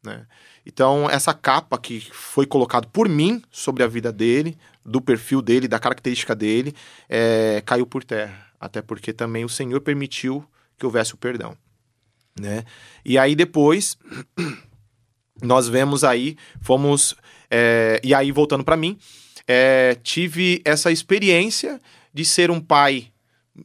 Né? 0.02 0.26
Então, 0.64 1.08
essa 1.10 1.34
capa 1.34 1.78
que 1.78 2.00
foi 2.12 2.46
colocado 2.46 2.88
por 2.88 3.08
mim 3.08 3.42
sobre 3.50 3.82
a 3.82 3.86
vida 3.86 4.12
dele, 4.12 4.56
do 4.84 5.00
perfil 5.00 5.42
dele, 5.42 5.68
da 5.68 5.78
característica 5.78 6.34
dele, 6.34 6.74
é, 7.08 7.62
caiu 7.64 7.86
por 7.86 8.04
terra. 8.04 8.46
Até 8.60 8.80
porque 8.80 9.12
também 9.12 9.44
o 9.44 9.48
Senhor 9.48 9.80
permitiu 9.80 10.44
que 10.78 10.86
houvesse 10.86 11.14
o 11.14 11.16
perdão. 11.16 11.56
Né? 12.40 12.64
E 13.04 13.18
aí 13.18 13.34
depois, 13.34 13.96
nós 15.42 15.68
vemos 15.68 16.04
aí, 16.04 16.36
fomos 16.60 17.14
é, 17.54 18.00
e 18.02 18.14
aí, 18.14 18.32
voltando 18.32 18.64
para 18.64 18.78
mim, 18.78 18.96
é, 19.46 19.94
tive 20.02 20.62
essa 20.64 20.90
experiência 20.90 21.78
de 22.12 22.24
ser 22.24 22.50
um 22.50 22.58
pai 22.58 23.08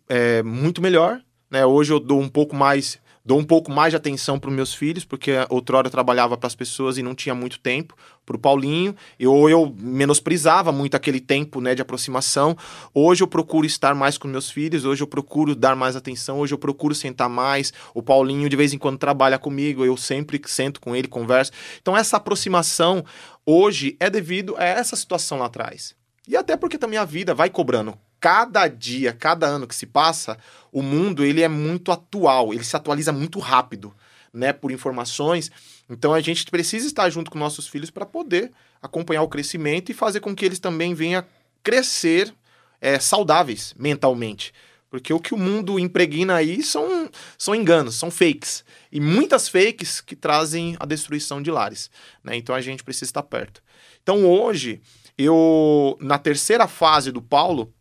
é, 0.09 0.43
muito 0.43 0.81
melhor. 0.81 1.21
Né? 1.49 1.65
Hoje 1.65 1.93
eu 1.93 1.99
dou 1.99 2.19
um 2.19 2.27
pouco 2.27 2.53
mais 2.53 2.99
dou 3.27 3.37
um 3.37 3.43
pouco 3.43 3.69
mais 3.69 3.91
de 3.91 3.97
atenção 3.97 4.39
para 4.39 4.49
os 4.49 4.55
meus 4.55 4.73
filhos, 4.73 5.03
porque 5.03 5.33
outrora 5.49 5.87
eu 5.87 5.91
trabalhava 5.91 6.37
para 6.37 6.47
as 6.47 6.55
pessoas 6.55 6.97
e 6.97 7.03
não 7.03 7.13
tinha 7.13 7.35
muito 7.35 7.59
tempo. 7.59 7.93
Para 8.25 8.37
o 8.37 8.39
Paulinho, 8.39 8.95
eu, 9.19 9.49
eu 9.49 9.75
menosprezava 9.77 10.71
muito 10.71 10.95
aquele 10.95 11.19
tempo 11.19 11.59
né, 11.59 11.75
de 11.75 11.81
aproximação. 11.81 12.55
Hoje 12.93 13.21
eu 13.21 13.27
procuro 13.27 13.67
estar 13.67 13.93
mais 13.93 14.17
com 14.17 14.29
meus 14.29 14.49
filhos, 14.49 14.85
hoje 14.85 15.03
eu 15.03 15.07
procuro 15.07 15.53
dar 15.53 15.75
mais 15.75 15.97
atenção, 15.97 16.39
hoje 16.39 16.53
eu 16.53 16.57
procuro 16.57 16.95
sentar 16.95 17.27
mais. 17.27 17.73
O 17.93 18.01
Paulinho 18.01 18.47
de 18.47 18.55
vez 18.55 18.71
em 18.71 18.77
quando 18.77 18.97
trabalha 18.97 19.37
comigo, 19.37 19.83
eu 19.83 19.97
sempre 19.97 20.41
sento 20.45 20.79
com 20.79 20.95
ele, 20.95 21.09
converso. 21.09 21.51
Então 21.81 21.97
essa 21.97 22.15
aproximação 22.15 23.03
hoje 23.45 23.97
é 23.99 24.09
devido 24.09 24.55
a 24.57 24.63
essa 24.63 24.95
situação 24.95 25.39
lá 25.39 25.47
atrás. 25.47 25.93
E 26.25 26.37
até 26.37 26.55
porque 26.55 26.77
também 26.77 26.97
a 26.97 27.03
vida 27.03 27.33
vai 27.33 27.49
cobrando 27.49 27.97
cada 28.19 28.67
dia, 28.67 29.13
cada 29.13 29.47
ano 29.47 29.67
que 29.67 29.75
se 29.75 29.85
passa, 29.85 30.37
o 30.71 30.81
mundo 30.81 31.23
ele 31.23 31.41
é 31.41 31.47
muito 31.47 31.91
atual, 31.91 32.53
ele 32.53 32.63
se 32.63 32.75
atualiza 32.75 33.11
muito 33.11 33.39
rápido, 33.39 33.93
né, 34.33 34.53
por 34.53 34.71
informações. 34.71 35.51
Então 35.89 36.13
a 36.13 36.21
gente 36.21 36.45
precisa 36.45 36.85
estar 36.85 37.09
junto 37.09 37.31
com 37.31 37.39
nossos 37.39 37.67
filhos 37.67 37.89
para 37.89 38.05
poder 38.05 38.51
acompanhar 38.81 39.23
o 39.23 39.27
crescimento 39.27 39.91
e 39.91 39.95
fazer 39.95 40.19
com 40.19 40.35
que 40.35 40.45
eles 40.45 40.59
também 40.59 40.93
venham 40.93 41.23
crescer 41.63 42.33
é, 42.79 42.99
saudáveis 42.99 43.73
mentalmente. 43.77 44.53
Porque 44.89 45.11
o 45.11 45.19
que 45.19 45.33
o 45.33 45.37
mundo 45.37 45.77
impregna 45.77 46.35
aí 46.35 46.63
são, 46.63 47.09
são 47.37 47.53
enganos, 47.53 47.95
são 47.95 48.09
fakes. 48.09 48.63
E 48.91 49.01
muitas 49.01 49.49
fakes 49.49 49.99
que 49.99 50.15
trazem 50.15 50.77
a 50.79 50.85
destruição 50.85 51.41
de 51.41 51.51
lares. 51.51 51.91
Né? 52.23 52.37
Então 52.37 52.55
a 52.55 52.61
gente 52.61 52.83
precisa 52.83 53.09
estar 53.09 53.23
perto. 53.23 53.61
Então 54.01 54.25
hoje, 54.25 54.81
eu, 55.17 55.97
na 55.99 56.17
terceira 56.17 56.67
fase 56.67 57.11
do 57.11 57.21
Paulo, 57.21 57.73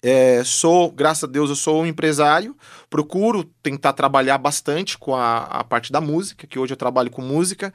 É, 0.00 0.44
sou, 0.44 0.92
graças 0.92 1.24
a 1.24 1.26
Deus, 1.26 1.50
eu 1.50 1.56
sou 1.56 1.82
um 1.82 1.86
empresário. 1.86 2.56
Procuro 2.88 3.42
tentar 3.62 3.92
trabalhar 3.92 4.38
bastante 4.38 4.96
com 4.96 5.14
a, 5.14 5.38
a 5.38 5.64
parte 5.64 5.90
da 5.90 6.00
música, 6.00 6.46
que 6.46 6.58
hoje 6.58 6.72
eu 6.72 6.76
trabalho 6.76 7.10
com 7.10 7.20
música. 7.20 7.74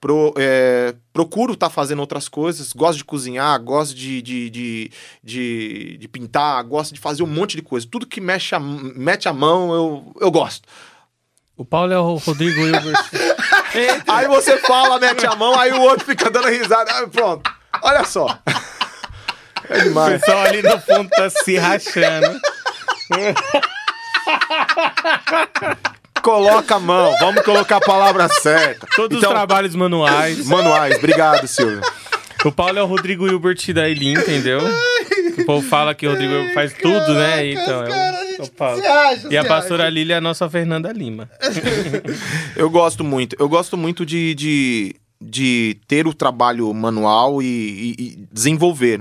Pro, 0.00 0.32
é, 0.36 0.94
procuro 1.12 1.54
estar 1.54 1.70
fazendo 1.70 1.98
outras 1.98 2.28
coisas. 2.28 2.72
Gosto 2.72 2.98
de 2.98 3.04
cozinhar, 3.04 3.60
gosto 3.60 3.94
de, 3.94 4.22
de, 4.22 4.50
de, 4.50 4.90
de, 5.22 5.96
de 5.98 6.08
pintar, 6.08 6.62
gosto 6.62 6.94
de 6.94 7.00
fazer 7.00 7.24
um 7.24 7.26
monte 7.26 7.56
de 7.56 7.62
coisa. 7.62 7.86
Tudo 7.90 8.06
que 8.06 8.20
mexe 8.20 8.54
a, 8.54 8.60
mete 8.60 9.28
a 9.28 9.32
mão, 9.32 9.74
eu, 9.74 10.12
eu 10.20 10.30
gosto. 10.30 10.68
O 11.56 11.64
Paulo 11.64 11.92
é 11.92 11.98
o 11.98 12.16
Rodrigo 12.16 12.60
Hilbert. 12.60 13.10
Aí 14.06 14.28
você 14.28 14.58
fala, 14.58 15.00
mete 15.00 15.26
a 15.26 15.34
mão, 15.34 15.58
aí 15.58 15.72
o 15.72 15.80
outro 15.80 16.04
fica 16.04 16.30
dando 16.30 16.48
risada. 16.48 17.08
Pronto. 17.08 17.50
Olha 17.82 18.04
só. 18.04 18.38
É 19.70 19.78
o 19.78 19.82
demais. 19.84 20.20
pessoal 20.20 20.42
ali 20.44 20.62
no 20.62 20.80
fundo 20.80 21.08
tá 21.10 21.30
se 21.30 21.56
rachando. 21.56 22.40
Coloca 26.22 26.76
a 26.76 26.80
mão. 26.80 27.14
Vamos 27.20 27.42
colocar 27.42 27.76
a 27.76 27.80
palavra 27.80 28.28
certa. 28.28 28.86
Todos 28.96 29.18
Então, 29.18 29.30
os 29.30 29.34
trabalhos 29.34 29.74
manuais. 29.74 30.46
Manuais. 30.46 30.96
Obrigado, 30.96 31.46
Silvio. 31.46 31.80
O 32.44 32.52
Paulo 32.52 32.78
é 32.78 32.82
o 32.82 32.86
Rodrigo 32.86 33.26
Hilbert 33.26 33.72
da 33.74 33.88
Eli, 33.88 34.12
entendeu? 34.12 34.60
O 35.38 35.44
povo 35.44 35.66
fala 35.66 35.94
que 35.94 36.06
o 36.06 36.10
Rodrigo 36.10 36.32
Hilbert 36.32 36.54
faz 36.54 36.72
tudo, 36.74 37.14
né? 37.14 37.50
Então, 37.52 37.84
Caraca, 37.84 37.90
é 37.90 37.94
cara, 37.94 38.18
a 38.38 38.42
o, 38.42 38.44
o 38.44 38.50
Paulo. 38.50 38.82
acha, 38.86 39.28
E 39.30 39.36
a 39.36 39.44
pastora 39.44 39.84
acha. 39.84 39.90
Lília 39.90 40.14
é 40.14 40.16
a 40.18 40.20
nossa 40.20 40.48
Fernanda 40.48 40.92
Lima. 40.92 41.28
Eu 42.56 42.68
gosto 42.70 43.02
muito. 43.04 43.36
Eu 43.38 43.48
gosto 43.48 43.76
muito 43.76 44.04
de, 44.06 44.34
de, 44.34 44.94
de 45.20 45.78
ter 45.88 46.06
o 46.06 46.12
trabalho 46.14 46.72
manual 46.74 47.42
e, 47.42 47.46
e- 47.46 47.94
e 47.98 48.28
desenvolver. 48.32 49.00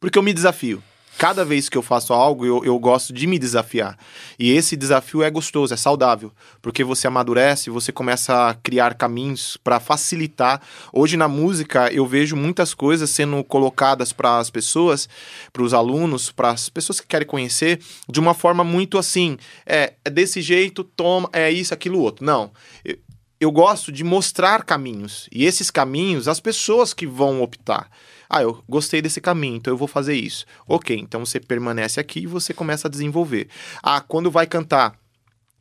Porque 0.00 0.18
eu 0.18 0.22
me 0.22 0.32
desafio. 0.32 0.82
Cada 1.18 1.44
vez 1.44 1.68
que 1.68 1.76
eu 1.76 1.82
faço 1.82 2.12
algo, 2.12 2.46
eu, 2.46 2.64
eu 2.64 2.78
gosto 2.78 3.12
de 3.12 3.26
me 3.26 3.40
desafiar. 3.40 3.98
E 4.38 4.52
esse 4.52 4.76
desafio 4.76 5.20
é 5.20 5.28
gostoso, 5.28 5.74
é 5.74 5.76
saudável. 5.76 6.30
Porque 6.62 6.84
você 6.84 7.08
amadurece, 7.08 7.70
você 7.70 7.90
começa 7.90 8.48
a 8.48 8.54
criar 8.54 8.94
caminhos 8.94 9.56
para 9.56 9.80
facilitar. 9.80 10.62
Hoje 10.92 11.16
na 11.16 11.26
música, 11.26 11.92
eu 11.92 12.06
vejo 12.06 12.36
muitas 12.36 12.72
coisas 12.72 13.10
sendo 13.10 13.42
colocadas 13.42 14.12
para 14.12 14.38
as 14.38 14.48
pessoas, 14.48 15.08
para 15.52 15.64
os 15.64 15.74
alunos, 15.74 16.30
para 16.30 16.50
as 16.50 16.68
pessoas 16.68 17.00
que 17.00 17.08
querem 17.08 17.26
conhecer, 17.26 17.80
de 18.08 18.20
uma 18.20 18.32
forma 18.32 18.62
muito 18.62 18.96
assim: 18.96 19.36
é, 19.66 19.94
é 20.04 20.10
desse 20.10 20.40
jeito, 20.40 20.84
toma, 20.84 21.28
é 21.32 21.50
isso, 21.50 21.74
aquilo, 21.74 21.98
outro. 21.98 22.24
Não. 22.24 22.52
Eu, 22.84 22.96
eu 23.40 23.50
gosto 23.50 23.90
de 23.90 24.04
mostrar 24.04 24.64
caminhos. 24.64 25.28
E 25.32 25.44
esses 25.44 25.68
caminhos, 25.68 26.28
as 26.28 26.38
pessoas 26.38 26.94
que 26.94 27.06
vão 27.06 27.42
optar. 27.42 27.90
Ah, 28.28 28.42
eu 28.42 28.62
gostei 28.68 29.00
desse 29.00 29.20
caminho, 29.20 29.56
então 29.56 29.72
eu 29.72 29.78
vou 29.78 29.88
fazer 29.88 30.14
isso. 30.14 30.44
Ok, 30.66 30.96
então 30.98 31.24
você 31.24 31.40
permanece 31.40 31.98
aqui 31.98 32.20
e 32.20 32.26
você 32.26 32.52
começa 32.52 32.86
a 32.86 32.90
desenvolver. 32.90 33.48
Ah, 33.82 34.00
quando 34.00 34.30
vai 34.30 34.46
cantar, 34.46 34.98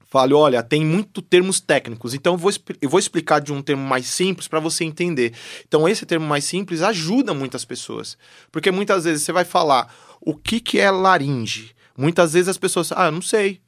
fale, 0.05 0.33
olha, 0.33 0.61
tem 0.61 0.85
muito 0.85 1.21
termos 1.21 1.59
técnicos, 1.61 2.13
então 2.13 2.33
eu 2.33 2.37
vou, 2.37 2.51
eu 2.81 2.89
vou 2.89 2.99
explicar 2.99 3.39
de 3.39 3.53
um 3.53 3.61
termo 3.61 3.87
mais 3.87 4.07
simples 4.07 4.47
para 4.47 4.59
você 4.59 4.83
entender. 4.83 5.33
Então 5.67 5.87
esse 5.87 6.05
termo 6.05 6.27
mais 6.27 6.43
simples 6.43 6.81
ajuda 6.81 7.33
muitas 7.33 7.63
pessoas, 7.63 8.17
porque 8.51 8.71
muitas 8.71 9.05
vezes 9.05 9.23
você 9.23 9.31
vai 9.31 9.45
falar 9.45 9.93
o 10.19 10.35
que, 10.35 10.59
que 10.59 10.79
é 10.79 10.91
laringe. 10.91 11.75
Muitas 11.97 12.33
vezes 12.33 12.49
as 12.49 12.57
pessoas, 12.57 12.91
ah, 12.91 13.05
eu 13.05 13.11
não 13.11 13.21
sei. 13.21 13.61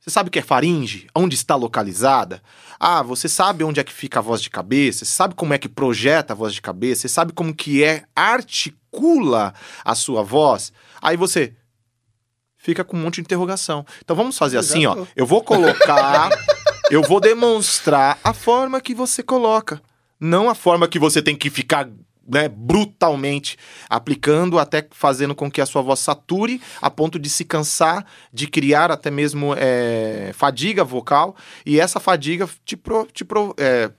Você 0.00 0.10
sabe 0.10 0.28
o 0.28 0.32
que 0.32 0.40
é 0.40 0.42
faringe? 0.42 1.06
Onde 1.14 1.36
está 1.36 1.54
localizada? 1.54 2.42
Ah, 2.84 3.00
você 3.00 3.28
sabe 3.28 3.62
onde 3.62 3.78
é 3.78 3.84
que 3.84 3.92
fica 3.92 4.18
a 4.18 4.22
voz 4.22 4.42
de 4.42 4.50
cabeça? 4.50 5.04
Você 5.04 5.12
sabe 5.12 5.36
como 5.36 5.54
é 5.54 5.58
que 5.58 5.68
projeta 5.68 6.32
a 6.32 6.36
voz 6.36 6.52
de 6.52 6.60
cabeça? 6.60 7.02
Você 7.02 7.08
sabe 7.08 7.32
como 7.32 7.54
que 7.54 7.84
é 7.84 8.02
articula 8.12 9.54
a 9.84 9.94
sua 9.94 10.24
voz? 10.24 10.72
Aí 11.00 11.16
você 11.16 11.54
fica 12.56 12.82
com 12.82 12.96
um 12.96 13.00
monte 13.00 13.14
de 13.14 13.20
interrogação. 13.20 13.86
Então 14.04 14.16
vamos 14.16 14.36
fazer 14.36 14.58
assim, 14.58 14.84
ó. 14.84 14.94
Exato. 14.94 15.08
Eu 15.14 15.24
vou 15.24 15.44
colocar, 15.44 16.30
eu 16.90 17.02
vou 17.02 17.20
demonstrar 17.20 18.18
a 18.24 18.34
forma 18.34 18.80
que 18.80 18.96
você 18.96 19.22
coloca, 19.22 19.80
não 20.18 20.50
a 20.50 20.54
forma 20.54 20.88
que 20.88 20.98
você 20.98 21.22
tem 21.22 21.36
que 21.36 21.50
ficar 21.50 21.88
né, 22.28 22.48
brutalmente 22.48 23.56
aplicando, 23.88 24.58
até 24.58 24.86
fazendo 24.90 25.34
com 25.34 25.50
que 25.50 25.60
a 25.60 25.66
sua 25.66 25.82
voz 25.82 26.00
sature 26.00 26.60
a 26.80 26.90
ponto 26.90 27.18
de 27.18 27.28
se 27.28 27.44
cansar, 27.44 28.04
de 28.32 28.46
criar 28.46 28.90
até 28.90 29.10
mesmo 29.10 29.54
é, 29.56 30.30
fadiga 30.34 30.84
vocal, 30.84 31.34
e 31.64 31.80
essa 31.80 32.00
fadiga 32.00 32.48
te, 32.64 32.76
pro, 32.76 33.06
te 33.12 33.24
pro- 33.24 33.54
é, 33.58 33.90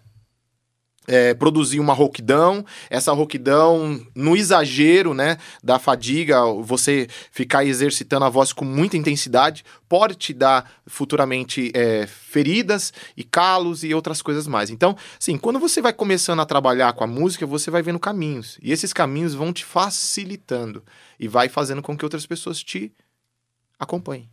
é, 1.07 1.33
produzir 1.33 1.79
uma 1.79 1.93
rouquidão, 1.93 2.65
essa 2.89 3.11
rouquidão 3.11 3.99
no 4.15 4.35
exagero, 4.35 5.13
né, 5.13 5.37
da 5.63 5.79
fadiga, 5.79 6.43
você 6.61 7.07
ficar 7.31 7.65
exercitando 7.65 8.25
a 8.25 8.29
voz 8.29 8.53
com 8.53 8.65
muita 8.65 8.97
intensidade, 8.97 9.63
pode 9.87 10.15
te 10.15 10.33
dar 10.33 10.71
futuramente 10.87 11.71
é, 11.73 12.07
feridas 12.07 12.93
e 13.15 13.23
calos 13.23 13.83
e 13.83 13.93
outras 13.93 14.21
coisas 14.21 14.47
mais. 14.47 14.69
Então, 14.69 14.95
sim, 15.19 15.37
quando 15.37 15.59
você 15.59 15.81
vai 15.81 15.93
começando 15.93 16.39
a 16.39 16.45
trabalhar 16.45 16.93
com 16.93 17.03
a 17.03 17.07
música, 17.07 17.45
você 17.45 17.69
vai 17.69 17.81
vendo 17.81 17.99
caminhos, 17.99 18.57
e 18.61 18.71
esses 18.71 18.93
caminhos 18.93 19.33
vão 19.33 19.51
te 19.51 19.65
facilitando 19.65 20.83
e 21.19 21.27
vai 21.27 21.49
fazendo 21.49 21.81
com 21.81 21.97
que 21.97 22.05
outras 22.05 22.25
pessoas 22.25 22.63
te 22.63 22.91
acompanhem. 23.77 24.29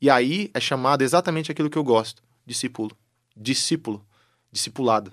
E 0.00 0.10
aí 0.10 0.50
é 0.54 0.60
chamado 0.60 1.02
exatamente 1.02 1.50
aquilo 1.50 1.70
que 1.70 1.78
eu 1.78 1.84
gosto, 1.84 2.22
discípulo, 2.44 2.96
discípulo, 3.36 4.04
discipulado. 4.52 5.12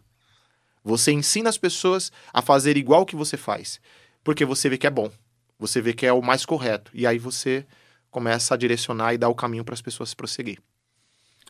Você 0.83 1.11
ensina 1.11 1.49
as 1.49 1.57
pessoas 1.57 2.11
a 2.33 2.41
fazer 2.41 2.75
igual 2.77 3.05
que 3.05 3.15
você 3.15 3.37
faz, 3.37 3.79
porque 4.23 4.43
você 4.43 4.69
vê 4.69 4.77
que 4.77 4.87
é 4.87 4.89
bom, 4.89 5.09
você 5.57 5.81
vê 5.81 5.93
que 5.93 6.05
é 6.05 6.11
o 6.11 6.21
mais 6.21 6.45
correto, 6.45 6.91
e 6.93 7.07
aí 7.07 7.17
você 7.17 7.65
começa 8.11 8.53
a 8.53 8.57
direcionar 8.57 9.13
e 9.13 9.17
dar 9.17 9.29
o 9.29 9.35
caminho 9.35 9.63
para 9.63 9.73
as 9.73 9.81
pessoas 9.81 10.13
prosseguir. 10.13 10.59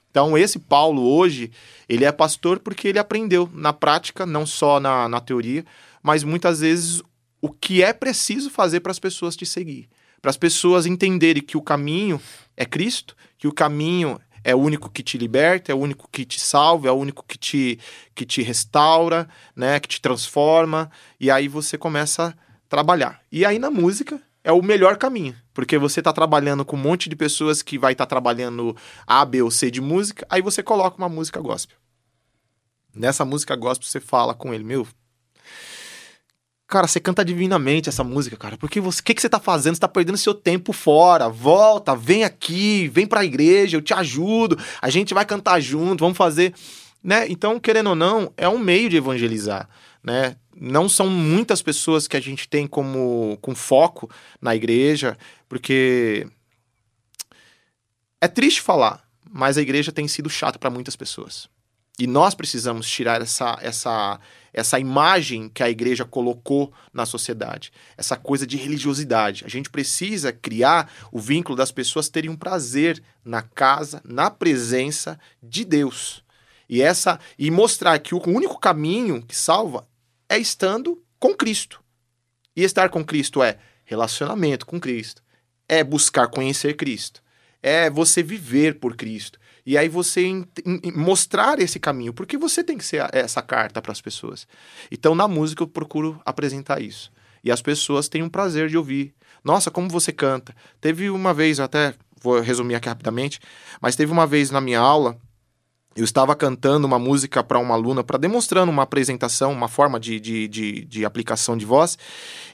Então, 0.09 0.37
esse 0.37 0.59
Paulo 0.59 1.01
hoje, 1.01 1.51
ele 1.89 2.05
é 2.05 2.11
pastor 2.11 2.59
porque 2.59 2.87
ele 2.87 2.99
aprendeu 2.99 3.49
na 3.51 3.73
prática, 3.73 4.27
não 4.27 4.45
só 4.45 4.79
na, 4.79 5.09
na 5.09 5.19
teoria, 5.19 5.65
mas 6.03 6.23
muitas 6.23 6.59
vezes 6.59 7.01
o 7.41 7.49
que 7.49 7.81
é 7.81 7.91
preciso 7.91 8.51
fazer 8.51 8.81
para 8.81 8.91
as 8.91 8.99
pessoas 8.99 9.35
te 9.35 9.43
seguir. 9.43 9.89
Para 10.21 10.29
as 10.29 10.37
pessoas 10.37 10.85
entenderem 10.85 11.41
que 11.41 11.57
o 11.57 11.61
caminho 11.61 12.21
é 12.55 12.63
Cristo, 12.63 13.15
que 13.37 13.47
o 13.47 13.51
caminho 13.51 14.19
é 14.43 14.53
o 14.53 14.59
único 14.59 14.89
que 14.89 15.01
te 15.01 15.17
liberta, 15.17 15.71
é 15.71 15.75
o 15.75 15.79
único 15.79 16.07
que 16.11 16.25
te 16.25 16.39
salva, 16.39 16.87
é 16.87 16.91
o 16.91 16.95
único 16.95 17.23
que 17.25 17.37
te, 17.37 17.79
que 18.13 18.25
te 18.25 18.41
restaura, 18.41 19.27
né, 19.55 19.79
que 19.79 19.87
te 19.87 20.01
transforma, 20.01 20.91
e 21.19 21.31
aí 21.31 21.47
você 21.47 21.77
começa 21.77 22.27
a 22.27 22.33
trabalhar. 22.67 23.21
E 23.31 23.45
aí 23.45 23.57
na 23.57 23.71
música 23.71 24.21
é 24.43 24.51
o 24.51 24.61
melhor 24.61 24.97
caminho, 24.97 25.35
porque 25.53 25.77
você 25.77 26.01
está 26.01 26.11
trabalhando 26.11 26.65
com 26.65 26.75
um 26.75 26.79
monte 26.79 27.09
de 27.09 27.15
pessoas 27.15 27.61
que 27.61 27.77
vai 27.77 27.93
estar 27.93 28.05
trabalhando 28.05 28.75
A, 29.07 29.23
B 29.23 29.41
ou 29.41 29.49
C 29.49 29.71
de 29.71 29.79
música, 29.79 30.25
aí 30.29 30.41
você 30.41 30.61
coloca 30.61 30.97
uma 30.97 31.09
música 31.09 31.39
gospel. 31.39 31.77
Nessa 32.93 33.25
música 33.25 33.55
gospel 33.55 33.87
você 33.87 33.99
fala 33.99 34.33
com 34.33 34.53
ele, 34.53 34.63
meu, 34.63 34.85
Cara, 36.73 36.87
você 36.87 36.99
canta 36.99 37.23
divinamente 37.23 37.87
essa 37.87 38.03
música, 38.03 38.35
cara. 38.35 38.57
Porque 38.57 38.79
o 38.79 38.89
que, 38.89 39.13
que 39.13 39.21
você 39.21 39.29
tá 39.29 39.39
fazendo? 39.39 39.75
Você 39.75 39.81
tá 39.81 39.87
perdendo 39.87 40.17
seu 40.17 40.33
tempo 40.33 40.73
fora. 40.73 41.29
Volta, 41.29 41.95
vem 41.95 42.23
aqui, 42.23 42.87
vem 42.87 43.05
pra 43.05 43.23
igreja, 43.23 43.77
eu 43.77 43.81
te 43.81 43.93
ajudo. 43.93 44.57
A 44.81 44.89
gente 44.89 45.13
vai 45.13 45.23
cantar 45.23 45.59
junto, 45.59 45.99
vamos 45.99 46.17
fazer, 46.17 46.51
né? 47.03 47.27
Então, 47.29 47.59
querendo 47.59 47.91
ou 47.91 47.95
não, 47.95 48.33
é 48.35 48.49
um 48.49 48.57
meio 48.57 48.89
de 48.89 48.97
evangelizar, 48.97 49.69
né? 50.01 50.35
Não 50.59 50.89
são 50.89 51.07
muitas 51.11 51.61
pessoas 51.61 52.07
que 52.07 52.17
a 52.17 52.19
gente 52.19 52.49
tem 52.49 52.65
como 52.65 53.37
com 53.39 53.53
foco 53.53 54.09
na 54.41 54.55
igreja, 54.55 55.15
porque 55.47 56.25
é 58.19 58.27
triste 58.27 58.61
falar, 58.61 59.03
mas 59.29 59.59
a 59.59 59.61
igreja 59.61 59.91
tem 59.91 60.07
sido 60.07 60.27
chata 60.27 60.57
para 60.57 60.71
muitas 60.71 60.95
pessoas. 60.95 61.47
E 61.99 62.07
nós 62.07 62.33
precisamos 62.33 62.89
tirar 62.89 63.21
essa, 63.21 63.59
essa, 63.61 64.19
essa 64.53 64.79
imagem 64.79 65.49
que 65.49 65.63
a 65.63 65.69
igreja 65.69 66.05
colocou 66.05 66.71
na 66.93 67.05
sociedade, 67.05 67.71
essa 67.97 68.15
coisa 68.15 68.45
de 68.45 68.55
religiosidade. 68.55 69.43
A 69.45 69.49
gente 69.49 69.69
precisa 69.69 70.31
criar 70.31 70.91
o 71.11 71.19
vínculo 71.19 71.57
das 71.57 71.71
pessoas 71.71 72.07
terem 72.07 72.29
um 72.29 72.35
prazer 72.35 73.01
na 73.25 73.41
casa, 73.41 74.01
na 74.05 74.29
presença 74.29 75.19
de 75.41 75.65
Deus. 75.65 76.23
E 76.69 76.81
essa 76.81 77.19
e 77.37 77.49
mostrar 77.49 77.97
que 77.99 78.15
o 78.15 78.21
único 78.29 78.59
caminho 78.59 79.21
que 79.23 79.35
salva 79.35 79.87
é 80.29 80.37
estando 80.37 81.03
com 81.19 81.33
Cristo. 81.35 81.81
E 82.55 82.63
estar 82.63 82.89
com 82.89 83.03
Cristo 83.03 83.41
é 83.41 83.57
relacionamento 83.85 84.65
com 84.65 84.79
Cristo, 84.79 85.23
é 85.67 85.83
buscar 85.83 86.27
conhecer 86.27 86.75
Cristo, 86.75 87.21
é 87.61 87.89
você 87.89 88.21
viver 88.21 88.79
por 88.79 88.95
Cristo. 88.95 89.39
E 89.65 89.77
aí 89.77 89.87
você 89.87 90.25
in- 90.25 90.45
in- 90.65 90.91
mostrar 90.95 91.59
esse 91.59 91.79
caminho, 91.79 92.13
porque 92.13 92.37
você 92.37 92.63
tem 92.63 92.77
que 92.77 92.85
ser 92.85 93.01
a- 93.01 93.09
essa 93.13 93.41
carta 93.41 93.81
para 93.81 93.91
as 93.91 94.01
pessoas. 94.01 94.47
Então 94.91 95.15
na 95.15 95.27
música 95.27 95.63
eu 95.63 95.67
procuro 95.67 96.19
apresentar 96.25 96.81
isso. 96.81 97.11
E 97.43 97.51
as 97.51 97.61
pessoas 97.61 98.07
têm 98.07 98.23
um 98.23 98.29
prazer 98.29 98.69
de 98.69 98.77
ouvir. 98.77 99.13
Nossa, 99.43 99.69
como 99.69 99.89
você 99.89 100.11
canta. 100.11 100.55
Teve 100.79 101.09
uma 101.09 101.33
vez, 101.33 101.59
até 101.59 101.93
vou 102.21 102.39
resumir 102.39 102.75
aqui 102.75 102.87
rapidamente, 102.87 103.39
mas 103.81 103.95
teve 103.95 104.11
uma 104.11 104.25
vez 104.25 104.49
na 104.49 104.61
minha 104.61 104.79
aula 104.79 105.17
eu 105.95 106.03
estava 106.03 106.35
cantando 106.35 106.87
uma 106.87 106.97
música 106.97 107.43
para 107.43 107.59
uma 107.59 107.75
aluna, 107.75 108.03
para 108.03 108.17
demonstrando 108.17 108.71
uma 108.71 108.83
apresentação, 108.83 109.51
uma 109.51 109.67
forma 109.67 109.99
de, 109.99 110.19
de, 110.19 110.47
de, 110.47 110.85
de, 110.85 111.05
aplicação 111.05 111.55
de 111.55 111.65
voz. 111.65 111.97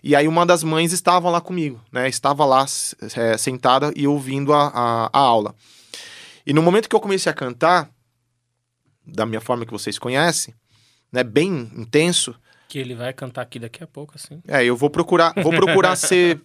E 0.04 0.16
aí 0.16 0.28
uma 0.28 0.46
das 0.46 0.64
mães 0.64 0.92
estava 0.92 1.30
lá 1.30 1.40
comigo, 1.40 1.80
né? 1.92 2.10
Estava 2.10 2.44
lá 2.46 2.66
é, 3.16 3.38
sentada 3.38 3.94
e 3.96 4.06
ouvindo 4.06 4.54
a, 4.54 4.68
a, 4.68 5.10
a, 5.14 5.20
aula. 5.20 5.56
E 6.50 6.54
no 6.54 6.64
momento 6.64 6.90
que 6.90 6.96
eu 6.96 7.00
comecei 7.00 7.32
a 7.32 7.36
cantar, 7.36 7.92
da 9.06 9.24
minha 9.24 9.40
forma 9.40 9.68
que 9.68 9.72
vocês 9.72 10.00
conhecem, 10.00 10.52
né? 11.12 11.24
Bem 11.24 11.72
intenso. 11.76 12.36
Que 12.68 12.80
ele 12.80 12.96
vai 12.96 13.14
cantar 13.14 13.44
aqui 13.44 13.60
daqui 13.60 13.84
a 13.84 13.88
pouco, 13.88 14.14
assim. 14.16 14.42
É, 14.48 14.66
eu 14.66 14.76
vou 14.76 14.90
procurar, 14.90 15.32
vou 15.44 15.52
procurar 15.52 15.94
ser, 15.96 16.42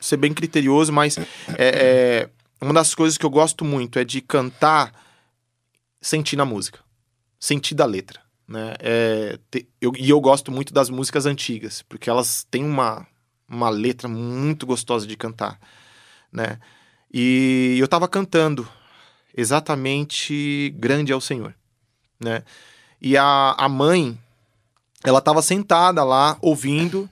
ser 0.00 0.18
bem 0.18 0.32
criterioso, 0.32 0.92
mas 0.92 1.18
é, 1.18 1.24
é, 1.58 2.30
uma 2.60 2.72
das 2.72 2.94
coisas 2.94 3.18
que 3.18 3.26
eu 3.26 3.30
gosto 3.30 3.64
muito 3.64 3.98
é 3.98 4.04
de 4.04 4.20
cantar 4.20 4.92
sentir 6.00 6.36
na 6.36 6.44
música, 6.44 6.78
sentir 7.40 7.74
da 7.74 7.86
letra. 7.86 8.20
Né? 8.46 8.74
É, 8.78 9.38
te, 9.50 9.68
eu, 9.80 9.92
e 9.98 10.10
eu 10.10 10.20
gosto 10.20 10.52
muito 10.52 10.72
das 10.72 10.88
músicas 10.88 11.26
antigas, 11.26 11.82
porque 11.82 12.08
elas 12.08 12.46
têm 12.48 12.64
uma, 12.64 13.04
uma 13.48 13.68
letra 13.68 14.06
muito 14.06 14.64
gostosa 14.64 15.08
de 15.08 15.16
cantar. 15.16 15.58
Né? 16.30 16.60
E 17.12 17.74
eu 17.80 17.86
estava 17.86 18.06
cantando 18.06 18.64
exatamente 19.36 20.74
Grande 20.78 21.12
é 21.12 21.16
o 21.16 21.20
Senhor. 21.20 21.54
Né? 22.20 22.42
E 23.00 23.16
a, 23.16 23.54
a 23.58 23.68
mãe, 23.68 24.18
ela 25.04 25.18
estava 25.18 25.42
sentada 25.42 26.02
lá 26.04 26.36
ouvindo 26.40 27.08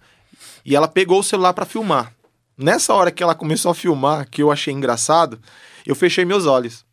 e 0.64 0.74
ela 0.74 0.88
pegou 0.88 1.20
o 1.20 1.24
celular 1.24 1.52
para 1.52 1.66
filmar. 1.66 2.12
Nessa 2.56 2.94
hora 2.94 3.10
que 3.10 3.22
ela 3.22 3.34
começou 3.34 3.70
a 3.70 3.74
filmar, 3.74 4.28
que 4.28 4.42
eu 4.42 4.52
achei 4.52 4.72
engraçado, 4.72 5.40
eu 5.84 5.94
fechei 5.94 6.24
meus 6.24 6.46
olhos. 6.46 6.84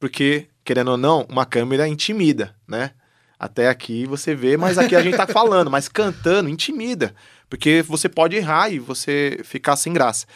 Porque 0.00 0.48
querendo 0.64 0.92
ou 0.92 0.96
não, 0.96 1.26
uma 1.28 1.44
câmera 1.44 1.88
intimida, 1.88 2.54
né? 2.66 2.92
Até 3.38 3.68
aqui 3.68 4.06
você 4.06 4.34
vê, 4.34 4.56
mas 4.56 4.78
aqui 4.78 4.94
a 4.94 5.02
gente 5.02 5.16
tá 5.16 5.26
falando, 5.26 5.70
mas 5.70 5.88
cantando 5.88 6.48
intimida, 6.48 7.14
porque 7.50 7.82
você 7.82 8.08
pode 8.08 8.36
errar 8.36 8.70
e 8.70 8.78
você 8.78 9.40
ficar 9.42 9.76
sem 9.76 9.92
graça. 9.92 10.26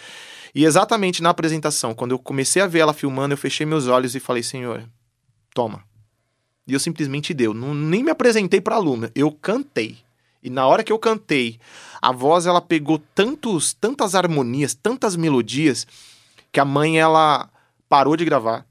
E 0.54 0.64
exatamente 0.64 1.22
na 1.22 1.30
apresentação, 1.30 1.94
quando 1.94 2.12
eu 2.12 2.18
comecei 2.18 2.62
a 2.62 2.66
ver 2.66 2.80
ela 2.80 2.92
filmando, 2.92 3.34
eu 3.34 3.38
fechei 3.38 3.66
meus 3.66 3.86
olhos 3.86 4.14
e 4.14 4.20
falei: 4.20 4.42
Senhor, 4.42 4.88
toma. 5.54 5.84
E 6.66 6.72
eu 6.72 6.80
simplesmente 6.80 7.32
deu. 7.32 7.54
Não, 7.54 7.72
nem 7.74 8.02
me 8.02 8.10
apresentei 8.10 8.60
para 8.60 8.74
aluna, 8.74 9.10
eu 9.14 9.30
cantei. 9.30 9.98
E 10.42 10.50
na 10.50 10.66
hora 10.66 10.84
que 10.84 10.92
eu 10.92 10.98
cantei, 10.98 11.58
a 12.00 12.12
voz 12.12 12.46
ela 12.46 12.60
pegou 12.60 12.98
tantos, 13.14 13.72
tantas 13.72 14.14
harmonias, 14.14 14.74
tantas 14.74 15.16
melodias, 15.16 15.86
que 16.52 16.60
a 16.60 16.64
mãe 16.64 16.98
ela 16.98 17.50
parou 17.88 18.16
de 18.16 18.24
gravar, 18.24 18.66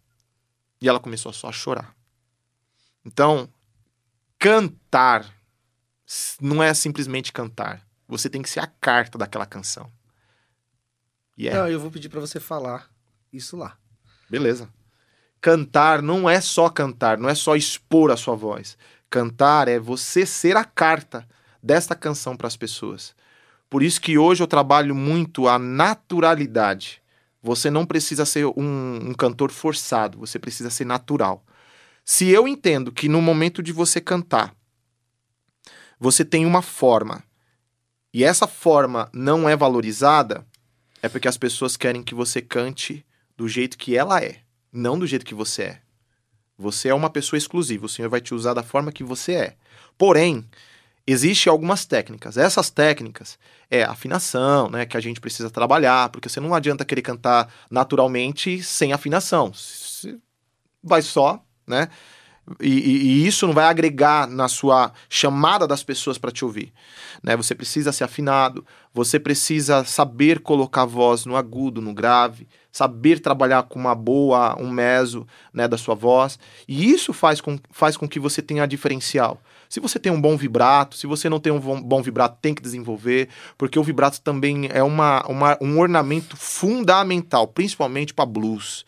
e 0.82 0.88
ela 0.88 0.99
começou 0.99 1.34
só 1.34 1.49
a 1.49 1.51
chorar. 1.51 1.95
Então, 3.05 3.49
cantar 4.39 5.26
não 6.39 6.61
é 6.61 6.73
simplesmente 6.73 7.34
cantar. 7.34 7.86
Você 8.07 8.30
tem 8.30 8.41
que 8.41 8.49
ser 8.49 8.59
a 8.59 8.67
carta 8.67 9.17
daquela 9.17 9.45
canção. 9.45 9.91
É. 11.38 11.53
Não, 11.53 11.67
eu 11.67 11.79
vou 11.79 11.91
pedir 11.91 12.09
para 12.09 12.21
você 12.21 12.39
falar 12.39 12.89
isso 13.31 13.57
lá. 13.57 13.77
Beleza. 14.29 14.69
Cantar 15.41 16.01
não 16.01 16.29
é 16.29 16.41
só 16.41 16.69
cantar, 16.69 17.17
não 17.17 17.29
é 17.29 17.36
só 17.36 17.55
expor 17.55 18.11
a 18.11 18.17
sua 18.17 18.36
voz. 18.36 18.77
Cantar 19.09 19.67
é 19.67 19.79
você 19.79 20.25
ser 20.25 20.57
a 20.57 20.63
carta 20.63 21.27
desta 21.61 21.95
canção 21.95 22.36
para 22.36 22.47
as 22.47 22.57
pessoas. 22.57 23.15
Por 23.69 23.83
isso 23.83 23.99
que 23.99 24.17
hoje 24.17 24.41
eu 24.41 24.47
trabalho 24.47 24.95
muito 24.95 25.47
a 25.47 25.59
naturalidade. 25.59 27.01
Você 27.41 27.69
não 27.69 27.86
precisa 27.86 28.25
ser 28.25 28.45
um, 28.45 29.09
um 29.09 29.13
cantor 29.13 29.51
forçado, 29.51 30.17
você 30.17 30.39
precisa 30.39 30.69
ser 30.69 30.86
natural. 30.86 31.43
Se 32.03 32.29
eu 32.29 32.47
entendo 32.47 32.91
que 32.91 33.09
no 33.09 33.21
momento 33.21 33.61
de 33.61 33.71
você 33.71 33.99
cantar, 33.99 34.55
você 35.99 36.23
tem 36.25 36.45
uma 36.45 36.61
forma 36.61 37.23
e 38.13 38.23
essa 38.23 38.47
forma 38.47 39.09
não 39.13 39.47
é 39.49 39.55
valorizada, 39.55 40.45
é 41.05 41.09
porque 41.09 41.27
as 41.27 41.37
pessoas 41.37 41.77
querem 41.77 42.03
que 42.03 42.15
você 42.15 42.41
cante 42.41 43.05
do 43.37 43.47
jeito 43.47 43.77
que 43.77 43.95
ela 43.95 44.21
é, 44.21 44.39
não 44.71 44.97
do 44.97 45.07
jeito 45.07 45.25
que 45.25 45.35
você 45.35 45.63
é. 45.63 45.81
Você 46.57 46.89
é 46.89 46.93
uma 46.93 47.09
pessoa 47.09 47.37
exclusiva, 47.37 47.85
o 47.85 47.89
Senhor 47.89 48.09
vai 48.09 48.21
te 48.21 48.33
usar 48.33 48.53
da 48.53 48.63
forma 48.63 48.91
que 48.91 49.03
você 49.03 49.33
é. 49.33 49.55
Porém, 49.97 50.45
Existem 51.07 51.51
algumas 51.51 51.85
técnicas. 51.85 52.35
Essas 52.35 52.71
técnicas 52.71 53.37
é 53.69 53.83
afinação, 53.83 54.69
né, 54.71 54.87
que 54.87 54.97
a 54.97 54.99
gente 54.99 55.21
precisa 55.21 55.51
trabalhar, 55.51 56.09
porque 56.09 56.27
você 56.27 56.39
não 56.39 56.53
adianta 56.53 56.83
querer 56.83 57.03
cantar 57.03 57.53
naturalmente 57.69 58.63
sem 58.63 58.91
afinação. 58.91 59.53
Você 59.53 60.17
vai 60.83 61.03
só, 61.03 61.43
né? 61.67 61.89
E, 62.61 62.69
e, 62.69 62.97
e, 62.97 63.27
isso 63.27 63.47
não 63.47 63.53
vai 63.53 63.65
agregar 63.65 64.27
na 64.27 64.47
sua 64.47 64.91
chamada 65.09 65.67
das 65.67 65.83
pessoas 65.83 66.17
para 66.17 66.31
te 66.31 66.45
ouvir. 66.45 66.71
Né? 67.23 67.35
Você 67.35 67.55
precisa 67.55 67.91
ser 67.91 68.03
afinado, 68.03 68.63
você 68.93 69.19
precisa 69.19 69.83
saber 69.83 70.39
colocar 70.41 70.83
a 70.83 70.85
voz 70.85 71.25
no 71.25 71.35
agudo, 71.35 71.81
no 71.81 71.93
grave, 71.93 72.47
saber 72.71 73.19
trabalhar 73.19 73.63
com 73.63 73.79
uma 73.79 73.95
boa, 73.95 74.55
um 74.61 74.69
meso 74.69 75.25
né, 75.51 75.67
da 75.67 75.77
sua 75.77 75.95
voz. 75.95 76.37
E 76.67 76.91
isso 76.91 77.13
faz 77.13 77.41
com, 77.41 77.57
faz 77.71 77.97
com 77.97 78.07
que 78.07 78.19
você 78.19 78.41
tenha 78.41 78.67
diferencial. 78.67 79.41
Se 79.67 79.79
você 79.79 79.97
tem 79.97 80.11
um 80.11 80.21
bom 80.21 80.37
vibrato, 80.37 80.95
se 80.95 81.07
você 81.07 81.27
não 81.27 81.39
tem 81.39 81.51
um 81.51 81.59
bom 81.59 82.01
vibrato, 82.01 82.37
tem 82.41 82.53
que 82.53 82.61
desenvolver, 82.61 83.29
porque 83.57 83.79
o 83.79 83.83
vibrato 83.83 84.21
também 84.21 84.69
é 84.71 84.83
uma, 84.83 85.25
uma 85.27 85.57
um 85.59 85.79
ornamento 85.79 86.37
fundamental, 86.37 87.47
principalmente 87.47 88.13
para 88.13 88.25
blues. 88.25 88.85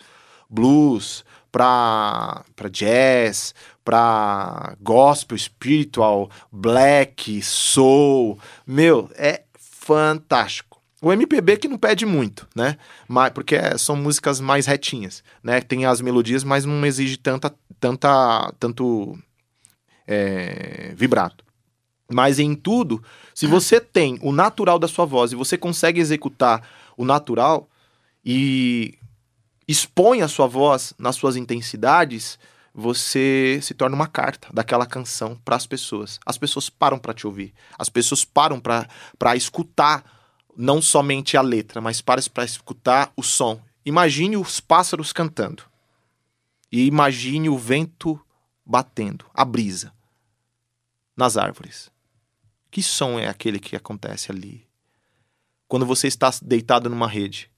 Blues, 0.50 1.26
para 1.58 2.70
jazz, 2.72 3.56
para 3.84 4.78
gospel, 4.80 5.36
spiritual, 5.38 6.30
black, 6.52 7.42
soul. 7.42 8.38
Meu, 8.66 9.10
é 9.16 9.42
fantástico. 9.58 10.80
O 11.02 11.12
MPB 11.12 11.58
que 11.58 11.68
não 11.68 11.78
pede 11.78 12.06
muito, 12.06 12.48
né? 12.56 12.78
Mas, 13.08 13.32
porque 13.32 13.56
é, 13.56 13.76
são 13.78 13.96
músicas 13.96 14.40
mais 14.40 14.68
retinhas, 14.68 15.24
né? 15.44 15.60
Tem 15.60 15.86
as 15.86 16.00
melodias, 16.00 16.44
mas 16.44 16.64
não 16.64 16.86
exige 16.86 17.18
tanta, 17.18 17.54
tanta, 17.80 18.54
tanto 18.60 19.18
é, 20.06 20.94
vibrato. 20.96 21.44
Mas 22.12 22.38
em 22.38 22.54
tudo, 22.54 23.04
se 23.34 23.48
você 23.48 23.82
tem 23.82 24.20
o 24.22 24.32
natural 24.32 24.78
da 24.78 24.88
sua 24.88 25.06
voz 25.06 25.32
e 25.32 25.36
você 25.36 25.58
consegue 25.58 26.00
executar 26.00 26.62
o 26.96 27.04
natural 27.04 27.68
e 28.24 28.98
expõe 29.68 30.22
a 30.22 30.28
sua 30.28 30.48
voz 30.48 30.94
nas 30.98 31.16
suas 31.16 31.36
intensidades, 31.36 32.40
você 32.74 33.60
se 33.62 33.74
torna 33.74 33.96
uma 33.96 34.08
carta 34.08 34.48
daquela 34.54 34.86
canção 34.86 35.36
para 35.44 35.56
as 35.56 35.66
pessoas. 35.66 36.20
As 36.26 36.38
pessoas 36.38 36.70
param 36.70 37.00
para 37.00 37.14
te 37.14 37.26
ouvir. 37.26 37.54
As 37.78 37.90
pessoas 37.90 38.24
param 38.24 38.62
para 38.62 39.36
escutar 39.36 40.06
não 40.56 40.82
somente 40.82 41.36
a 41.36 41.42
letra, 41.42 41.82
mas 41.82 42.02
param 42.02 42.22
para 42.32 42.46
escutar 42.46 43.12
o 43.18 43.24
som. 43.24 43.60
Imagine 43.84 44.38
os 44.38 44.60
pássaros 44.60 45.12
cantando. 45.12 45.64
E 46.72 46.86
imagine 46.86 47.50
o 47.50 47.58
vento 47.58 48.20
batendo, 48.66 49.26
a 49.34 49.44
brisa 49.44 49.94
nas 51.16 51.36
árvores. 51.36 51.90
Que 52.70 52.84
som 52.84 53.18
é 53.18 53.28
aquele 53.28 53.60
que 53.60 53.76
acontece 53.76 54.32
ali? 54.32 54.68
Quando 55.68 55.86
você 55.86 56.08
está 56.08 56.30
deitado 56.42 56.90
numa 56.90 57.08
rede 57.08 57.50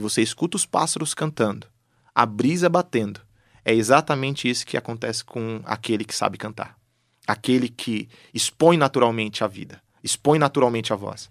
você 0.00 0.22
escuta 0.22 0.56
os 0.56 0.66
pássaros 0.66 1.14
cantando, 1.14 1.66
a 2.14 2.26
brisa 2.26 2.68
batendo, 2.68 3.20
é 3.64 3.74
exatamente 3.74 4.48
isso 4.48 4.66
que 4.66 4.76
acontece 4.76 5.24
com 5.24 5.60
aquele 5.64 6.04
que 6.04 6.14
sabe 6.14 6.38
cantar. 6.38 6.78
Aquele 7.26 7.68
que 7.68 8.08
expõe 8.34 8.76
naturalmente 8.76 9.44
a 9.44 9.46
vida, 9.46 9.80
expõe 10.02 10.38
naturalmente 10.38 10.92
a 10.92 10.96
voz. 10.96 11.30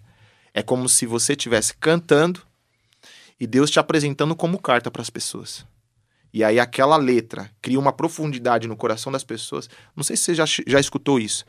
É 0.54 0.62
como 0.62 0.88
se 0.88 1.06
você 1.06 1.32
estivesse 1.32 1.74
cantando 1.74 2.42
e 3.38 3.46
Deus 3.46 3.70
te 3.70 3.78
apresentando 3.78 4.34
como 4.34 4.58
carta 4.58 4.90
para 4.90 5.02
as 5.02 5.10
pessoas. 5.10 5.66
E 6.32 6.44
aí 6.44 6.60
aquela 6.60 6.96
letra 6.96 7.50
cria 7.60 7.78
uma 7.78 7.92
profundidade 7.92 8.68
no 8.68 8.76
coração 8.76 9.10
das 9.10 9.24
pessoas. 9.24 9.68
Não 9.96 10.04
sei 10.04 10.16
se 10.16 10.24
você 10.24 10.34
já, 10.34 10.44
já 10.46 10.78
escutou 10.78 11.18
isso. 11.18 11.44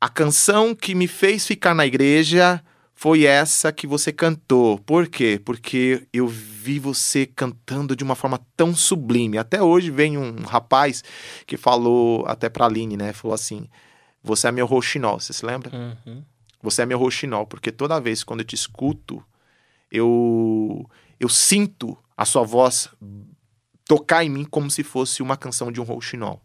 A 0.00 0.08
canção 0.08 0.74
que 0.74 0.94
me 0.94 1.06
fez 1.06 1.46
ficar 1.46 1.74
na 1.74 1.86
igreja 1.86 2.62
foi 3.00 3.24
essa 3.24 3.72
que 3.72 3.86
você 3.86 4.12
cantou. 4.12 4.78
Por 4.80 5.08
quê? 5.08 5.40
Porque 5.42 6.06
eu 6.12 6.28
vi 6.28 6.78
você 6.78 7.24
cantando 7.24 7.96
de 7.96 8.04
uma 8.04 8.14
forma 8.14 8.38
tão 8.54 8.74
sublime. 8.74 9.38
Até 9.38 9.62
hoje 9.62 9.90
vem 9.90 10.18
um 10.18 10.42
rapaz 10.42 11.02
que 11.46 11.56
falou 11.56 12.26
até 12.26 12.50
pra 12.50 12.66
Aline, 12.66 12.98
né? 12.98 13.14
Falou 13.14 13.34
assim: 13.34 13.66
Você 14.22 14.48
é 14.48 14.52
meu 14.52 14.66
roxinol. 14.66 15.18
Você 15.18 15.32
se 15.32 15.46
lembra? 15.46 15.74
Uhum. 15.74 16.22
Você 16.62 16.82
é 16.82 16.86
meu 16.86 16.98
roxinol, 16.98 17.46
porque 17.46 17.72
toda 17.72 17.98
vez 17.98 18.22
quando 18.22 18.40
eu 18.40 18.46
te 18.46 18.54
escuto, 18.54 19.24
eu 19.90 20.86
eu 21.18 21.30
sinto 21.30 21.96
a 22.14 22.26
sua 22.26 22.42
voz 22.42 22.90
tocar 23.86 24.22
em 24.24 24.28
mim 24.28 24.44
como 24.44 24.70
se 24.70 24.82
fosse 24.82 25.22
uma 25.22 25.38
canção 25.38 25.72
de 25.72 25.80
um 25.80 25.84
rouxinol. 25.84 26.42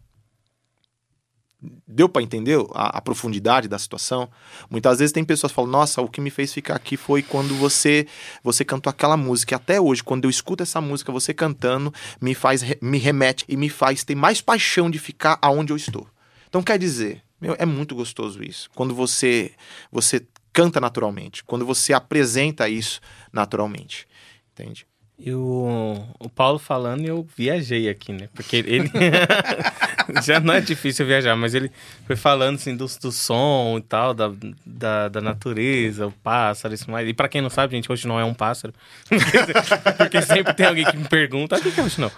Deu 1.87 2.09
para 2.09 2.21
entender 2.21 2.57
a, 2.73 2.97
a, 2.97 3.01
profundidade 3.01 3.67
da 3.67 3.77
situação? 3.79 4.29
Muitas 4.69 4.99
vezes 4.99 5.11
tem 5.11 5.23
pessoas 5.23 5.51
que 5.51 5.55
falam: 5.55 5.71
"Nossa, 5.71 6.01
o 6.01 6.07
que 6.07 6.21
me 6.21 6.29
fez 6.29 6.53
ficar 6.53 6.75
aqui 6.75 6.97
foi 6.97 7.21
quando 7.21 7.55
você 7.55 8.07
você 8.43 8.65
cantou 8.65 8.89
aquela 8.89 9.17
música". 9.17 9.53
E 9.53 9.55
até 9.55 9.79
hoje, 9.79 10.03
quando 10.03 10.25
eu 10.25 10.29
escuto 10.29 10.63
essa 10.63 10.81
música, 10.81 11.11
você 11.11 11.33
cantando, 11.33 11.93
me 12.21 12.33
faz 12.33 12.63
me 12.81 12.97
remete 12.97 13.45
e 13.47 13.55
me 13.55 13.69
faz 13.69 14.03
ter 14.03 14.15
mais 14.15 14.41
paixão 14.41 14.89
de 14.89 14.99
ficar 14.99 15.37
aonde 15.41 15.71
eu 15.71 15.77
estou. 15.77 16.07
Então 16.47 16.63
quer 16.63 16.79
dizer, 16.79 17.21
meu, 17.39 17.55
é 17.59 17.65
muito 17.65 17.95
gostoso 17.95 18.43
isso. 18.43 18.69
Quando 18.75 18.93
você 18.95 19.51
você 19.91 20.25
canta 20.53 20.79
naturalmente, 20.79 21.43
quando 21.43 21.65
você 21.65 21.93
apresenta 21.93 22.69
isso 22.69 23.01
naturalmente, 23.31 24.07
entende? 24.53 24.87
E 25.17 25.33
o, 25.33 26.05
o 26.19 26.29
Paulo 26.29 26.59
falando, 26.59 27.05
eu 27.05 27.25
viajei 27.37 27.87
aqui, 27.87 28.11
né? 28.11 28.27
Porque 28.33 28.57
ele. 28.57 28.91
já 30.23 30.39
não 30.39 30.53
é 30.53 30.61
difícil 30.61 31.05
viajar, 31.05 31.35
mas 31.35 31.53
ele 31.53 31.71
foi 32.05 32.15
falando 32.15 32.55
assim 32.55 32.75
do, 32.75 32.85
do 32.85 33.11
som 33.11 33.77
e 33.77 33.81
tal, 33.81 34.13
da, 34.13 34.31
da, 34.65 35.09
da 35.09 35.21
natureza, 35.21 36.07
o 36.07 36.11
pássaro, 36.11 36.73
isso 36.73 36.89
mais. 36.89 37.07
E 37.07 37.13
pra 37.13 37.27
quem 37.27 37.41
não 37.41 37.49
sabe, 37.49 37.75
gente, 37.75 37.91
hoje 37.91 38.07
não 38.07 38.19
é 38.19 38.23
um 38.23 38.33
pássaro. 38.33 38.73
Porque 39.97 40.21
sempre 40.21 40.53
tem 40.53 40.65
alguém 40.65 40.85
que 40.85 40.97
me 40.97 41.07
pergunta, 41.07 41.55
o 41.55 41.61
que 41.61 41.79
é 41.79 41.83
hoje 41.83 41.99
não? 41.99 42.11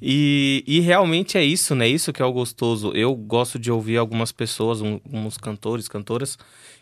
E, 0.00 0.64
e 0.66 0.80
realmente 0.80 1.38
é 1.38 1.44
isso, 1.44 1.74
né? 1.74 1.88
Isso 1.88 2.12
que 2.12 2.22
é 2.22 2.24
o 2.24 2.32
gostoso. 2.32 2.92
Eu 2.94 3.14
gosto 3.14 3.58
de 3.58 3.70
ouvir 3.70 3.96
algumas 3.96 4.32
pessoas, 4.32 4.80
um, 4.80 5.00
alguns 5.04 5.36
cantores, 5.36 5.88
cantoras, 5.88 6.38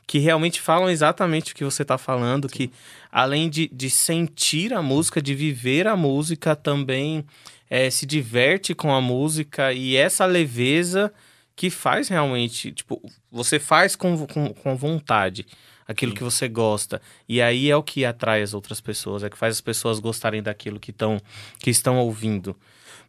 que 0.06 0.18
realmente 0.18 0.60
falam 0.60 0.90
exatamente 0.90 1.52
o 1.52 1.54
que 1.54 1.64
você 1.64 1.82
está 1.82 1.96
falando, 1.96 2.48
que 2.48 2.70
além 3.10 3.48
de, 3.48 3.68
de 3.68 3.88
sentir 3.88 4.72
a 4.72 4.82
música, 4.82 5.22
de 5.22 5.34
viver 5.34 5.86
a 5.86 5.96
música, 5.96 6.56
também 6.56 7.24
é, 7.72 7.88
se 7.88 8.04
diverte 8.04 8.74
com 8.74 8.94
a 8.94 9.00
música 9.00 9.72
e 9.72 9.96
essa 9.96 10.26
leveza 10.26 11.10
que 11.56 11.70
faz 11.70 12.06
realmente, 12.06 12.70
tipo, 12.70 13.00
você 13.30 13.58
faz 13.58 13.96
com, 13.96 14.26
com, 14.26 14.52
com 14.52 14.76
vontade 14.76 15.46
aquilo 15.88 16.12
Sim. 16.12 16.18
que 16.18 16.22
você 16.22 16.48
gosta. 16.48 17.00
E 17.26 17.40
aí 17.40 17.70
é 17.70 17.76
o 17.76 17.82
que 17.82 18.04
atrai 18.04 18.42
as 18.42 18.52
outras 18.52 18.78
pessoas, 18.78 19.22
é 19.22 19.30
que 19.30 19.38
faz 19.38 19.54
as 19.54 19.62
pessoas 19.62 20.00
gostarem 20.00 20.42
daquilo 20.42 20.78
que, 20.78 20.92
tão, 20.92 21.18
que 21.60 21.70
estão 21.70 21.96
ouvindo. 21.96 22.54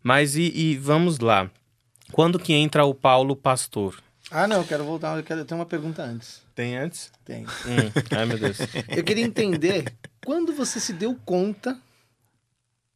Mas 0.01 0.37
e, 0.37 0.43
e 0.55 0.77
vamos 0.77 1.19
lá. 1.19 1.51
Quando 2.13 2.39
que 2.39 2.53
entra 2.53 2.85
o 2.85 2.95
Paulo 2.95 3.35
Pastor? 3.35 4.01
Ah, 4.31 4.47
não, 4.47 4.61
eu 4.61 4.65
quero 4.65 4.85
voltar, 4.85 5.17
eu 5.17 5.23
quero 5.23 5.43
ter 5.43 5.55
uma 5.55 5.65
pergunta 5.65 6.03
antes. 6.03 6.41
Tem 6.55 6.77
antes? 6.77 7.11
Tem. 7.25 7.43
Hum. 7.43 7.91
Ai, 8.17 8.25
meu 8.25 8.37
Deus. 8.37 8.59
Eu 8.87 9.03
queria 9.03 9.25
entender 9.25 9.93
quando 10.23 10.53
você 10.53 10.79
se 10.79 10.93
deu 10.93 11.19
conta 11.25 11.77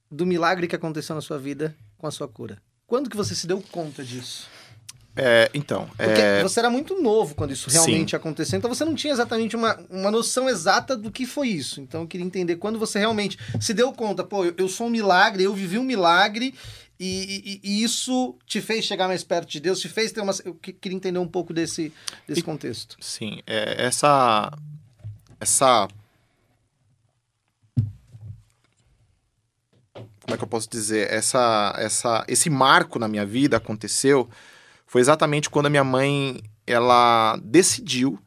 do 0.10 0.26
milagre 0.26 0.68
que 0.68 0.76
aconteceu 0.76 1.16
na 1.16 1.22
sua 1.22 1.38
vida 1.38 1.76
com 1.98 2.08
a 2.08 2.12
sua 2.12 2.28
cura. 2.28 2.58
Quando 2.86 3.10
que 3.10 3.18
você 3.18 3.36
se 3.36 3.48
deu 3.48 3.62
conta 3.72 4.04
disso? 4.04 4.48
É, 5.16 5.50
então. 5.54 5.88
Porque 5.98 6.22
é... 6.22 6.44
você 6.44 6.60
era 6.60 6.70
muito 6.70 7.02
novo 7.02 7.34
quando 7.34 7.52
isso 7.52 7.70
realmente 7.70 8.12
Sim. 8.12 8.16
aconteceu, 8.16 8.58
então 8.58 8.74
você 8.74 8.86
não 8.86 8.94
tinha 8.94 9.12
exatamente 9.12 9.56
uma, 9.56 9.76
uma 9.90 10.12
noção 10.12 10.48
exata 10.48 10.96
do 10.96 11.12
que 11.12 11.26
foi 11.26 11.50
isso. 11.50 11.82
Então 11.82 12.02
eu 12.02 12.08
queria 12.08 12.26
entender 12.26 12.58
quando 12.58 12.78
você 12.78 13.00
realmente 13.00 13.38
se 13.60 13.74
deu 13.74 13.92
conta, 13.92 14.24
pô, 14.24 14.46
eu, 14.46 14.54
eu 14.58 14.70
sou 14.70 14.88
um 14.88 14.92
milagre, 14.92 15.44
eu 15.44 15.54
vivi 15.54 15.80
um 15.80 15.84
milagre 15.84 16.54
e, 17.00 17.60
e, 17.64 17.70
e, 17.70 17.84
isso 17.84 18.36
te 18.46 18.60
fez 18.60 18.86
chegar 18.86 19.08
mais 19.08 19.24
perto 19.24 19.50
de 19.50 19.60
Deus, 19.60 19.80
te 19.80 19.88
fez 19.88 20.12
ter 20.12 20.22
uma. 20.22 20.34
Eu 20.44 20.56
queria 20.56 20.96
entender 20.96 21.20
um 21.20 21.28
pouco 21.28 21.54
desse, 21.54 21.94
desse 22.28 22.42
contexto. 22.42 22.98
Sim, 23.00 23.40
é, 23.46 23.86
essa. 23.86 24.52
Essa. 25.40 25.88
Como 30.28 30.36
é 30.36 30.38
que 30.38 30.44
eu 30.44 30.48
posso 30.48 30.70
dizer? 30.70 31.10
Essa, 31.10 31.74
essa, 31.78 32.26
esse 32.28 32.50
marco 32.50 33.00
na 33.00 33.08
minha 33.08 33.26
vida 33.26 33.56
aconteceu 33.56 34.30
foi 34.86 35.00
exatamente 35.00 35.50
quando 35.50 35.68
a 35.68 35.70
minha 35.70 35.86
mãe 35.86 36.42
ela 36.66 37.40
decidiu, 37.42 38.20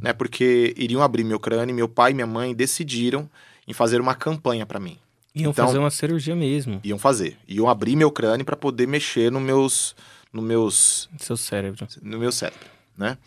né? 0.00 0.14
Porque 0.14 0.72
iriam 0.78 1.02
abrir 1.02 1.24
meu 1.24 1.38
crânio, 1.38 1.74
meu 1.74 1.90
pai 1.90 2.12
e 2.12 2.14
minha 2.14 2.26
mãe 2.26 2.54
decidiram 2.54 3.28
em 3.68 3.74
fazer 3.74 4.00
uma 4.00 4.14
campanha 4.14 4.64
para 4.64 4.80
mim. 4.80 4.98
Iam 5.34 5.50
então, 5.50 5.66
fazer 5.66 5.76
uma 5.76 5.90
cirurgia 5.90 6.34
mesmo. 6.34 6.80
Iam 6.82 6.98
fazer. 6.98 7.36
Iam 7.46 7.68
abrir 7.68 7.96
meu 7.96 8.10
crânio 8.10 8.46
para 8.46 8.56
poder 8.56 8.88
mexer 8.88 9.30
no 9.30 9.38
meus. 9.38 9.94
No 10.32 10.40
meus. 10.40 11.10
Seu 11.18 11.36
cérebro. 11.36 11.86
No 12.00 12.18
meu 12.18 12.32
cérebro, 12.32 12.66
né? 12.96 13.18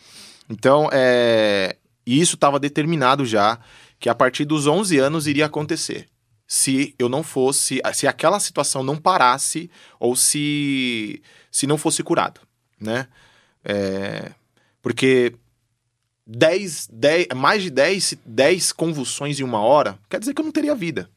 Então, 0.48 0.88
é. 0.92 1.76
Isso 2.04 2.34
estava 2.34 2.58
determinado 2.58 3.24
já 3.24 3.60
que 4.00 4.08
a 4.08 4.14
partir 4.16 4.44
dos 4.44 4.66
11 4.66 4.98
anos 4.98 5.28
iria 5.28 5.46
acontecer. 5.46 6.08
Se 6.52 6.96
eu 6.98 7.08
não 7.08 7.22
fosse. 7.22 7.80
Se 7.94 8.08
aquela 8.08 8.40
situação 8.40 8.82
não 8.82 8.96
parasse 8.96 9.70
ou 10.00 10.16
se. 10.16 11.22
Se 11.48 11.64
não 11.64 11.78
fosse 11.78 12.02
curado, 12.02 12.40
né? 12.80 13.06
É, 13.64 14.32
porque 14.82 15.32
10, 16.26 16.88
10, 16.92 17.28
mais 17.36 17.62
de 17.62 17.70
10, 17.70 18.16
10 18.26 18.72
convulsões 18.72 19.38
em 19.38 19.44
uma 19.44 19.60
hora 19.60 19.96
quer 20.08 20.18
dizer 20.18 20.34
que 20.34 20.40
eu 20.40 20.44
não 20.44 20.50
teria 20.50 20.74
vida. 20.74 21.08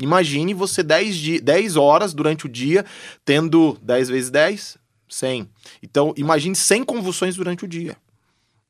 Imagine 0.00 0.52
você 0.52 0.82
10, 0.82 1.42
10 1.42 1.76
horas 1.76 2.12
durante 2.12 2.46
o 2.46 2.48
dia, 2.48 2.84
tendo 3.24 3.78
10 3.82 4.08
vezes 4.08 4.30
10, 4.30 4.78
100. 5.08 5.48
Então, 5.80 6.12
imagine 6.16 6.56
100 6.56 6.82
convulsões 6.82 7.36
durante 7.36 7.64
o 7.64 7.68
dia. 7.68 7.96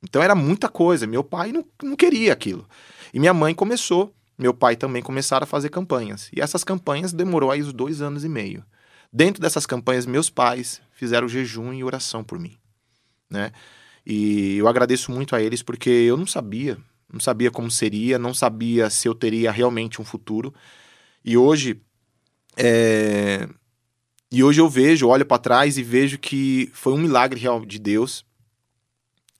Então, 0.02 0.22
era 0.22 0.34
muita 0.34 0.68
coisa. 0.68 1.06
Meu 1.06 1.24
pai 1.24 1.52
não, 1.52 1.64
não 1.82 1.96
queria 1.96 2.34
aquilo. 2.34 2.68
E 3.14 3.18
minha 3.18 3.32
mãe 3.32 3.54
começou, 3.54 4.12
meu 4.38 4.54
pai 4.54 4.76
também 4.76 5.02
começaram 5.02 5.44
a 5.44 5.46
fazer 5.46 5.68
campanhas. 5.68 6.30
E 6.32 6.40
essas 6.40 6.64
campanhas 6.64 7.12
demorou 7.12 7.50
aí 7.50 7.60
os 7.60 7.72
dois 7.72 8.00
anos 8.00 8.24
e 8.24 8.28
meio. 8.28 8.64
Dentro 9.12 9.42
dessas 9.42 9.66
campanhas, 9.66 10.06
meus 10.06 10.30
pais 10.30 10.80
fizeram 10.92 11.28
jejum 11.28 11.72
e 11.72 11.84
oração 11.84 12.24
por 12.24 12.38
mim, 12.38 12.56
né? 13.28 13.52
E 14.06 14.56
eu 14.56 14.66
agradeço 14.66 15.12
muito 15.12 15.36
a 15.36 15.42
eles 15.42 15.62
porque 15.62 15.90
eu 15.90 16.16
não 16.16 16.26
sabia, 16.26 16.78
não 17.12 17.20
sabia 17.20 17.50
como 17.50 17.70
seria, 17.70 18.18
não 18.18 18.32
sabia 18.32 18.88
se 18.88 19.06
eu 19.06 19.14
teria 19.14 19.52
realmente 19.52 20.00
um 20.00 20.04
futuro. 20.04 20.52
E 21.24 21.36
hoje, 21.36 21.80
é... 22.56 23.48
e 24.30 24.42
hoje 24.42 24.60
eu 24.60 24.68
vejo, 24.68 25.08
olho 25.08 25.26
para 25.26 25.38
trás 25.38 25.76
e 25.76 25.82
vejo 25.82 26.18
que 26.18 26.70
foi 26.72 26.92
um 26.94 26.98
milagre 26.98 27.38
real 27.38 27.64
de 27.64 27.78
Deus. 27.78 28.24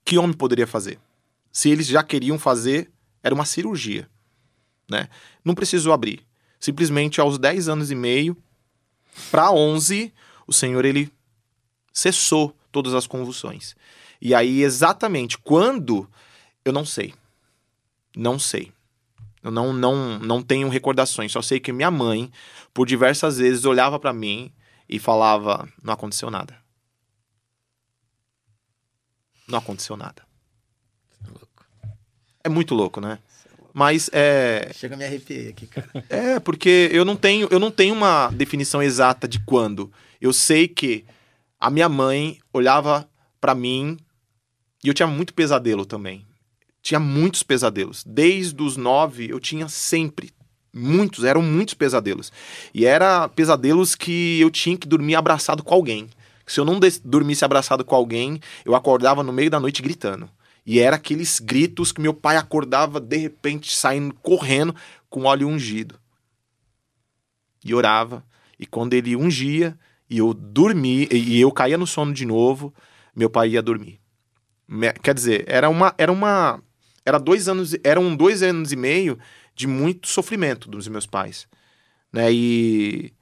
Que 0.05 0.19
homem 0.19 0.37
poderia 0.37 0.67
fazer? 0.67 0.99
Se 1.51 1.71
eles 1.71 1.87
já 1.87 2.03
queriam 2.03 2.39
fazer, 2.39 2.91
era 3.23 3.35
uma 3.35 3.45
cirurgia, 3.45 4.09
né? 4.93 5.09
Não 5.45 5.55
precisou 5.55 5.93
abrir. 5.93 6.25
Simplesmente 6.61 7.21
aos 7.21 7.39
10 7.39 7.69
anos 7.69 7.91
e 7.91 7.95
meio 7.95 8.37
para 9.31 9.51
11, 9.51 10.13
o 10.47 10.53
Senhor 10.53 10.85
ele 10.85 11.13
cessou 11.93 12.57
todas 12.71 12.95
as 12.95 13.07
convulsões. 13.07 13.75
E 14.21 14.35
aí 14.35 14.63
exatamente 14.63 15.37
quando 15.37 16.09
eu 16.65 16.73
não 16.73 16.85
sei. 16.85 17.13
Não 18.17 18.39
sei. 18.39 18.73
Eu 19.43 19.51
não, 19.51 19.73
não, 19.73 20.19
não 20.21 20.43
tenho 20.43 20.69
recordações. 20.69 21.33
Só 21.33 21.43
sei 21.43 21.59
que 21.59 21.73
minha 21.73 21.91
mãe, 21.91 22.31
por 22.73 22.87
diversas 22.87 23.39
vezes, 23.39 23.65
olhava 23.65 23.99
para 23.99 24.13
mim 24.13 24.53
e 24.89 24.99
falava: 24.99 25.69
Não 25.83 25.93
aconteceu 25.93 26.31
nada. 26.31 26.57
Não 29.49 29.59
aconteceu 29.59 29.97
nada. 29.97 30.23
É 32.45 32.49
muito 32.49 32.75
louco, 32.75 33.01
né? 33.01 33.19
Mas 33.73 34.11
é. 34.13 34.71
Chega 34.75 34.95
a 34.95 34.99
me 34.99 35.05
arrepiar 35.05 35.51
aqui, 35.51 35.67
cara. 35.67 35.89
É, 36.09 36.39
porque 36.41 36.91
eu 36.93 37.05
não 37.05 37.17
tenho, 37.17 37.49
eu 37.51 37.59
não 37.59 37.71
tenho 37.71 37.95
uma 37.95 38.29
definição 38.31 38.83
exata 38.83 39.27
de 39.27 39.41
quando. 39.41 39.91
Eu 40.21 40.33
sei 40.33 40.69
que 40.69 41.05
a 41.59 41.71
minha 41.71 41.89
mãe 41.89 42.39
olhava 42.53 43.09
para 43.41 43.55
mim 43.55 43.97
e 44.85 44.89
eu 44.89 44.95
tinha 44.95 45.07
muito 45.07 45.33
pesadelo 45.33 45.87
também 45.87 46.27
tinha 46.83 46.99
muitos 46.99 47.43
pesadelos. 47.43 48.03
Desde 48.05 48.61
os 48.61 48.77
nove, 48.77 49.31
eu 49.31 49.39
tinha 49.39 49.69
sempre. 49.69 50.31
Muitos, 50.75 51.25
eram 51.25 51.41
muitos 51.41 51.75
pesadelos. 51.75 52.33
E 52.75 52.85
era 52.85 53.29
pesadelos 53.29 53.95
que 53.95 54.41
eu 54.41 54.51
tinha 54.51 54.77
que 54.77 54.89
dormir 54.89 55.15
abraçado 55.15 55.63
com 55.63 55.73
alguém. 55.73 56.11
Se 56.47 56.59
eu 56.59 56.65
não 56.65 56.81
dormisse 57.05 57.45
abraçado 57.45 57.85
com 57.85 57.95
alguém, 57.95 58.41
eu 58.65 58.75
acordava 58.75 59.23
no 59.23 59.33
meio 59.33 59.49
da 59.49 59.61
noite 59.61 59.81
gritando. 59.81 60.29
E 60.65 60.79
era 60.79 60.97
aqueles 60.97 61.41
gritos 61.41 61.91
que 61.91 62.01
meu 62.01 62.15
pai 62.15 62.37
acordava 62.37 63.01
de 63.01 63.17
repente 63.17 63.75
saindo 63.75 64.15
correndo 64.15 64.75
com 65.11 65.25
óleo 65.25 65.49
ungido. 65.49 65.99
E 67.65 67.75
orava. 67.75 68.25
E 68.59 68.67
quando 68.67 68.95
ele 68.95 69.17
ungia 69.17 69.77
e 70.09 70.19
eu 70.19 70.33
dormia 70.33 71.09
e 71.11 71.41
eu 71.41 71.51
caía 71.51 71.77
no 71.77 71.87
sono 71.87 72.13
de 72.13 72.25
novo, 72.25 72.73
meu 73.15 73.29
pai 73.29 73.51
ia 73.51 73.63
dormir. 73.63 74.01
Quer 75.03 75.15
dizer, 75.15 75.45
era 75.49 75.69
uma 75.69 75.95
era 75.99 76.13
uma 76.13 76.63
era 77.05 77.19
dois 77.19 77.49
anos, 77.49 77.77
eram 77.83 78.15
dois 78.15 78.43
anos 78.43 78.73
e 78.73 78.77
meio 78.77 79.19
de 79.55 79.67
muito 79.67 80.09
sofrimento 80.09 80.71
dos 80.71 80.87
meus 80.89 81.07
pais, 81.07 81.49
né? 82.13 82.33
E 82.33 83.13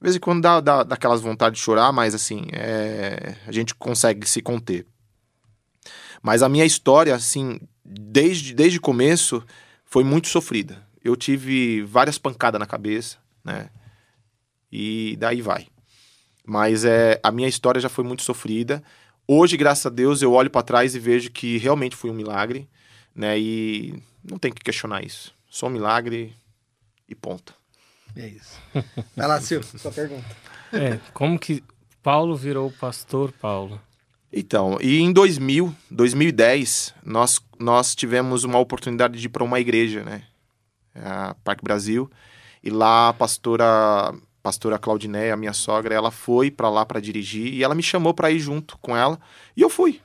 de 0.00 0.06
vez 0.06 0.16
em 0.16 0.20
quando 0.20 0.42
dá, 0.42 0.60
dá, 0.60 0.82
dá 0.82 0.94
aquelas 0.94 1.22
vontades 1.22 1.58
de 1.58 1.64
chorar, 1.64 1.90
mas 1.90 2.14
assim, 2.14 2.42
é, 2.52 3.36
a 3.46 3.52
gente 3.52 3.74
consegue 3.74 4.28
se 4.28 4.42
conter. 4.42 4.86
Mas 6.24 6.42
a 6.42 6.48
minha 6.48 6.64
história, 6.64 7.14
assim, 7.14 7.60
desde, 7.84 8.54
desde 8.54 8.78
o 8.78 8.80
começo, 8.80 9.44
foi 9.84 10.02
muito 10.02 10.28
sofrida. 10.28 10.82
Eu 11.04 11.14
tive 11.16 11.82
várias 11.82 12.16
pancadas 12.16 12.58
na 12.58 12.64
cabeça, 12.64 13.18
né? 13.44 13.68
E 14.72 15.16
daí 15.18 15.42
vai. 15.42 15.66
Mas 16.42 16.82
é, 16.82 17.20
a 17.22 17.30
minha 17.30 17.46
história 17.46 17.78
já 17.78 17.90
foi 17.90 18.04
muito 18.04 18.22
sofrida. 18.22 18.82
Hoje, 19.28 19.54
graças 19.58 19.84
a 19.84 19.90
Deus, 19.90 20.22
eu 20.22 20.32
olho 20.32 20.48
para 20.48 20.62
trás 20.62 20.94
e 20.94 20.98
vejo 20.98 21.30
que 21.30 21.58
realmente 21.58 21.94
foi 21.94 22.08
um 22.08 22.14
milagre, 22.14 22.70
né? 23.14 23.38
E 23.38 24.02
não 24.24 24.38
tem 24.38 24.50
que 24.50 24.64
questionar 24.64 25.04
isso. 25.04 25.34
Só 25.46 25.66
um 25.66 25.70
milagre 25.70 26.34
e 27.06 27.14
ponto. 27.14 27.54
É 28.16 28.26
isso. 28.26 28.58
Vai 29.14 29.28
lá, 29.28 29.38
Sil, 29.44 29.60
sua 29.62 29.92
pergunta. 29.92 30.24
É, 30.72 30.98
como 31.12 31.38
que 31.38 31.62
Paulo 32.02 32.34
virou 32.34 32.72
pastor 32.72 33.30
Paulo? 33.30 33.78
Então, 34.36 34.78
e 34.80 34.98
em 34.98 35.12
2000, 35.12 35.72
2010, 35.88 36.92
nós, 37.04 37.40
nós 37.56 37.94
tivemos 37.94 38.42
uma 38.42 38.58
oportunidade 38.58 39.16
de 39.16 39.26
ir 39.26 39.28
para 39.28 39.44
uma 39.44 39.60
igreja, 39.60 40.02
né? 40.02 40.22
A 40.92 41.36
Parque 41.44 41.62
Brasil. 41.62 42.10
E 42.60 42.68
lá 42.68 43.10
a 43.10 43.12
pastora, 43.12 44.12
pastora 44.42 44.76
Claudineia, 44.76 45.34
a 45.34 45.36
minha 45.36 45.52
sogra, 45.52 45.94
ela 45.94 46.10
foi 46.10 46.50
para 46.50 46.68
lá 46.68 46.84
para 46.84 46.98
dirigir 46.98 47.54
e 47.54 47.62
ela 47.62 47.76
me 47.76 47.82
chamou 47.82 48.12
para 48.12 48.28
ir 48.32 48.40
junto 48.40 48.76
com 48.78 48.96
ela. 48.96 49.20
E 49.56 49.62
eu 49.62 49.70
fui. 49.70 50.00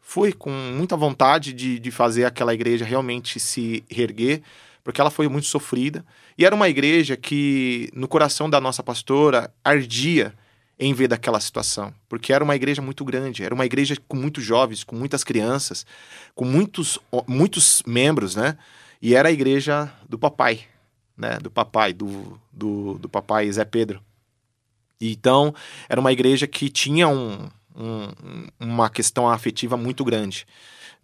Fui 0.00 0.32
com 0.32 0.50
muita 0.50 0.96
vontade 0.96 1.52
de, 1.52 1.78
de 1.78 1.90
fazer 1.90 2.24
aquela 2.24 2.54
igreja 2.54 2.86
realmente 2.86 3.38
se 3.38 3.84
reerguer, 3.90 4.40
porque 4.82 4.98
ela 4.98 5.10
foi 5.10 5.28
muito 5.28 5.46
sofrida. 5.46 6.02
E 6.38 6.46
era 6.46 6.54
uma 6.54 6.70
igreja 6.70 7.18
que, 7.18 7.90
no 7.92 8.08
coração 8.08 8.48
da 8.48 8.62
nossa 8.62 8.82
pastora, 8.82 9.52
ardia 9.62 10.32
em 10.78 10.92
ver 10.92 11.08
daquela 11.08 11.40
situação, 11.40 11.94
porque 12.08 12.32
era 12.32 12.42
uma 12.42 12.56
igreja 12.56 12.82
muito 12.82 13.04
grande, 13.04 13.44
era 13.44 13.54
uma 13.54 13.64
igreja 13.64 13.96
com 14.08 14.16
muitos 14.16 14.42
jovens, 14.42 14.82
com 14.82 14.96
muitas 14.96 15.22
crianças, 15.22 15.86
com 16.34 16.44
muitos, 16.44 16.98
muitos 17.26 17.82
membros, 17.86 18.34
né? 18.34 18.58
E 19.00 19.14
era 19.14 19.28
a 19.28 19.32
igreja 19.32 19.92
do 20.08 20.18
papai, 20.18 20.64
né? 21.16 21.38
Do 21.38 21.50
papai, 21.50 21.92
do, 21.92 22.40
do, 22.52 22.98
do 22.98 23.08
papai 23.08 23.50
Zé 23.52 23.64
Pedro. 23.64 24.02
Então, 25.00 25.54
era 25.88 26.00
uma 26.00 26.12
igreja 26.12 26.46
que 26.46 26.68
tinha 26.68 27.06
um, 27.06 27.48
um, 27.74 28.46
uma 28.58 28.88
questão 28.88 29.28
afetiva 29.28 29.76
muito 29.76 30.04
grande. 30.04 30.46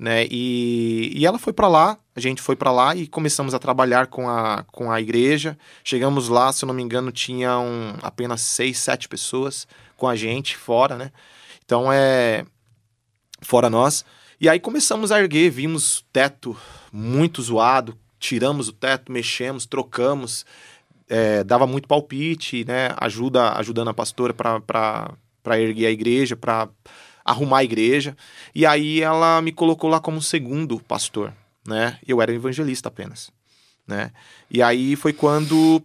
Né? 0.00 0.26
E, 0.30 1.12
e 1.14 1.26
ela 1.26 1.38
foi 1.38 1.52
para 1.52 1.68
lá, 1.68 1.98
a 2.16 2.20
gente 2.20 2.40
foi 2.40 2.56
para 2.56 2.72
lá 2.72 2.96
e 2.96 3.06
começamos 3.06 3.52
a 3.52 3.58
trabalhar 3.58 4.06
com 4.06 4.30
a, 4.30 4.64
com 4.72 4.90
a 4.90 4.98
igreja. 4.98 5.58
Chegamos 5.84 6.30
lá, 6.30 6.50
se 6.54 6.64
eu 6.64 6.66
não 6.68 6.74
me 6.74 6.82
engano, 6.82 7.12
tinham 7.12 7.94
apenas 8.00 8.40
seis, 8.40 8.78
sete 8.78 9.06
pessoas 9.06 9.68
com 9.98 10.08
a 10.08 10.16
gente 10.16 10.56
fora, 10.56 10.96
né? 10.96 11.12
Então 11.62 11.92
é 11.92 12.46
fora 13.42 13.68
nós. 13.68 14.02
E 14.40 14.48
aí 14.48 14.58
começamos 14.58 15.12
a 15.12 15.20
erguer, 15.20 15.50
vimos 15.50 16.02
teto 16.10 16.56
muito 16.90 17.42
zoado, 17.42 17.94
tiramos 18.18 18.68
o 18.68 18.72
teto, 18.72 19.12
mexemos, 19.12 19.66
trocamos, 19.66 20.46
é, 21.10 21.44
dava 21.44 21.66
muito 21.66 21.86
palpite, 21.86 22.64
né? 22.64 22.94
Ajuda, 22.96 23.52
ajudando 23.58 23.88
a 23.88 23.94
pastora 23.94 24.32
para 24.32 25.60
erguer 25.60 25.88
a 25.88 25.90
igreja, 25.90 26.36
para 26.36 26.70
arrumar 27.30 27.58
a 27.58 27.64
igreja. 27.64 28.16
E 28.54 28.66
aí 28.66 29.00
ela 29.00 29.40
me 29.40 29.52
colocou 29.52 29.88
lá 29.88 30.00
como 30.00 30.20
segundo 30.20 30.80
pastor, 30.80 31.32
né? 31.66 31.98
Eu 32.06 32.20
era 32.20 32.32
evangelista 32.32 32.88
apenas, 32.88 33.30
né? 33.86 34.12
E 34.50 34.62
aí 34.62 34.96
foi 34.96 35.12
quando 35.12 35.82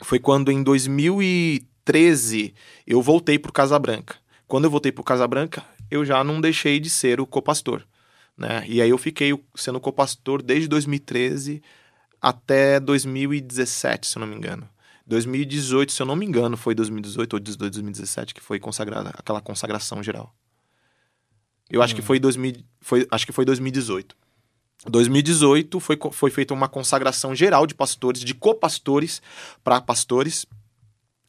foi 0.00 0.18
quando 0.18 0.50
em 0.50 0.62
2013 0.62 2.54
eu 2.86 3.00
voltei 3.00 3.38
para 3.38 3.52
Casa 3.52 3.78
Branca. 3.78 4.16
Quando 4.46 4.64
eu 4.64 4.70
voltei 4.70 4.92
para 4.92 5.04
Casa 5.04 5.26
Branca, 5.26 5.64
eu 5.90 6.04
já 6.04 6.22
não 6.24 6.40
deixei 6.40 6.80
de 6.80 6.90
ser 6.90 7.20
o 7.20 7.26
copastor, 7.26 7.82
né? 8.36 8.64
E 8.66 8.82
aí 8.82 8.90
eu 8.90 8.98
fiquei 8.98 9.32
sendo 9.54 9.80
copastor 9.80 10.42
desde 10.42 10.68
2013 10.68 11.62
até 12.20 12.80
2017, 12.80 14.06
se 14.06 14.16
eu 14.16 14.20
não 14.20 14.26
me 14.26 14.36
engano. 14.36 14.68
2018, 15.06 15.92
se 15.92 16.00
eu 16.00 16.06
não 16.06 16.16
me 16.16 16.24
engano, 16.24 16.56
foi 16.56 16.74
2018 16.74 17.34
ou 17.34 17.40
2017 17.40 18.34
que 18.34 18.40
foi 18.40 18.58
consagrada 18.58 19.10
aquela 19.10 19.40
consagração 19.40 20.02
geral. 20.02 20.34
Eu 21.70 21.82
acho 21.82 21.94
que 21.94 22.02
foi 22.02 22.18
2000, 22.18 22.56
foi, 22.80 23.06
acho 23.10 23.26
que 23.26 23.32
foi 23.32 23.44
2018. 23.44 24.16
2018 24.86 25.80
foi, 25.80 25.98
foi 26.12 26.30
feita 26.30 26.52
uma 26.52 26.68
consagração 26.68 27.34
geral 27.34 27.66
de 27.66 27.74
pastores, 27.74 28.22
de 28.22 28.34
copastores 28.34 29.22
para 29.62 29.80
pastores. 29.80 30.46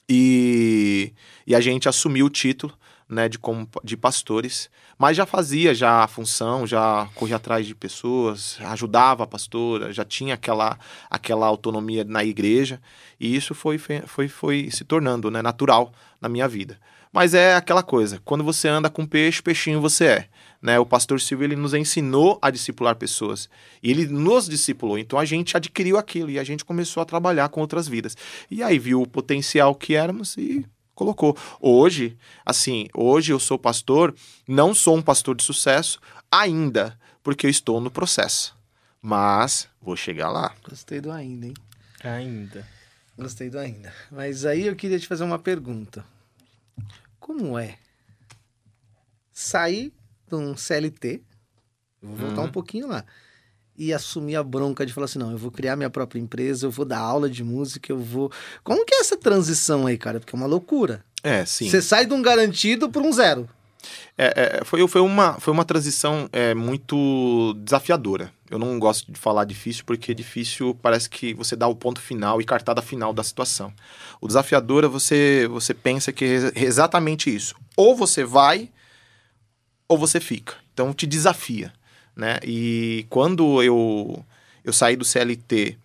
E, 0.08 1.14
e 1.48 1.56
a 1.56 1.62
gente 1.62 1.90
assumiu 1.90 2.28
o 2.28 2.30
título 2.30 2.78
né, 3.08 3.30
de, 3.30 3.38
como, 3.38 3.68
de 3.84 3.96
pastores, 3.96 4.70
mas 4.98 5.16
já 5.18 5.26
fazia 5.26 5.74
já 5.74 6.04
a 6.04 6.08
função, 6.08 6.66
já 6.66 7.08
corria 7.16 7.36
atrás 7.36 7.66
de 7.66 7.76
pessoas, 7.76 8.58
ajudava 8.62 9.24
a 9.24 9.28
pastora, 9.28 9.94
já 9.94 10.04
tinha 10.04 10.34
aquela, 10.34 10.78
aquela 11.10 11.46
autonomia 11.46 12.04
na 12.04 12.24
igreja, 12.24 12.82
e 13.20 13.36
isso 13.36 13.54
foi, 13.54 13.78
foi, 13.78 14.28
foi 14.28 14.70
se 14.72 14.84
tornando 14.84 15.30
né, 15.30 15.42
natural 15.42 15.92
na 16.20 16.28
minha 16.28 16.48
vida. 16.48 16.80
Mas 17.16 17.34
é 17.34 17.56
aquela 17.56 17.82
coisa, 17.82 18.22
quando 18.26 18.44
você 18.44 18.68
anda 18.68 18.90
com 18.90 19.06
peixe, 19.06 19.42
peixinho 19.42 19.80
você 19.80 20.06
é. 20.06 20.28
Né? 20.62 20.78
O 20.78 20.86
pastor 20.86 21.22
Silvio 21.22 21.46
ele 21.46 21.56
nos 21.56 21.74
ensinou 21.74 22.38
a 22.42 22.52
discipular 22.52 22.94
pessoas. 22.98 23.50
E 23.82 23.90
ele 23.90 24.06
nos 24.06 24.50
discipulou. 24.50 25.00
Então 25.00 25.18
a 25.18 25.24
gente 25.24 25.56
adquiriu 25.56 25.98
aquilo 25.98 26.30
e 26.30 26.38
a 26.38 26.44
gente 26.44 26.66
começou 26.66 27.00
a 27.02 27.06
trabalhar 27.06 27.48
com 27.48 27.62
outras 27.62 27.88
vidas. 27.88 28.18
E 28.52 28.62
aí 28.62 28.78
viu 28.78 29.02
o 29.02 29.08
potencial 29.08 29.74
que 29.74 29.96
éramos 29.96 30.36
e 30.36 30.66
colocou. 30.94 31.38
Hoje, 31.62 32.18
assim, 32.46 32.90
hoje 32.94 33.32
eu 33.32 33.40
sou 33.40 33.58
pastor, 33.58 34.14
não 34.46 34.76
sou 34.76 34.98
um 34.98 35.02
pastor 35.02 35.38
de 35.38 35.44
sucesso 35.46 36.02
ainda, 36.30 37.00
porque 37.24 37.48
eu 37.48 37.50
estou 37.50 37.80
no 37.80 37.90
processo. 37.90 38.58
Mas 39.02 39.70
vou 39.82 39.96
chegar 39.96 40.30
lá. 40.30 40.54
Gostei 40.68 41.00
do 41.00 41.14
ainda, 41.14 41.46
hein? 41.46 41.54
Ainda. 42.04 42.68
Gostei 43.18 43.50
do 43.50 43.58
ainda. 43.58 43.94
Mas 44.12 44.46
aí 44.46 44.68
eu 44.68 44.76
queria 44.76 45.00
te 45.00 45.08
fazer 45.08 45.24
uma 45.24 45.40
pergunta. 45.40 46.04
Como 47.26 47.58
é 47.58 47.80
sair 49.34 49.92
de 50.28 50.36
um 50.36 50.56
CLT, 50.56 51.24
vou 52.00 52.16
voltar 52.16 52.42
Uhum. 52.42 52.48
um 52.50 52.52
pouquinho 52.52 52.88
lá, 52.88 53.04
e 53.76 53.92
assumir 53.92 54.36
a 54.36 54.44
bronca 54.44 54.86
de 54.86 54.94
falar 54.94 55.06
assim, 55.06 55.18
não, 55.18 55.32
eu 55.32 55.38
vou 55.40 55.50
criar 55.50 55.76
minha 55.76 55.90
própria 55.90 56.20
empresa, 56.20 56.68
eu 56.68 56.70
vou 56.70 56.86
dar 56.86 57.00
aula 57.00 57.28
de 57.28 57.44
música, 57.44 57.92
eu 57.92 57.98
vou... 57.98 58.32
Como 58.64 58.86
que 58.86 58.94
é 58.94 59.00
essa 59.00 59.18
transição 59.18 59.88
aí, 59.88 59.98
cara? 59.98 60.20
Porque 60.20 60.36
é 60.36 60.38
uma 60.38 60.46
loucura. 60.46 61.04
É, 61.24 61.44
sim. 61.46 61.68
Você 61.68 61.82
sai 61.82 62.06
de 62.06 62.14
um 62.14 62.22
garantido 62.22 62.92
para 62.92 63.02
um 63.02 63.12
zero. 63.12 63.50
É, 64.16 64.60
é, 64.60 64.64
foi, 64.64 64.88
foi, 64.88 65.02
uma, 65.02 65.40
foi 65.40 65.52
uma 65.52 65.66
transição 65.66 66.30
é, 66.32 66.54
muito 66.54 67.56
desafiadora. 67.64 68.32
Eu 68.50 68.60
não 68.60 68.78
gosto 68.78 69.12
de 69.12 69.20
falar 69.20 69.46
difícil, 69.46 69.84
porque 69.86 70.14
difícil 70.14 70.78
parece 70.82 71.10
que 71.10 71.34
você 71.34 71.56
dá 71.56 71.68
o 71.68 71.76
ponto 71.76 72.00
final 72.00 72.40
e 72.40 72.46
cartada 72.46 72.82
final 72.82 73.12
da 73.12 73.24
situação. 73.24 73.74
O 74.22 74.28
desafiador 74.28 74.84
é 74.84 74.88
você, 74.88 75.48
você 75.50 75.74
pensa 75.74 76.12
que 76.12 76.26
é 76.56 76.64
exatamente 76.64 77.34
isso. 77.34 77.56
Ou 77.76 77.96
você 77.96 78.24
vai, 78.24 78.70
ou 79.88 79.98
você 79.98 80.20
fica. 80.20 80.56
Então 80.74 80.94
te 80.94 81.08
desafia. 81.08 81.74
Né? 82.16 82.40
E 82.44 83.06
quando 83.10 83.64
eu, 83.64 84.24
eu 84.64 84.72
saí 84.72 84.96
do 84.96 85.04
CLT 85.04 85.78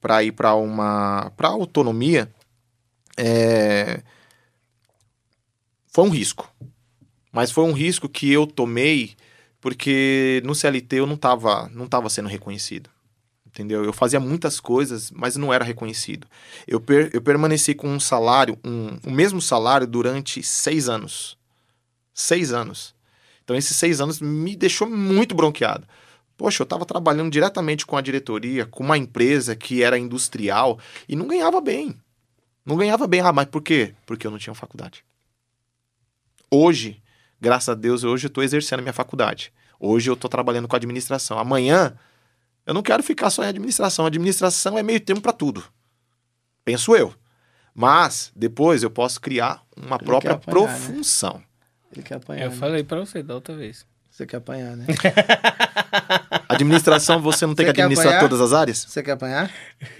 para 0.00 0.22
ir 0.24 0.32
para 0.32 0.54
uma 0.54 1.30
para 1.36 1.48
autonomia, 1.48 2.28
é, 3.16 4.02
foi 5.92 6.04
um 6.04 6.10
risco. 6.10 6.52
Mas 7.32 7.50
foi 7.50 7.64
um 7.64 7.72
risco 7.72 8.08
que 8.08 8.30
eu 8.30 8.46
tomei 8.46 9.16
porque 9.60 10.42
no 10.44 10.54
CLT 10.54 10.96
eu 10.96 11.06
não 11.06 11.14
estava 11.14 11.68
não 11.74 11.86
tava 11.86 12.08
sendo 12.08 12.28
reconhecido. 12.28 12.90
Entendeu? 13.46 13.84
Eu 13.84 13.92
fazia 13.92 14.20
muitas 14.20 14.60
coisas, 14.60 15.10
mas 15.10 15.34
não 15.34 15.52
era 15.52 15.64
reconhecido. 15.64 16.28
Eu, 16.66 16.80
per, 16.80 17.10
eu 17.12 17.20
permaneci 17.20 17.74
com 17.74 17.88
um 17.88 17.98
salário, 17.98 18.58
um, 18.64 18.98
o 19.04 19.10
mesmo 19.10 19.40
salário 19.40 19.86
durante 19.86 20.42
seis 20.42 20.88
anos. 20.88 21.36
Seis 22.12 22.52
anos. 22.52 22.94
Então, 23.42 23.56
esses 23.56 23.76
seis 23.76 24.00
anos 24.00 24.20
me 24.20 24.54
deixou 24.54 24.88
muito 24.88 25.34
bronqueado. 25.34 25.88
Poxa, 26.36 26.62
eu 26.62 26.64
estava 26.64 26.84
trabalhando 26.84 27.32
diretamente 27.32 27.84
com 27.84 27.96
a 27.96 28.00
diretoria, 28.00 28.64
com 28.64 28.84
uma 28.84 28.96
empresa 28.96 29.56
que 29.56 29.82
era 29.82 29.98
industrial 29.98 30.78
e 31.08 31.16
não 31.16 31.26
ganhava 31.26 31.60
bem. 31.60 31.98
Não 32.64 32.76
ganhava 32.76 33.08
bem. 33.08 33.20
Ah, 33.22 33.32
mas 33.32 33.46
por 33.46 33.62
quê? 33.62 33.94
Porque 34.06 34.26
eu 34.26 34.30
não 34.30 34.38
tinha 34.38 34.54
faculdade. 34.54 35.02
Hoje, 36.50 37.02
graças 37.40 37.68
a 37.68 37.74
Deus, 37.74 38.04
hoje 38.04 38.26
eu 38.26 38.28
estou 38.28 38.42
exercendo 38.44 38.80
a 38.80 38.82
minha 38.82 38.92
faculdade. 38.92 39.52
Hoje 39.80 40.10
eu 40.10 40.14
estou 40.14 40.28
trabalhando 40.28 40.66
com 40.68 40.74
administração. 40.76 41.38
Amanhã, 41.38 41.94
eu 42.66 42.74
não 42.74 42.82
quero 42.82 43.02
ficar 43.02 43.30
só 43.30 43.44
em 43.44 43.48
administração. 43.48 44.04
A 44.04 44.08
administração 44.08 44.76
é 44.78 44.82
meio 44.82 45.00
termo 45.00 45.20
para 45.22 45.32
tudo. 45.32 45.64
Penso 46.64 46.94
eu. 46.96 47.14
Mas, 47.74 48.32
depois, 48.34 48.82
eu 48.82 48.90
posso 48.90 49.20
criar 49.20 49.62
uma 49.76 49.96
Ele 49.96 50.04
própria 50.04 50.32
apanhar, 50.34 50.68
né? 50.68 50.78
profissão. 50.78 51.42
Ele 51.92 52.02
quer 52.02 52.16
apanhar, 52.16 52.44
Eu 52.44 52.50
né? 52.50 52.56
falei 52.56 52.82
pra 52.84 52.98
você 52.98 53.22
da 53.22 53.34
outra 53.34 53.54
vez. 53.56 53.86
Você 54.10 54.26
quer 54.26 54.38
apanhar, 54.38 54.76
né? 54.76 54.84
Administração, 56.48 57.20
você 57.22 57.46
não 57.46 57.54
tem 57.54 57.66
Você 57.66 57.72
que 57.72 57.80
administrar 57.80 58.14
apanhar? 58.14 58.28
todas 58.28 58.40
as 58.40 58.52
áreas? 58.52 58.84
Você 58.88 59.02
quer 59.02 59.12
apanhar? 59.12 59.50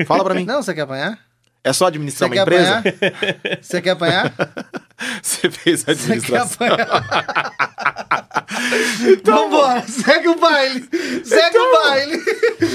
Fala 0.06 0.24
para 0.24 0.34
mim. 0.34 0.44
Não, 0.44 0.60
você 0.62 0.74
quer 0.74 0.80
apanhar? 0.82 1.18
É 1.62 1.72
só 1.72 1.86
administrar 1.86 2.28
Você 2.28 2.34
uma 2.34 2.42
empresa? 2.42 2.78
apanhar? 2.78 3.62
Você 3.62 3.80
quer 3.82 3.90
apanhar? 3.90 4.34
Você 5.22 5.48
fez 5.50 5.84
a 5.88 5.94
Você 5.94 6.18
quer 6.20 6.38
administração. 6.40 6.66
apanhar? 6.66 7.54
Vambora, 9.24 9.86
segue 9.86 10.28
o 10.28 10.36
baile. 10.38 10.88
Segue 11.24 11.58
o 11.58 11.72
baile. 11.72 12.18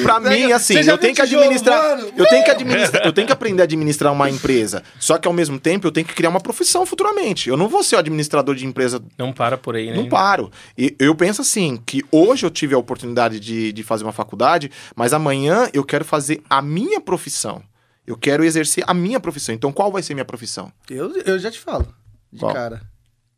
Pra 0.03 0.21
Segue- 0.21 0.29
mim, 0.45 0.51
assim, 0.51 0.75
eu 0.79 0.97
tenho 0.97 1.13
que 1.15 1.21
administrar. 1.21 1.99
Eu 1.99 2.25
tenho 2.27 2.43
que 2.43 2.51
administrar, 2.51 3.05
eu 3.05 3.13
tenho 3.13 3.27
que 3.27 3.33
aprender 3.33 3.61
a 3.61 3.65
administrar 3.65 4.13
uma 4.13 4.29
empresa. 4.29 4.83
Só 4.99 5.17
que 5.17 5.27
ao 5.27 5.33
mesmo 5.33 5.59
tempo 5.59 5.87
eu 5.87 5.91
tenho 5.91 6.05
que 6.07 6.13
criar 6.13 6.29
uma 6.29 6.39
profissão 6.39 6.85
futuramente. 6.85 7.49
Eu 7.49 7.57
não 7.57 7.67
vou 7.67 7.83
ser 7.83 7.95
o 7.95 7.99
administrador 7.99 8.55
de 8.55 8.65
empresa 8.65 9.01
Não 9.17 9.33
para 9.33 9.57
por 9.57 9.75
aí, 9.75 9.89
né? 9.91 9.95
Não 9.97 10.07
paro. 10.07 10.51
E 10.77 10.95
eu 10.99 11.13
penso 11.15 11.41
assim, 11.41 11.77
que 11.85 12.03
hoje 12.11 12.45
eu 12.45 12.49
tive 12.51 12.73
a 12.73 12.77
oportunidade 12.77 13.39
de, 13.39 13.71
de 13.73 13.83
fazer 13.83 14.03
uma 14.03 14.13
faculdade, 14.13 14.71
mas 14.95 15.13
amanhã 15.13 15.69
eu 15.73 15.83
quero 15.83 16.05
fazer 16.05 16.41
a 16.49 16.61
minha 16.61 17.01
profissão. 17.01 17.61
Eu 18.05 18.17
quero 18.17 18.43
exercer 18.43 18.83
a 18.85 18.93
minha 18.93 19.19
profissão. 19.19 19.55
Então, 19.55 19.71
qual 19.71 19.89
vai 19.91 20.03
ser 20.03 20.13
minha 20.13 20.25
profissão? 20.25 20.71
Eu, 20.89 21.15
eu 21.25 21.39
já 21.39 21.49
te 21.49 21.57
falo. 21.59 21.87
De 22.33 22.39
Qual? 22.39 22.51
cara. 22.53 22.81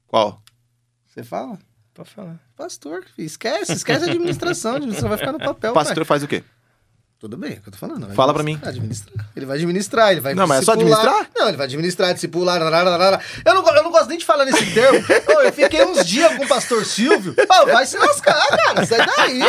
Qual? 0.07 0.41
Você 1.05 1.21
fala? 1.21 1.59
Pode 1.93 2.09
falar. 2.09 2.39
Pastor, 2.55 3.03
filho. 3.13 3.25
esquece, 3.25 3.73
esquece 3.73 4.05
a 4.05 4.07
administração. 4.07 4.71
A 4.73 4.75
administração 4.77 5.09
vai 5.09 5.17
ficar 5.17 5.33
no 5.33 5.39
papel. 5.39 5.73
Pastor 5.73 5.95
pai. 5.97 6.05
faz 6.05 6.23
o 6.23 6.27
quê? 6.27 6.43
Tudo 7.19 7.37
bem, 7.37 7.53
é 7.53 7.57
o 7.57 7.61
que 7.61 7.69
eu 7.69 7.73
tô 7.73 7.77
falando. 7.79 8.13
Fala 8.13 8.33
pra 8.33 8.41
administrar, 8.41 8.69
Administrar. 8.69 9.29
Ele 9.35 9.45
vai 9.45 9.57
administrar, 9.57 10.11
ele 10.11 10.21
vai 10.21 10.33
Não, 10.33 10.47
mas 10.47 10.61
é 10.61 10.65
só 10.65 10.73
administrar? 10.73 11.29
Não, 11.35 11.47
ele 11.47 11.57
vai 11.57 11.65
administrar, 11.65 12.13
discipular. 12.13 12.61
rararara. 12.61 13.21
Eu 13.43 13.53
não, 13.53 13.67
eu 13.75 13.83
não 13.83 13.91
gosto 13.91 14.07
nem 14.09 14.17
de 14.17 14.25
falar 14.25 14.45
nesse 14.45 14.73
termo. 14.73 14.99
Eu 15.43 15.51
fiquei 15.53 15.83
uns 15.85 16.05
dias 16.05 16.35
com 16.35 16.43
o 16.43 16.47
pastor 16.47 16.85
Silvio. 16.85 17.35
Vai 17.71 17.85
se 17.85 17.97
lascar, 17.97 18.45
cara. 18.57 18.85
Sai 18.85 19.05
daí. 19.05 19.39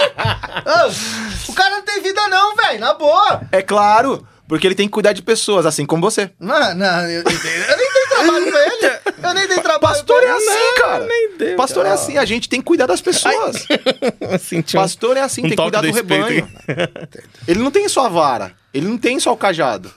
O 1.48 1.52
cara 1.54 1.76
não 1.76 1.82
tem 1.84 2.02
vida, 2.02 2.28
não, 2.28 2.56
velho. 2.56 2.80
Na 2.80 2.94
boa. 2.94 3.42
É 3.52 3.62
claro, 3.62 4.26
porque 4.48 4.66
ele 4.66 4.74
tem 4.74 4.86
que 4.86 4.92
cuidar 4.92 5.12
de 5.12 5.22
pessoas, 5.22 5.66
assim 5.66 5.84
como 5.86 6.02
você. 6.02 6.30
Não, 6.38 6.74
não, 6.74 7.00
eu, 7.10 7.22
eu- 7.22 7.30
eu 7.30 7.76
nem 7.76 7.92
dei 7.92 8.06
trabalho 8.08 8.50
pra 8.50 8.66
ele. 8.66 9.00
Eu 9.22 9.34
nem 9.34 9.48
dei 9.48 9.56
trabalho 9.58 9.80
Pastor 9.80 10.20
pra 10.20 10.28
é 10.28 10.36
ele. 10.36 10.48
assim, 10.48 10.80
cara. 10.80 11.06
nem 11.06 11.36
deu. 11.38 11.56
Pastor 11.56 11.86
é 11.86 11.90
assim, 11.90 12.16
a 12.18 12.24
gente 12.24 12.48
tem 12.48 12.60
que 12.60 12.66
cuidar 12.66 12.86
das 12.86 13.00
pessoas. 13.00 13.66
Pastor 14.72 15.16
é 15.16 15.20
assim, 15.22 15.40
um 15.42 15.48
tem 15.48 15.56
que 15.56 15.62
cuidar 15.62 15.80
do, 15.82 15.90
rebanho. 15.90 16.48
Ele 17.48 17.60
não 17.60 17.70
tem 17.70 17.88
só 17.88 18.06
a 18.06 18.08
vara, 18.08 18.52
ele 18.74 18.86
não 18.86 18.98
tem 18.98 19.18
só 19.18 19.32
o 19.32 19.36
cajado. 19.36 19.90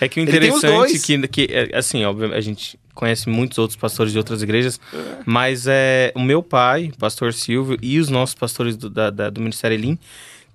É 0.00 0.08
que 0.08 0.20
o 0.20 0.22
interessante 0.22 0.66
dois. 0.66 1.02
que, 1.04 1.28
que 1.28 1.48
é, 1.50 1.76
assim, 1.76 2.04
óbvio, 2.04 2.34
a 2.34 2.40
gente 2.40 2.78
conhece 2.94 3.28
muitos 3.28 3.56
outros 3.58 3.76
pastores 3.76 4.12
de 4.12 4.18
outras 4.18 4.42
igrejas, 4.42 4.78
mas 5.24 5.66
é 5.66 6.12
o 6.14 6.20
meu 6.20 6.42
pai, 6.42 6.90
o 6.94 6.98
pastor 6.98 7.32
Silvio, 7.32 7.78
e 7.80 7.98
os 7.98 8.08
nossos 8.10 8.34
pastores 8.34 8.76
do, 8.76 8.90
da- 8.90 9.10
da- 9.10 9.30
do 9.30 9.40
Ministério 9.40 9.74
Elim, 9.76 9.98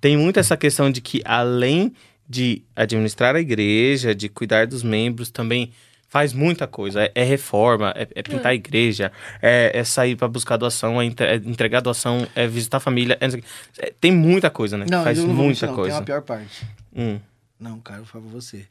tem 0.00 0.16
muito 0.16 0.38
essa 0.38 0.56
questão 0.56 0.90
de 0.90 1.00
que 1.00 1.20
além 1.24 1.92
de 2.28 2.62
administrar 2.76 3.34
a 3.34 3.40
igreja, 3.40 4.14
de 4.14 4.28
cuidar 4.28 4.66
dos 4.66 4.82
membros, 4.82 5.30
também 5.30 5.72
faz 6.08 6.32
muita 6.32 6.66
coisa. 6.66 7.02
É, 7.04 7.12
é 7.14 7.22
reforma, 7.24 7.92
é, 7.96 8.06
é 8.14 8.22
pintar 8.22 8.52
a 8.52 8.54
igreja, 8.54 9.10
é, 9.42 9.70
é 9.74 9.84
sair 9.84 10.16
para 10.16 10.26
buscar 10.28 10.56
doação, 10.56 11.00
é, 11.00 11.04
entre- 11.04 11.26
é 11.26 11.34
entregar 11.36 11.80
doação, 11.80 12.26
é 12.34 12.46
visitar 12.46 12.76
a 12.78 12.80
família. 12.80 13.16
é. 13.20 13.26
É, 13.86 13.92
tem 14.00 14.12
muita 14.12 14.48
coisa, 14.50 14.76
né? 14.76 14.86
Não, 14.88 15.04
faz 15.04 15.18
eu 15.18 15.26
não 15.26 15.34
vou 15.34 15.44
muita 15.46 15.66
não. 15.66 15.74
coisa. 15.74 15.90
Tem 15.90 15.98
uma 16.00 16.04
pior 16.04 16.22
parte. 16.22 16.66
Hum. 16.94 17.18
Não, 17.60 17.80
cara, 17.80 18.00
eu 18.00 18.04
falo 18.06 18.24
pra 18.24 18.32
você. 18.40 18.66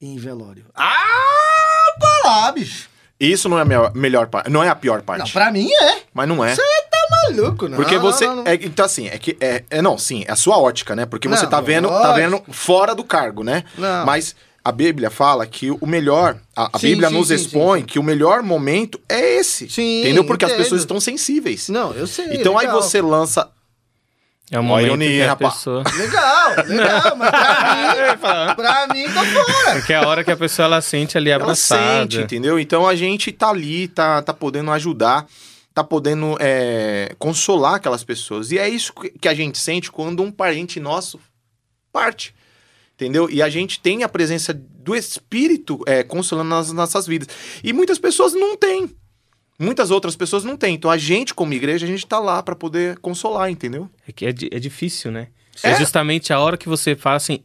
Em 0.00 0.16
velório. 0.16 0.64
Ah, 0.74 1.94
pra 1.98 2.30
lá, 2.30 2.52
bicho. 2.52 2.88
Isso 3.20 3.48
não 3.48 3.58
é 3.58 3.62
a 3.62 3.64
minha- 3.64 3.90
melhor 3.96 4.28
parte, 4.28 4.48
não 4.48 4.62
é 4.62 4.68
a 4.68 4.74
pior 4.76 5.02
parte. 5.02 5.20
Não, 5.24 5.30
pra 5.30 5.50
mim 5.50 5.68
é. 5.72 6.02
Mas 6.14 6.28
não 6.28 6.44
é. 6.44 6.54
Você 6.54 6.62
tá 6.62 6.77
maluco, 7.10 7.68
não. 7.68 7.76
Porque 7.76 7.94
não, 7.94 8.02
você. 8.02 8.26
não, 8.26 8.36
não. 8.36 8.46
É, 8.46 8.54
então, 8.54 8.84
assim, 8.84 9.08
é 9.08 9.18
que. 9.18 9.36
É, 9.40 9.64
é, 9.70 9.82
não, 9.82 9.96
sim, 9.98 10.24
é 10.26 10.32
a 10.32 10.36
sua 10.36 10.58
ótica, 10.58 10.94
né? 10.96 11.06
Porque 11.06 11.28
você 11.28 11.46
tá 11.46 11.60
vendo, 11.60 11.88
tá 11.88 12.12
vendo 12.12 12.42
fora 12.50 12.94
do 12.94 13.04
cargo, 13.04 13.42
né? 13.42 13.64
Não. 13.76 14.04
Mas 14.06 14.34
a 14.64 14.72
Bíblia 14.72 15.10
fala 15.10 15.46
que 15.46 15.70
o 15.70 15.86
melhor. 15.86 16.36
A, 16.54 16.76
a 16.76 16.78
Sim, 16.78 16.88
Bíblia 16.88 17.08
sim, 17.08 17.14
nos 17.14 17.28
sim, 17.28 17.34
expõe 17.34 17.80
sim, 17.80 17.86
sim. 17.86 17.92
que 17.92 17.98
o 17.98 18.02
melhor 18.02 18.42
momento 18.42 19.00
é 19.08 19.38
esse. 19.38 19.68
Sim, 19.70 20.00
entendeu? 20.00 20.24
Porque 20.24 20.44
as 20.44 20.50
entendo. 20.50 20.62
pessoas 20.62 20.82
estão 20.82 21.00
sensíveis. 21.00 21.68
Não, 21.68 21.92
eu 21.92 22.06
sei. 22.06 22.26
então 22.32 22.58
aí 22.58 22.66
legal. 22.66 22.82
você 22.82 23.00
lança. 23.00 23.48
É 24.50 24.58
momento 24.58 24.86
ironia, 24.86 25.22
que 25.24 25.28
rapaz. 25.28 25.54
pessoa... 25.54 25.82
Legal, 25.94 26.54
legal, 26.66 27.16
mas 27.16 27.30
pra 27.30 28.08
mim, 28.16 28.54
pra 28.56 28.86
mim, 28.94 29.04
tô 29.04 29.42
fora. 29.42 29.72
Porque 29.74 29.92
é 29.92 29.96
a 29.96 30.08
hora 30.08 30.24
que 30.24 30.30
a 30.30 30.36
pessoa 30.36 30.64
ela 30.66 30.80
sente 30.80 31.18
ali 31.18 31.30
Ela 31.30 31.42
abraçada. 31.42 32.00
sente, 32.02 32.18
entendeu? 32.18 32.58
Então 32.58 32.86
a 32.86 32.94
gente 32.96 33.30
tá 33.30 33.50
ali, 33.50 33.88
tá, 33.88 34.22
tá 34.22 34.32
podendo 34.32 34.70
ajudar, 34.70 35.26
tá 35.82 35.84
podendo 35.84 36.36
é, 36.40 37.14
consolar 37.18 37.74
aquelas 37.74 38.02
pessoas. 38.04 38.50
E 38.50 38.58
é 38.58 38.68
isso 38.68 38.92
que- 38.92 39.28
a 39.28 39.34
gente 39.34 39.58
sente 39.58 39.90
quando 39.90 40.22
um 40.22 40.30
parente 40.30 40.80
nosso 40.80 41.18
parte. 41.92 42.34
Entendeu? 42.94 43.30
E 43.30 43.40
a 43.40 43.48
gente 43.48 43.78
tem 43.80 44.02
a 44.02 44.08
presença 44.08 44.52
do 44.52 44.94
Espírito 44.96 45.80
é, 45.86 46.02
consolando 46.02 46.48
nas 46.50 46.72
nossas 46.72 47.06
vidas. 47.06 47.28
E 47.62 47.72
muitas 47.72 47.98
pessoas 47.98 48.34
não 48.34 48.56
têm. 48.56 48.90
Muitas 49.58 49.90
outras 49.90 50.16
pessoas 50.16 50.42
não 50.44 50.56
têm. 50.56 50.74
Então 50.74 50.90
a 50.90 50.98
gente, 50.98 51.32
como 51.32 51.52
igreja, 51.54 51.86
a 51.86 51.88
gente 51.88 52.06
tá 52.06 52.18
lá 52.18 52.42
para 52.42 52.56
poder 52.56 52.98
consolar, 52.98 53.50
entendeu? 53.50 53.88
É 54.06 54.12
que 54.12 54.26
é, 54.26 54.30
é 54.30 54.58
difícil, 54.58 55.10
né? 55.12 55.28
É. 55.62 55.70
É. 55.70 55.78
justamente 55.78 56.32
a 56.32 56.40
hora 56.40 56.56
que 56.56 56.68
você 56.68 56.94
fala 56.94 57.16
assim, 57.16 57.40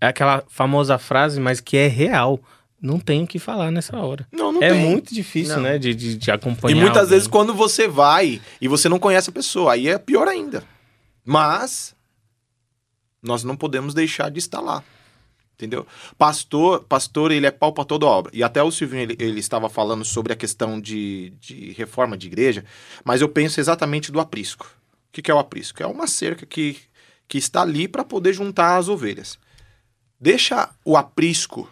é 0.00 0.06
aquela 0.06 0.42
famosa 0.48 0.96
frase, 0.98 1.38
mas 1.40 1.60
que 1.60 1.76
é 1.76 1.86
real. 1.86 2.40
Não 2.82 2.98
tem 2.98 3.22
o 3.24 3.26
que 3.26 3.38
falar 3.38 3.70
nessa 3.70 3.96
hora. 3.98 4.26
Não, 4.32 4.52
não 4.52 4.62
é 4.62 4.70
tem. 4.70 4.80
muito 4.88 5.12
difícil, 5.14 5.56
Não. 5.56 5.62
né? 5.64 5.78
De, 5.78 5.94
de, 5.94 6.16
de 6.16 6.30
E 6.30 6.32
acompanhar. 6.32 6.76
muitas 6.76 6.96
alguém. 7.02 7.10
vezes 7.10 7.28
quando 7.28 7.52
você 7.52 7.86
vai 7.86 8.40
e 8.60 8.68
você 8.68 8.88
não 8.88 8.98
conhece 8.98 9.28
a 9.28 9.32
pessoa, 9.32 9.74
aí 9.74 9.86
é 9.88 9.98
pior 9.98 10.26
ainda. 10.26 10.64
Mas 11.24 11.94
nós 13.22 13.44
não 13.44 13.54
podemos 13.56 13.92
deixar 13.92 14.30
de 14.30 14.38
estar 14.38 14.60
lá. 14.60 14.82
Entendeu? 15.54 15.86
Pastor, 16.16 16.82
pastor, 16.84 17.30
ele 17.30 17.46
é 17.46 17.50
pau 17.50 17.70
para 17.70 17.84
toda 17.84 18.06
obra. 18.06 18.32
E 18.34 18.42
até 18.42 18.62
o 18.62 18.70
Silvinho, 18.70 19.02
ele, 19.02 19.16
ele 19.18 19.40
estava 19.40 19.68
falando 19.68 20.02
sobre 20.06 20.32
a 20.32 20.36
questão 20.36 20.80
de, 20.80 21.34
de 21.38 21.72
reforma 21.72 22.16
de 22.16 22.28
igreja, 22.28 22.64
mas 23.04 23.20
eu 23.20 23.28
penso 23.28 23.60
exatamente 23.60 24.10
do 24.10 24.18
aprisco. 24.20 24.64
O 24.64 25.12
que, 25.12 25.20
que 25.20 25.30
é 25.30 25.34
o 25.34 25.38
aprisco? 25.38 25.82
É 25.82 25.86
uma 25.86 26.06
cerca 26.06 26.46
que, 26.46 26.78
que 27.28 27.36
está 27.36 27.60
ali 27.60 27.86
para 27.86 28.02
poder 28.04 28.32
juntar 28.32 28.78
as 28.78 28.88
ovelhas. 28.88 29.38
Deixa 30.18 30.70
o 30.82 30.96
aprisco 30.96 31.68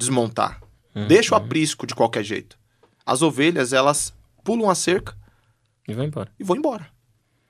desmontar. 0.00 0.60
Deixa 1.06 1.34
o 1.34 1.36
aprisco 1.38 1.86
de 1.86 1.94
qualquer 1.94 2.24
jeito. 2.24 2.58
As 3.06 3.22
ovelhas, 3.22 3.72
elas 3.72 4.12
pulam 4.42 4.68
a 4.68 4.74
cerca 4.74 5.16
E 5.86 5.94
vai 5.94 6.06
embora. 6.06 6.32
e 6.38 6.42
vão 6.42 6.56
embora. 6.56 6.88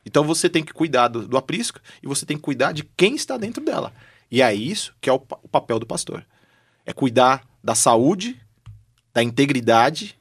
Então 0.05 0.25
você 0.25 0.49
tem 0.49 0.63
que 0.65 0.73
cuidar 0.73 1.09
do, 1.09 1.27
do 1.27 1.37
aprisco 1.37 1.81
e 2.03 2.07
você 2.07 2.27
tem 2.27 2.37
que 2.37 2.43
cuidar 2.43 2.73
de 2.73 2.83
quem 2.97 3.15
está 3.15 3.37
dentro 3.39 3.65
dela. 3.65 3.93
E 4.31 4.43
é 4.43 4.53
isso 4.55 4.95
que 5.01 5.09
é 5.09 5.13
o, 5.13 5.17
o 5.43 5.49
papel 5.49 5.79
do 5.79 5.87
pastor. 5.87 6.27
É 6.85 6.93
cuidar 6.93 7.47
da 7.63 7.75
saúde, 7.75 8.41
da 9.15 9.23
integridade 9.23 10.19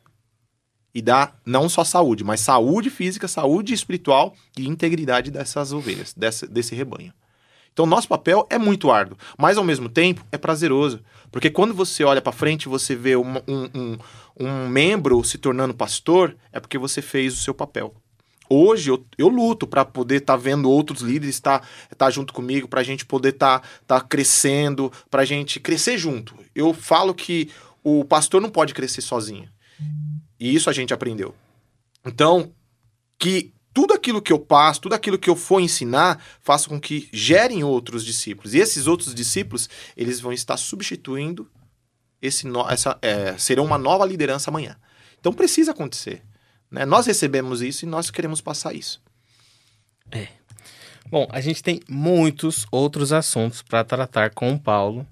e 0.94 1.02
da 1.02 1.34
não 1.46 1.68
só 1.70 1.84
saúde, 1.84 2.24
mas 2.24 2.40
saúde 2.42 2.90
física, 2.90 3.28
saúde 3.28 3.74
espiritual 3.74 4.34
e 4.58 4.68
integridade 4.68 5.32
dessas 5.32 5.72
ovelhas, 5.72 6.14
dessa, 6.14 6.48
desse 6.48 6.76
rebanho. 6.76 7.14
Então 7.72 7.86
nosso 7.86 8.08
papel 8.08 8.46
é 8.50 8.58
muito 8.58 8.92
árduo, 8.92 9.18
mas 9.38 9.58
ao 9.58 9.64
mesmo 9.64 9.88
tempo 9.88 10.26
é 10.32 10.38
prazeroso. 10.38 11.02
Porque 11.32 11.50
quando 11.50 11.74
você 11.74 12.04
olha 12.04 12.22
para 12.22 12.32
frente 12.32 12.64
e 12.64 12.70
você 12.70 12.96
vê 12.96 13.16
uma- 13.16 13.44
um, 13.48 13.70
um, 13.76 13.98
um 14.40 14.68
membro 14.68 15.24
se 15.24 15.38
tornando 15.38 15.74
pastor, 15.74 16.36
é 16.52 16.60
porque 16.60 16.78
você 16.78 17.02
fez 17.02 17.34
o 17.34 17.42
seu 17.42 17.54
papel. 17.54 17.94
Hoje 18.50 18.90
eu, 18.90 19.06
eu 19.16 19.28
luto 19.28 19.68
para 19.68 19.86
poder 19.86 20.22
estar 20.22 20.36
vendo 20.36 20.72
outros 20.72 21.02
líderes 21.02 21.36
estar 21.36 21.68
tá, 21.96 22.10
junto 22.10 22.34
comigo, 22.34 22.68
para 22.68 22.82
a 22.82 22.84
gente 22.84 23.06
poder 23.06 23.30
estar 23.30 23.62
tá, 23.86 24.02
crescendo, 24.02 24.92
para 25.10 25.22
a 25.22 25.26
gente 25.26 25.60
crescer 25.60 26.00
junto. 26.00 26.36
Eu 26.56 26.74
falo 26.74 27.14
que 27.14 27.52
o 27.84 28.04
pastor 28.04 28.42
não 28.42 28.50
pode 28.50 28.74
crescer 28.74 29.02
sozinho. 29.02 29.48
E 30.40 30.54
isso 30.56 30.70
a 30.70 30.74
gente 30.74 30.94
aprendeu. 30.94 31.36
Então, 32.04 32.52
que 33.20 33.54
tudo 33.74 33.94
aquilo 33.94 34.22
que 34.22 34.34
eu 34.34 34.40
passo, 34.40 34.82
tudo 34.82 34.94
aquilo 34.96 35.18
que 35.18 35.30
eu 35.30 35.36
for 35.36 35.60
ensinar, 35.60 36.22
faça 36.42 36.68
com 36.68 36.80
que 36.80 37.08
gerem 37.14 37.64
outros 37.64 38.04
discípulos. 38.04 38.54
E 38.54 38.58
esses 38.60 38.88
outros 38.88 39.14
discípulos, 39.14 39.70
eles 39.96 40.20
vão 40.20 40.34
estar 40.34 40.58
substituindo 40.58 41.50
esse 42.22 42.46
no- 42.48 42.70
essa 42.70 42.98
é, 43.02 43.38
serão 43.38 43.64
uma 43.66 43.78
nova 43.78 44.06
liderança 44.06 44.50
amanhã. 44.50 44.76
Então 45.20 45.32
precisa 45.34 45.72
acontecer. 45.72 46.22
né? 46.72 46.86
Nós 46.86 47.06
recebemos 47.08 47.62
isso 47.62 47.86
e 47.86 47.88
nós 47.88 48.10
queremos 48.12 48.42
passar 48.42 48.74
isso. 48.76 49.02
Bom, 51.10 51.28
a 51.32 51.42
gente 51.42 51.64
tem 51.64 51.80
muitos 51.90 52.68
outros 52.72 53.12
assuntos 53.12 53.62
para 53.64 53.84
tratar 53.84 54.30
com 54.32 54.54
o 54.54 54.60
Paulo. 54.60 55.08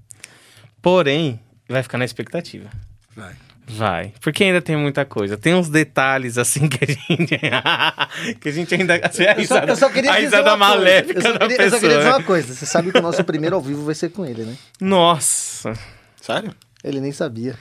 Porém, 0.81 1.39
vai 1.67 1.81
ficar 1.81 1.97
na 1.97 2.05
expectativa. 2.05 2.69
Vai. 3.15 3.35
Vai. 3.69 4.13
Porque 4.21 4.45
ainda 4.45 4.61
tem 4.61 4.77
muita 4.77 5.03
coisa. 5.03 5.35
Tem 5.37 5.53
uns 5.53 5.67
detalhes 5.67 6.37
assim 6.37 6.69
que 6.69 6.83
a 6.85 6.87
gente. 6.87 7.37
que 8.39 8.47
a 8.47 8.51
gente 8.51 8.73
ainda. 8.73 8.95
Assim, 9.03 9.25
a 9.25 9.31
Eu 9.31 9.45
só, 9.45 9.55
risada, 9.55 9.71
eu 9.73 9.75
só 9.75 9.89
queria 9.89 10.11
a 10.11 10.15
dizer 10.15 10.25
risada 10.25 10.55
uma 10.55 10.67
coisa. 10.67 10.79
maléfica 10.79 11.19
eu 11.19 11.21
só 11.21 11.33
da 11.33 11.39
queria, 11.39 11.55
eu 11.55 11.57
pessoa. 11.57 11.69
só 11.71 11.79
queria 11.79 11.97
dizer 11.97 12.09
uma 12.09 12.23
coisa. 12.23 12.55
Você 12.55 12.65
sabe 12.65 12.91
que 12.93 12.97
o 12.97 13.01
nosso 13.01 13.23
primeiro 13.25 13.57
ao 13.57 13.61
vivo 13.61 13.83
vai 13.83 13.93
ser 13.93 14.09
com 14.09 14.25
ele, 14.25 14.43
né? 14.43 14.55
Nossa. 14.79 15.73
Sério? 16.21 16.55
Ele 16.81 17.01
nem 17.01 17.11
sabia. 17.11 17.55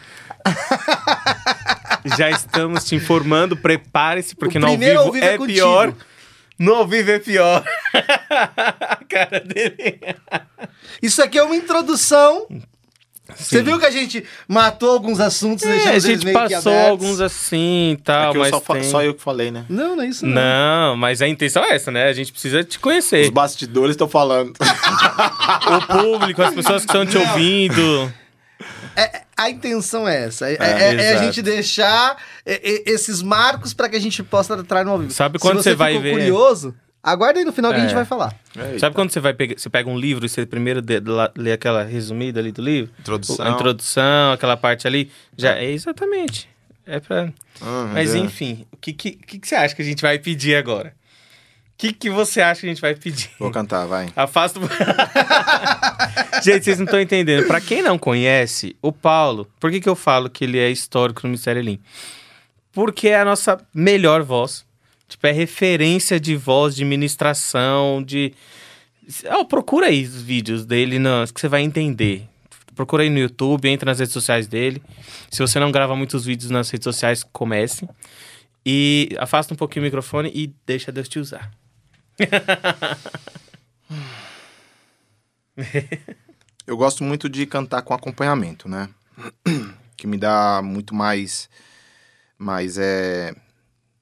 Já 2.17 2.31
estamos 2.31 2.85
te 2.85 2.95
informando. 2.95 3.57
Prepare-se, 3.57 4.37
porque 4.37 4.59
O 4.59 4.61
no 4.61 4.69
ao 4.69 4.73
primeiro 4.73 5.01
vivo, 5.01 5.07
ao 5.07 5.13
vivo 5.13 5.27
é 5.27 5.35
é, 5.35 5.39
pior. 5.39 5.95
No 6.57 6.75
ao 6.75 6.87
vivo 6.87 7.11
é 7.11 7.19
pior. 7.19 7.65
a 7.93 9.01
cara 9.09 9.41
dele. 9.41 9.99
Isso 11.03 11.21
aqui 11.21 11.37
é 11.37 11.43
uma 11.43 11.57
introdução 11.57 12.47
Você 13.35 13.62
viu 13.62 13.79
que 13.79 13.87
a 13.87 13.91
gente 13.91 14.22
matou 14.47 14.91
alguns 14.93 15.18
assuntos 15.20 15.64
e 15.64 15.68
É, 15.68 15.89
a 15.91 15.99
gente 15.99 16.31
passou 16.33 16.72
alguns 16.72 17.20
assim 17.20 17.93
e 17.93 17.97
tal, 17.97 18.35
É 18.35 18.39
mas 18.39 18.51
só, 18.51 18.61
tem... 18.61 18.83
só 18.85 19.03
eu 19.03 19.14
que 19.14 19.22
falei, 19.22 19.51
né? 19.51 19.64
Não, 19.68 19.97
não 19.97 20.03
é 20.05 20.07
isso 20.09 20.24
não. 20.24 20.35
Não, 20.35 20.97
mas 20.97 21.20
a 21.20 21.27
intenção 21.29 21.64
é 21.64 21.74
essa, 21.74 21.91
né? 21.91 22.05
A 22.09 22.12
gente 22.12 22.31
precisa 22.31 22.62
te 22.62 22.77
Os 22.77 22.83
conhecer. 22.83 23.31
bastidores 23.31 23.93
estão 23.95 24.09
falando. 24.09 24.53
O 25.66 25.87
público, 25.87 26.43
as 26.43 26.55
pessoas 26.55 26.85
que 26.85 26.89
estão 26.89 27.05
te 27.07 27.16
ouvindo. 27.16 28.12
É, 28.97 29.22
a 29.37 29.51
intenção 29.51 30.09
é 30.09 30.24
essa. 30.27 30.49
É, 30.49 30.57
É, 30.59 30.95
é- 30.95 31.05
é 31.12 31.12
a 31.18 31.22
gente 31.24 31.43
deixar 31.43 32.16
é, 32.45 32.55
é, 32.55 32.83
esses 32.91 33.22
marcos 33.22 33.74
pra 33.74 33.89
que 33.89 33.97
a 33.97 34.01
gente 34.01 34.22
possa 34.22 34.55
entrar 34.55 34.85
no 34.85 34.93
ao 34.93 34.99
vivo. 34.99 35.12
Sabe 35.12 35.39
Se 35.39 35.43
quando 35.43 35.57
você 35.62 35.70
você 35.70 35.74
vai 35.77 35.93
ficou 35.93 36.03
ver- 36.05 36.12
curioso, 36.12 36.74
aguarda 37.13 37.39
aí 37.39 37.45
no 37.45 37.53
final 37.53 37.73
que 37.73 37.79
a 37.79 37.83
gente 37.83 37.93
É. 37.93 37.95
vai 37.95 38.05
falar. 38.05 38.35
Sabe 38.79 38.95
quando 38.95 39.11
você 39.11 39.21
vai 39.21 39.33
pegar, 39.33 39.59
você 39.59 39.71
pega 39.71 39.89
um 39.89 39.99
livro 39.99 40.27
e 40.27 40.29
você 40.29 40.45
primeiro 40.45 40.83
de- 40.83 41.01
lá- 41.01 41.31
lê 41.37 41.53
aquela 41.53 41.83
resumida 41.85 42.41
ali 42.41 42.53
do 42.53 42.61
livro? 42.63 42.91
Introdução. 43.01 43.47
A 43.47 43.51
introdução, 43.51 44.33
aquela 44.33 44.57
parte 44.57 44.87
ali. 44.87 45.11
Já 45.37 45.57
é 45.57 45.71
exatamente. 45.71 46.49
É 46.87 47.01
pra. 47.01 47.33
Ah, 47.61 47.91
Mas 47.93 48.15
é. 48.15 48.19
enfim, 48.19 48.67
o 48.71 48.77
que, 48.77 48.93
que, 48.93 49.13
que, 49.13 49.39
que 49.39 49.49
você 49.49 49.55
acha 49.55 49.75
que 49.75 49.83
a 49.83 49.85
gente 49.85 50.03
vai 50.03 50.19
pedir 50.19 50.55
agora? 50.57 50.95
O 51.75 51.79
que, 51.79 51.93
que 51.93 52.09
você 52.09 52.41
acha 52.41 52.61
que 52.61 52.67
a 52.67 52.71
gente 52.71 52.81
vai 52.81 52.95
pedir? 52.95 53.31
Vou 53.39 53.51
cantar, 53.51 53.85
vai. 53.87 54.09
Afasta 54.17 54.59
o... 54.59 54.63
Gente, 56.43 56.65
vocês 56.65 56.79
não 56.79 56.85
estão 56.85 57.01
entendendo. 57.01 57.47
Pra 57.47 57.61
quem 57.61 57.83
não 57.83 57.99
conhece, 57.99 58.77
o 58.81 58.93
Paulo, 58.93 59.47
por 59.61 59.71
que, 59.71 59.81
que 59.81 59.89
eu 59.89 59.97
falo 59.97 60.29
que 60.31 60.45
ele 60.45 60.59
é 60.59 60.71
histórico 60.71 61.21
no 61.25 61.31
Mistério 61.31 61.61
Elim? 61.61 61.79
Porque 62.73 63.09
é 63.09 63.21
a 63.21 63.25
nossa 63.25 63.59
melhor 63.75 64.23
voz. 64.23 64.65
Tipo, 65.09 65.27
é 65.27 65.33
referência 65.33 66.19
de 66.19 66.37
voz, 66.37 66.75
de 66.75 66.85
ministração, 66.85 68.03
de. 68.03 68.35
Oh, 69.39 69.45
procura 69.45 69.87
aí 69.87 70.03
os 70.03 70.21
vídeos 70.21 70.67
dele 70.67 70.99
no... 70.99 71.25
que 71.33 71.41
você 71.41 71.49
vai 71.49 71.63
entender. 71.63 72.29
Procura 72.75 73.05
aí 73.05 73.11
no 73.11 73.19
YouTube, 73.19 73.69
entra 73.69 73.91
nas 73.91 74.01
redes 74.01 74.13
sociais 74.13 74.47
dele. 74.47 74.83
Se 75.31 75.41
você 75.41 75.61
não 75.61 75.71
grava 75.71 75.95
muitos 75.97 76.25
vídeos 76.27 76.51
nas 76.51 76.69
redes 76.69 76.85
sociais, 76.85 77.23
comece. 77.23 77.89
E 78.65 79.17
afasta 79.19 79.55
um 79.55 79.57
pouquinho 79.57 79.85
o 79.85 79.87
microfone 79.87 80.31
e 80.35 80.53
deixa 80.67 80.91
Deus 80.91 81.09
te 81.09 81.21
usar. 81.21 81.51
Eu 86.67 86.77
gosto 86.77 87.05
muito 87.05 87.29
de 87.29 87.47
cantar 87.47 87.83
com 87.83 87.95
acompanhamento, 87.95 88.69
né? 88.69 88.91
Que 89.97 90.07
me 90.07 90.19
dá 90.19 90.61
muito 90.63 90.95
mais, 90.95 91.49
mais 92.37 92.77
é, 92.77 93.35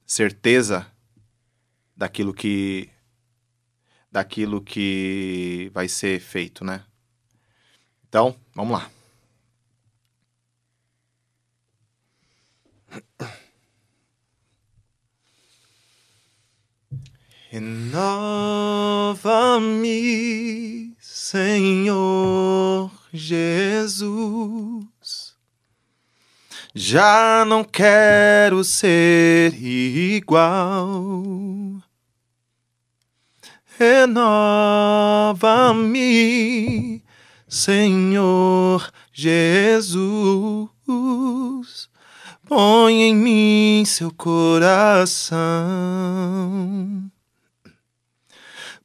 certeza 0.05 0.85
daquilo 1.95 2.33
que 2.33 2.89
daquilo 4.11 4.61
que 4.61 5.69
vai 5.73 5.89
ser 5.89 6.19
feito, 6.19 6.63
né? 6.63 6.85
Então, 8.07 8.35
vamos 8.53 8.79
lá. 8.79 8.89
Renova-me, 17.49 18.15
Senhor 20.99 22.91
Jesus. 23.13 25.35
Já 26.73 27.45
não 27.45 27.63
quero 27.63 28.63
ser 28.63 29.53
igual. 29.61 31.23
Renova-me, 33.77 34.23
Senhor 37.45 38.89
Jesus. 39.11 40.69
Põe 42.47 43.01
em 43.01 43.15
mim 43.15 43.83
seu 43.85 44.13
coração. 44.13 45.35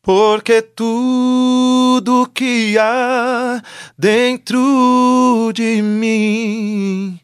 Porque 0.03 0.61
tudo 0.63 2.29
que 2.35 2.77
há 2.79 3.63
dentro 3.97 5.53
de 5.55 5.81
mim 5.83 7.20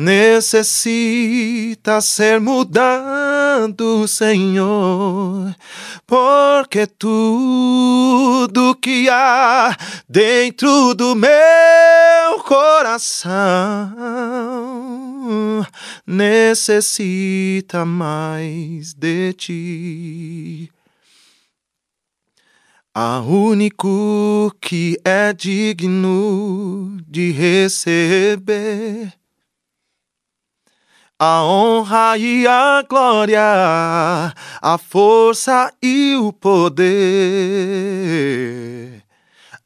necessita 0.00 2.00
ser 2.00 2.40
mudado, 2.40 4.08
Senhor. 4.08 5.54
Porque 6.06 6.86
tudo 6.86 8.74
que 8.76 9.10
há 9.10 9.76
dentro 10.08 10.94
do 10.94 11.14
meu 11.14 12.40
coração 12.46 13.30
necessita 16.06 17.84
mais 17.84 18.94
de 18.94 19.34
ti. 19.34 20.72
Há 22.94 23.20
único 23.20 24.50
que 24.60 24.98
é 25.04 25.32
digno 25.32 26.98
de 27.06 27.30
receber 27.30 29.19
a 31.22 31.44
honra 31.44 32.16
e 32.16 32.46
a 32.46 32.82
glória, 32.88 34.32
a 34.62 34.78
força 34.78 35.70
e 35.82 36.16
o 36.16 36.32
poder. 36.32 36.88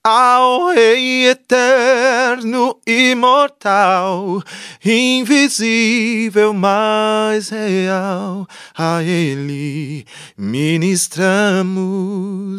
Ao 0.07 0.69
Rei 0.69 1.29
eterno, 1.29 2.77
imortal, 2.87 4.43
invisível, 4.85 6.53
mas 6.53 7.49
real, 7.49 8.47
a 8.77 9.03
Ele 9.03 10.05
ministramos 10.37 11.49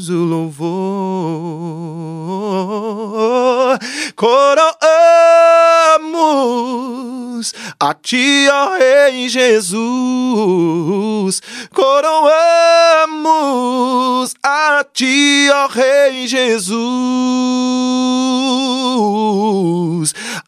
o 0.10 0.24
louvor. 0.24 0.66
Coroamos 4.16 4.66
a 7.80 7.93
Ti, 7.93 8.48
ó 8.52 8.76
Rei 8.76 9.30
Jesus. 9.30 9.76
Coroamos 11.72 13.06
a 14.41 14.84
Ti, 14.91 15.48
ó 15.54 15.68
Rei 15.68 16.26
Jesus. 16.28 17.35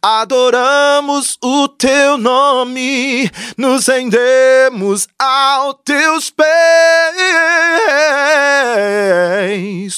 Adoramos 0.02 1.38
o 1.44 1.68
Teu 1.68 2.18
nome, 2.18 3.30
nos 3.56 3.88
rendemos 3.88 5.08
aos 5.20 5.76
Teus 5.86 6.30
pés, 6.30 6.48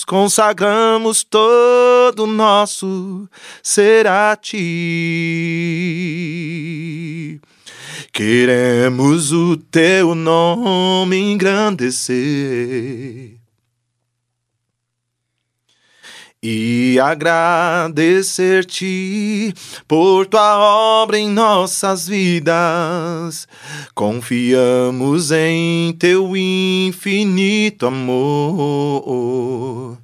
consagramos 0.06 1.24
todo 1.24 2.26
o 2.26 2.28
nosso 2.28 3.30
ser 3.64 4.08
a 4.08 4.36
Ti. 4.36 4.60
Queremos 8.12 9.32
o 9.32 9.56
Teu 9.56 10.14
nome 10.16 11.18
engrandecer 11.18 12.20
e 16.42 16.98
agradecer-te 17.02 19.54
por 19.88 20.26
tua 20.26 20.58
obra 20.58 21.20
em 21.20 21.30
nossas 21.30 22.08
vidas. 22.08 23.48
Confiamos 23.94 25.32
em 25.32 25.94
teu 25.94 26.36
infinito 26.36 27.86
amor. 27.88 29.99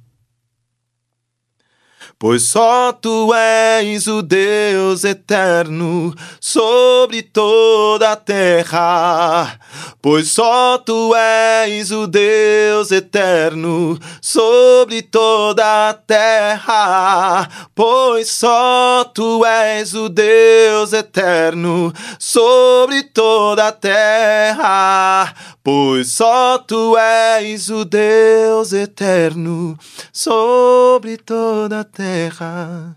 Pois 2.18 2.44
só 2.44 2.94
tu 2.94 3.30
és 3.34 4.06
o 4.06 4.22
Deus 4.22 5.04
eterno 5.04 6.14
sobre 6.40 7.20
toda 7.20 8.12
a 8.12 8.16
terra. 8.16 9.58
Pois 10.00 10.28
só 10.28 10.78
tu 10.78 11.14
és 11.14 11.90
o 11.90 12.06
Deus 12.06 12.90
eterno 12.90 13.98
sobre 14.22 15.02
toda 15.02 15.90
a 15.90 15.92
terra. 15.92 17.48
Pois 17.74 18.30
só 18.30 19.04
tu 19.14 19.44
és 19.44 19.92
o 19.92 20.08
Deus 20.08 20.94
eterno 20.94 21.92
sobre 22.18 23.02
toda 23.02 23.68
a 23.68 23.72
terra. 23.72 25.34
Pois 25.66 26.12
só 26.12 26.58
tu 26.58 26.96
és 26.96 27.70
o 27.70 27.84
Deus 27.84 28.72
eterno 28.72 29.76
sobre 30.12 31.16
toda 31.16 31.80
a 31.80 31.84
terra 31.84 32.96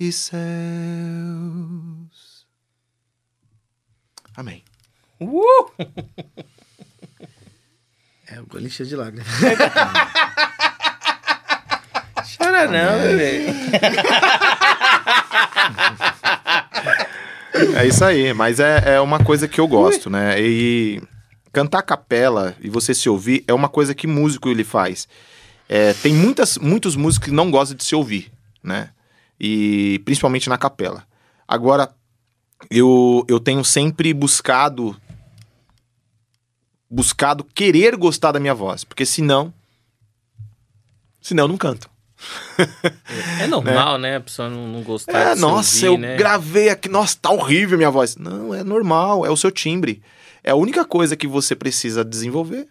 e 0.00 0.10
céus. 0.10 0.40
Amém. 4.34 4.64
Uh! 5.20 5.70
É, 8.28 8.40
o 8.40 8.46
gole 8.46 8.68
cheio 8.70 8.88
de 8.88 8.96
lágrimas. 8.96 9.28
Chora 12.36 12.66
não, 12.66 12.98
velho. 12.98 13.54
É 17.78 17.86
isso 17.86 18.04
aí, 18.04 18.34
mas 18.34 18.58
é, 18.58 18.96
é 18.96 19.00
uma 19.00 19.22
coisa 19.22 19.46
que 19.46 19.60
eu 19.60 19.68
gosto, 19.68 20.10
né? 20.10 20.40
E 20.40 21.00
cantar 21.56 21.78
a 21.78 21.82
capela 21.82 22.54
e 22.60 22.68
você 22.68 22.92
se 22.94 23.08
ouvir 23.08 23.42
é 23.48 23.54
uma 23.54 23.70
coisa 23.70 23.94
que 23.94 24.06
músico 24.06 24.50
ele 24.50 24.62
faz. 24.62 25.08
É, 25.66 25.94
tem 25.94 26.12
muitas, 26.12 26.58
muitos 26.58 26.94
músicos 26.94 27.28
que 27.28 27.34
não 27.34 27.50
gostam 27.50 27.74
de 27.74 27.82
se 27.82 27.94
ouvir, 27.94 28.30
né? 28.62 28.90
E 29.40 29.98
principalmente 30.04 30.50
na 30.50 30.58
capela. 30.58 31.06
Agora, 31.48 31.90
eu, 32.70 33.24
eu 33.26 33.40
tenho 33.40 33.64
sempre 33.64 34.12
buscado 34.12 34.94
buscado 36.90 37.42
querer 37.42 37.96
gostar 37.96 38.32
da 38.32 38.38
minha 38.38 38.54
voz, 38.54 38.84
porque 38.84 39.06
senão 39.06 39.50
senão 41.22 41.44
eu 41.44 41.48
não 41.48 41.56
canto. 41.56 41.88
É 43.40 43.46
normal, 43.48 43.96
né? 43.96 44.16
A 44.16 44.20
pessoa 44.20 44.50
não, 44.50 44.68
não 44.68 44.82
gostar 44.82 45.18
É, 45.18 45.30
de 45.30 45.36
se 45.36 45.40
nossa, 45.40 45.90
ouvir, 45.90 46.04
eu 46.04 46.10
né? 46.10 46.16
gravei 46.18 46.68
aqui, 46.68 46.90
nossa, 46.90 47.16
tá 47.18 47.30
horrível 47.30 47.78
minha 47.78 47.90
voz. 47.90 48.14
Não, 48.14 48.54
é 48.54 48.62
normal, 48.62 49.24
é 49.24 49.30
o 49.30 49.36
seu 49.38 49.50
timbre. 49.50 50.02
É 50.46 50.52
a 50.52 50.54
única 50.54 50.84
coisa 50.84 51.16
que 51.16 51.26
você 51.26 51.56
precisa 51.56 52.04
desenvolver 52.04 52.68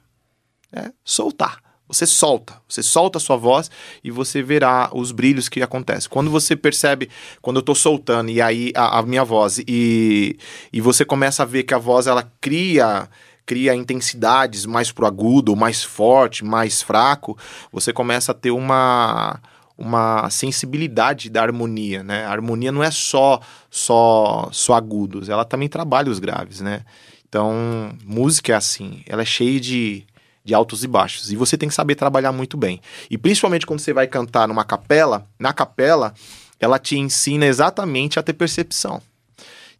é 0.71 0.93
soltar. 1.03 1.59
Você 1.89 2.07
solta, 2.07 2.59
você 2.67 2.81
solta 2.81 3.17
a 3.17 3.21
sua 3.21 3.35
voz 3.35 3.69
e 4.03 4.09
você 4.09 4.41
verá 4.41 4.89
os 4.91 5.11
brilhos 5.11 5.49
que 5.49 5.61
acontecem. 5.61 6.09
Quando 6.09 6.31
você 6.31 6.55
percebe, 6.55 7.09
quando 7.41 7.57
eu 7.57 7.61
tô 7.61 7.75
soltando 7.75 8.31
e 8.31 8.41
aí 8.41 8.71
a, 8.75 8.99
a 8.99 9.03
minha 9.03 9.25
voz 9.25 9.59
e, 9.67 10.37
e 10.73 10.81
você 10.81 11.03
começa 11.03 11.43
a 11.43 11.45
ver 11.45 11.63
que 11.63 11.73
a 11.73 11.77
voz 11.77 12.07
ela 12.07 12.31
cria 12.39 13.09
cria 13.45 13.75
intensidades 13.75 14.65
mais 14.65 14.91
pro 14.91 15.05
agudo, 15.05 15.55
mais 15.55 15.83
forte, 15.83 16.43
mais 16.43 16.81
fraco, 16.81 17.37
você 17.71 17.93
começa 17.93 18.31
a 18.31 18.35
ter 18.35 18.51
uma 18.51 19.39
uma 19.77 20.29
sensibilidade 20.29 21.29
da 21.29 21.43
harmonia, 21.43 22.01
né? 22.01 22.25
A 22.25 22.31
harmonia 22.31 22.71
não 22.71 22.81
é 22.81 22.89
só 22.89 23.39
só 23.69 24.49
só 24.51 24.73
agudos, 24.73 25.29
ela 25.29 25.45
também 25.45 25.67
trabalha 25.69 26.09
os 26.09 26.17
graves, 26.17 26.61
né? 26.61 26.83
Então, 27.35 27.91
música 28.05 28.53
é 28.53 28.55
assim, 28.55 29.01
ela 29.05 29.21
é 29.21 29.25
cheia 29.25 29.59
de, 29.59 30.05
de 30.45 30.53
altos 30.53 30.85
e 30.85 30.87
baixos. 30.87 31.33
E 31.33 31.35
você 31.35 31.57
tem 31.57 31.67
que 31.67 31.75
saber 31.75 31.95
trabalhar 31.95 32.31
muito 32.31 32.55
bem. 32.55 32.79
E 33.11 33.17
principalmente 33.17 33.65
quando 33.65 33.81
você 33.81 33.91
vai 33.91 34.07
cantar 34.07 34.47
numa 34.47 34.63
capela, 34.63 35.27
na 35.37 35.51
capela, 35.51 36.13
ela 36.61 36.79
te 36.79 36.97
ensina 36.97 37.45
exatamente 37.45 38.17
a 38.17 38.23
ter 38.23 38.31
percepção. 38.31 39.01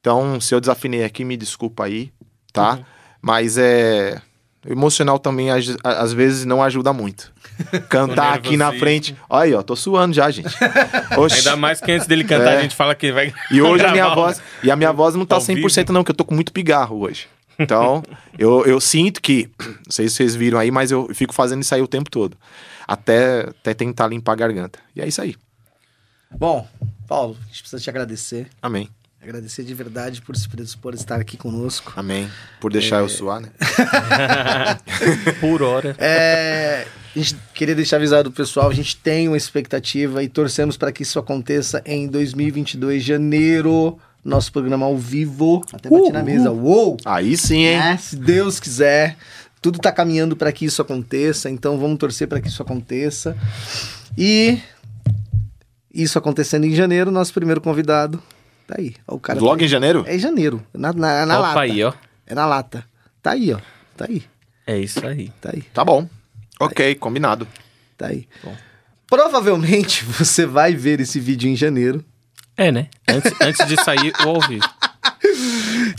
Então, 0.01 0.37
se 0.41 0.53
eu 0.53 0.59
desafinei 0.59 1.05
aqui, 1.05 1.23
me 1.23 1.37
desculpa 1.37 1.85
aí, 1.85 2.11
tá? 2.51 2.79
Mas 3.21 3.57
é. 3.57 4.21
O 4.67 4.71
emocional 4.73 5.17
também, 5.17 5.49
às, 5.49 5.77
às 5.81 6.11
vezes, 6.11 6.43
não 6.43 6.61
ajuda 6.61 6.91
muito. 6.91 7.31
Cantar 7.87 8.33
aqui 8.33 8.57
na 8.57 8.73
frente. 8.73 9.15
Olha 9.29 9.43
aí, 9.43 9.53
ó, 9.53 9.61
tô 9.61 9.77
suando 9.77 10.13
já, 10.13 10.29
gente. 10.29 10.53
Oxi. 11.17 11.37
Ainda 11.37 11.55
mais 11.55 11.79
que 11.79 11.89
antes 11.89 12.05
dele 12.05 12.25
cantar, 12.25 12.55
É. 12.55 12.57
a 12.57 12.61
gente 12.63 12.75
fala 12.75 12.93
que 12.95 13.13
vai. 13.13 13.33
E 13.49 13.61
hoje 13.61 13.85
a 13.85 13.91
minha 13.93 14.13
voz. 14.13 14.41
E 14.61 14.69
a 14.69 14.75
minha 14.75 14.91
voz 14.91 15.15
não 15.15 15.25
tá 15.25 15.35
ao 15.35 15.41
100% 15.41 15.89
não, 15.91 16.03
que 16.03 16.11
eu 16.11 16.15
tô 16.15 16.25
com 16.25 16.35
muito 16.35 16.51
pigarro 16.51 16.99
hoje. 16.99 17.27
Então, 17.59 18.03
eu, 18.37 18.65
eu 18.65 18.79
sinto 18.81 19.21
que. 19.21 19.49
Não 19.59 19.91
sei 19.91 20.09
se 20.09 20.15
vocês 20.15 20.35
viram 20.35 20.59
aí, 20.59 20.71
mas 20.71 20.91
eu 20.91 21.09
fico 21.13 21.33
fazendo 21.33 21.61
isso 21.61 21.73
aí 21.73 21.81
o 21.81 21.87
tempo 21.87 22.09
todo. 22.09 22.37
Até, 22.87 23.41
até 23.49 23.73
tentar 23.73 24.07
limpar 24.07 24.33
a 24.33 24.35
garganta. 24.35 24.79
E 24.95 25.01
é 25.01 25.07
isso 25.07 25.21
aí. 25.21 25.35
Bom, 26.37 26.67
Paulo, 27.07 27.37
a 27.43 27.47
gente 27.47 27.61
precisa 27.61 27.81
te 27.81 27.89
agradecer. 27.89 28.47
Amém. 28.61 28.89
Agradecer 29.21 29.63
de 29.63 29.73
verdade 29.73 30.21
por 30.21 30.35
se 30.35 30.47
predispor 30.47 30.93
a 30.93 30.95
estar 30.95 31.19
aqui 31.19 31.35
conosco. 31.35 31.93
Amém. 31.95 32.29
Por 32.61 32.71
deixar 32.71 32.97
É. 32.97 33.01
eu 33.01 33.09
suar, 33.09 33.41
né? 33.41 33.49
Por 35.41 35.63
hora. 35.63 35.95
É, 35.97 36.85
a 37.15 37.17
gente 37.19 37.35
queria 37.53 37.73
deixar 37.73 37.95
avisado 37.97 38.29
o 38.29 38.31
pessoal, 38.31 38.69
a 38.69 38.73
gente 38.73 38.95
tem 38.97 39.27
uma 39.27 39.37
expectativa 39.37 40.21
e 40.21 40.29
torcemos 40.29 40.77
para 40.77 40.91
que 40.91 41.01
isso 41.03 41.17
aconteça 41.17 41.81
em 41.85 42.07
2022, 42.07 43.03
janeiro, 43.03 43.97
nosso 44.25 44.51
programa 44.51 44.85
ao 44.87 44.97
vivo. 44.97 45.61
Até 45.71 45.87
bati 45.89 46.11
na 46.11 46.23
mesa. 46.23 46.51
Uou! 46.51 46.97
Aí 47.05 47.37
sim, 47.37 47.59
hein? 47.65 47.75
É, 47.77 47.95
se 47.97 48.15
Deus 48.15 48.59
quiser, 48.59 49.15
tudo 49.61 49.77
tá 49.79 49.91
caminhando 49.91 50.35
para 50.35 50.51
que 50.51 50.65
isso 50.65 50.81
aconteça, 50.81 51.49
então 51.49 51.77
vamos 51.77 51.97
torcer 51.99 52.27
para 52.27 52.41
que 52.41 52.47
isso 52.47 52.61
aconteça. 52.61 53.37
E 54.17 54.59
isso 55.93 56.17
acontecendo 56.17 56.65
em 56.65 56.73
janeiro, 56.73 57.11
nosso 57.11 57.31
primeiro 57.33 57.61
convidado 57.61 58.21
tá 58.67 58.75
aí. 58.79 58.95
Ó, 59.07 59.15
o 59.15 59.19
cara 59.19 59.39
Vlog 59.39 59.59
tá- 59.59 59.65
em 59.65 59.67
janeiro? 59.67 60.03
É 60.07 60.15
em 60.15 60.19
janeiro, 60.19 60.61
na, 60.73 60.91
na, 60.91 61.25
na 61.25 61.39
Opa 61.39 61.47
lata. 61.49 61.59
aí, 61.61 61.83
ó. 61.83 61.93
É 62.25 62.33
na 62.33 62.45
lata. 62.47 62.83
Tá 63.21 63.31
aí, 63.31 63.53
ó. 63.53 63.59
Tá 63.95 64.05
aí, 64.09 64.23
É 64.65 64.77
isso 64.77 65.05
aí. 65.05 65.31
tá 65.39 65.51
aí, 65.53 65.61
Tá 65.73 65.85
bom. 65.85 66.09
Ok, 66.59 66.95
combinado. 66.95 67.47
tá 67.97 68.07
aí. 68.07 68.27
Provavelmente 69.07 70.03
você 70.09 70.45
vai 70.45 70.73
ver 70.73 70.99
esse 70.99 71.19
vídeo 71.19 71.49
em 71.49 71.55
janeiro. 71.55 72.03
É, 72.57 72.71
né? 72.71 72.87
Antes, 73.07 73.33
antes 73.41 73.67
de 73.67 73.83
sair 73.83 74.13
o 74.25 74.29
ao 74.29 74.41
vivo. 74.41 74.65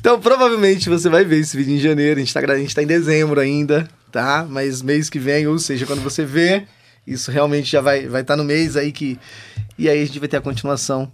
Então, 0.00 0.20
provavelmente 0.20 0.88
você 0.88 1.08
vai 1.08 1.24
ver 1.24 1.38
esse 1.38 1.56
vídeo 1.56 1.74
em 1.74 1.78
janeiro. 1.78 2.18
A 2.18 2.22
gente 2.22 2.32
tá, 2.32 2.40
a 2.40 2.58
gente 2.58 2.74
tá 2.74 2.82
em 2.82 2.86
dezembro 2.86 3.40
ainda, 3.40 3.88
tá? 4.10 4.46
Mas 4.48 4.82
mês 4.82 5.10
que 5.10 5.18
vem, 5.18 5.46
ou 5.46 5.58
seja, 5.58 5.86
quando 5.86 6.02
você 6.02 6.24
vê, 6.24 6.66
isso 7.06 7.30
realmente 7.30 7.70
já 7.70 7.80
vai 7.80 7.98
estar 7.98 8.10
vai 8.10 8.24
tá 8.24 8.36
no 8.36 8.44
mês 8.44 8.76
aí 8.76 8.92
que. 8.92 9.18
E 9.78 9.88
aí 9.88 10.02
a 10.02 10.06
gente 10.06 10.18
vai 10.18 10.28
ter 10.28 10.38
a 10.38 10.40
continuação 10.40 11.10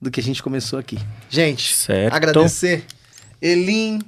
do 0.00 0.10
que 0.10 0.20
a 0.20 0.22
gente 0.22 0.42
começou 0.42 0.78
aqui. 0.78 0.98
Gente, 1.30 1.72
Certo. 1.72 2.14
agradecer. 2.14 2.84
Elim, 3.40 4.00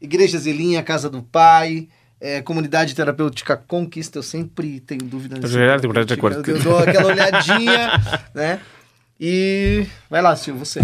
Igrejas 0.00 0.46
Elim, 0.46 0.76
a 0.76 0.82
Casa 0.82 1.08
do 1.08 1.22
Pai. 1.22 1.88
é, 2.20 2.40
comunidade 2.40 2.94
terapêutica 2.94 3.56
Conquista, 3.56 4.18
eu 4.18 4.22
sempre 4.22 4.80
tenho 4.80 5.02
dúvidas. 5.02 5.38
Verdade, 5.52 5.82
terapêutica, 5.82 6.28
verdade, 6.28 6.50
Eu 6.50 6.62
dou 6.62 6.78
aquela 6.78 7.06
olhadinha, 7.06 7.90
né? 8.34 8.60
E 9.18 9.86
vai 10.10 10.20
lá, 10.20 10.36
Silvio, 10.36 10.64
você. 10.64 10.80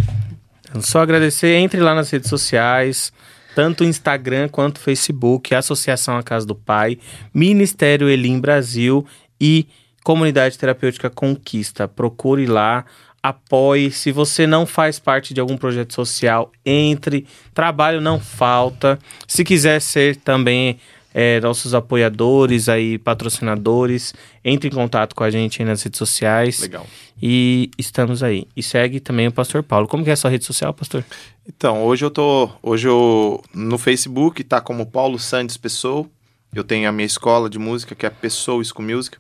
Só 0.80 1.00
agradecer, 1.00 1.54
entre 1.56 1.80
lá 1.80 1.94
nas 1.94 2.10
redes 2.10 2.30
sociais, 2.30 3.12
tanto 3.54 3.84
Instagram 3.84 4.48
quanto 4.48 4.80
Facebook, 4.80 5.54
Associação 5.54 6.16
A 6.16 6.22
Casa 6.22 6.46
do 6.46 6.54
Pai, 6.54 6.98
Ministério 7.34 8.08
Elim 8.08 8.40
Brasil 8.40 9.06
e 9.40 9.66
Comunidade 10.02 10.58
Terapêutica 10.58 11.10
Conquista. 11.10 11.86
Procure 11.86 12.46
lá, 12.46 12.86
apoie. 13.22 13.90
Se 13.90 14.10
você 14.10 14.46
não 14.46 14.64
faz 14.64 14.98
parte 14.98 15.34
de 15.34 15.40
algum 15.40 15.56
projeto 15.56 15.94
social, 15.94 16.50
entre. 16.64 17.26
Trabalho 17.52 18.00
não 18.00 18.18
falta. 18.18 18.98
Se 19.28 19.44
quiser 19.44 19.80
ser 19.80 20.16
também 20.16 20.78
é, 21.14 21.40
nossos 21.40 21.74
apoiadores 21.74 22.68
aí, 22.68 22.98
patrocinadores, 22.98 24.14
entre 24.44 24.68
em 24.68 24.72
contato 24.72 25.14
com 25.14 25.24
a 25.24 25.30
gente 25.30 25.60
aí 25.60 25.68
nas 25.68 25.82
redes 25.82 25.98
sociais. 25.98 26.60
Legal. 26.60 26.86
E 27.20 27.70
estamos 27.78 28.22
aí. 28.22 28.48
E 28.56 28.62
segue 28.62 28.98
também 28.98 29.28
o 29.28 29.32
Pastor 29.32 29.62
Paulo. 29.62 29.86
Como 29.86 30.02
que 30.02 30.10
é 30.10 30.12
a 30.12 30.16
sua 30.16 30.30
rede 30.30 30.44
social, 30.44 30.74
Pastor? 30.74 31.04
Então, 31.46 31.84
hoje 31.84 32.04
eu 32.04 32.10
tô. 32.10 32.50
Hoje 32.62 32.88
eu. 32.88 33.42
No 33.54 33.78
Facebook 33.78 34.42
tá 34.42 34.60
como 34.60 34.86
Paulo 34.86 35.18
Santos 35.18 35.56
Pessoa. 35.56 36.06
Eu 36.54 36.64
tenho 36.64 36.88
a 36.88 36.92
minha 36.92 37.06
escola 37.06 37.48
de 37.48 37.58
música, 37.58 37.94
que 37.94 38.04
é 38.04 38.10
Pessoa 38.10 38.62
School 38.62 38.86
Music. 38.86 39.16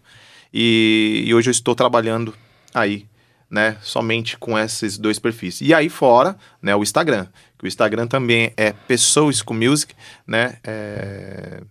E, 0.52 1.24
e 1.26 1.34
hoje 1.34 1.48
eu 1.48 1.52
estou 1.52 1.74
trabalhando 1.74 2.34
aí, 2.74 3.06
né? 3.48 3.78
Somente 3.80 4.36
com 4.36 4.58
esses 4.58 4.98
dois 4.98 5.18
perfis. 5.18 5.60
E 5.60 5.72
aí 5.72 5.88
fora, 5.88 6.36
né, 6.60 6.76
o 6.76 6.82
Instagram. 6.82 7.26
Que 7.58 7.64
o 7.64 7.68
Instagram 7.68 8.06
também 8.06 8.52
é 8.56 8.72
Pessoa 8.72 9.32
School 9.32 9.58
Music, 9.58 9.94
né? 10.26 10.58
É, 10.62 11.62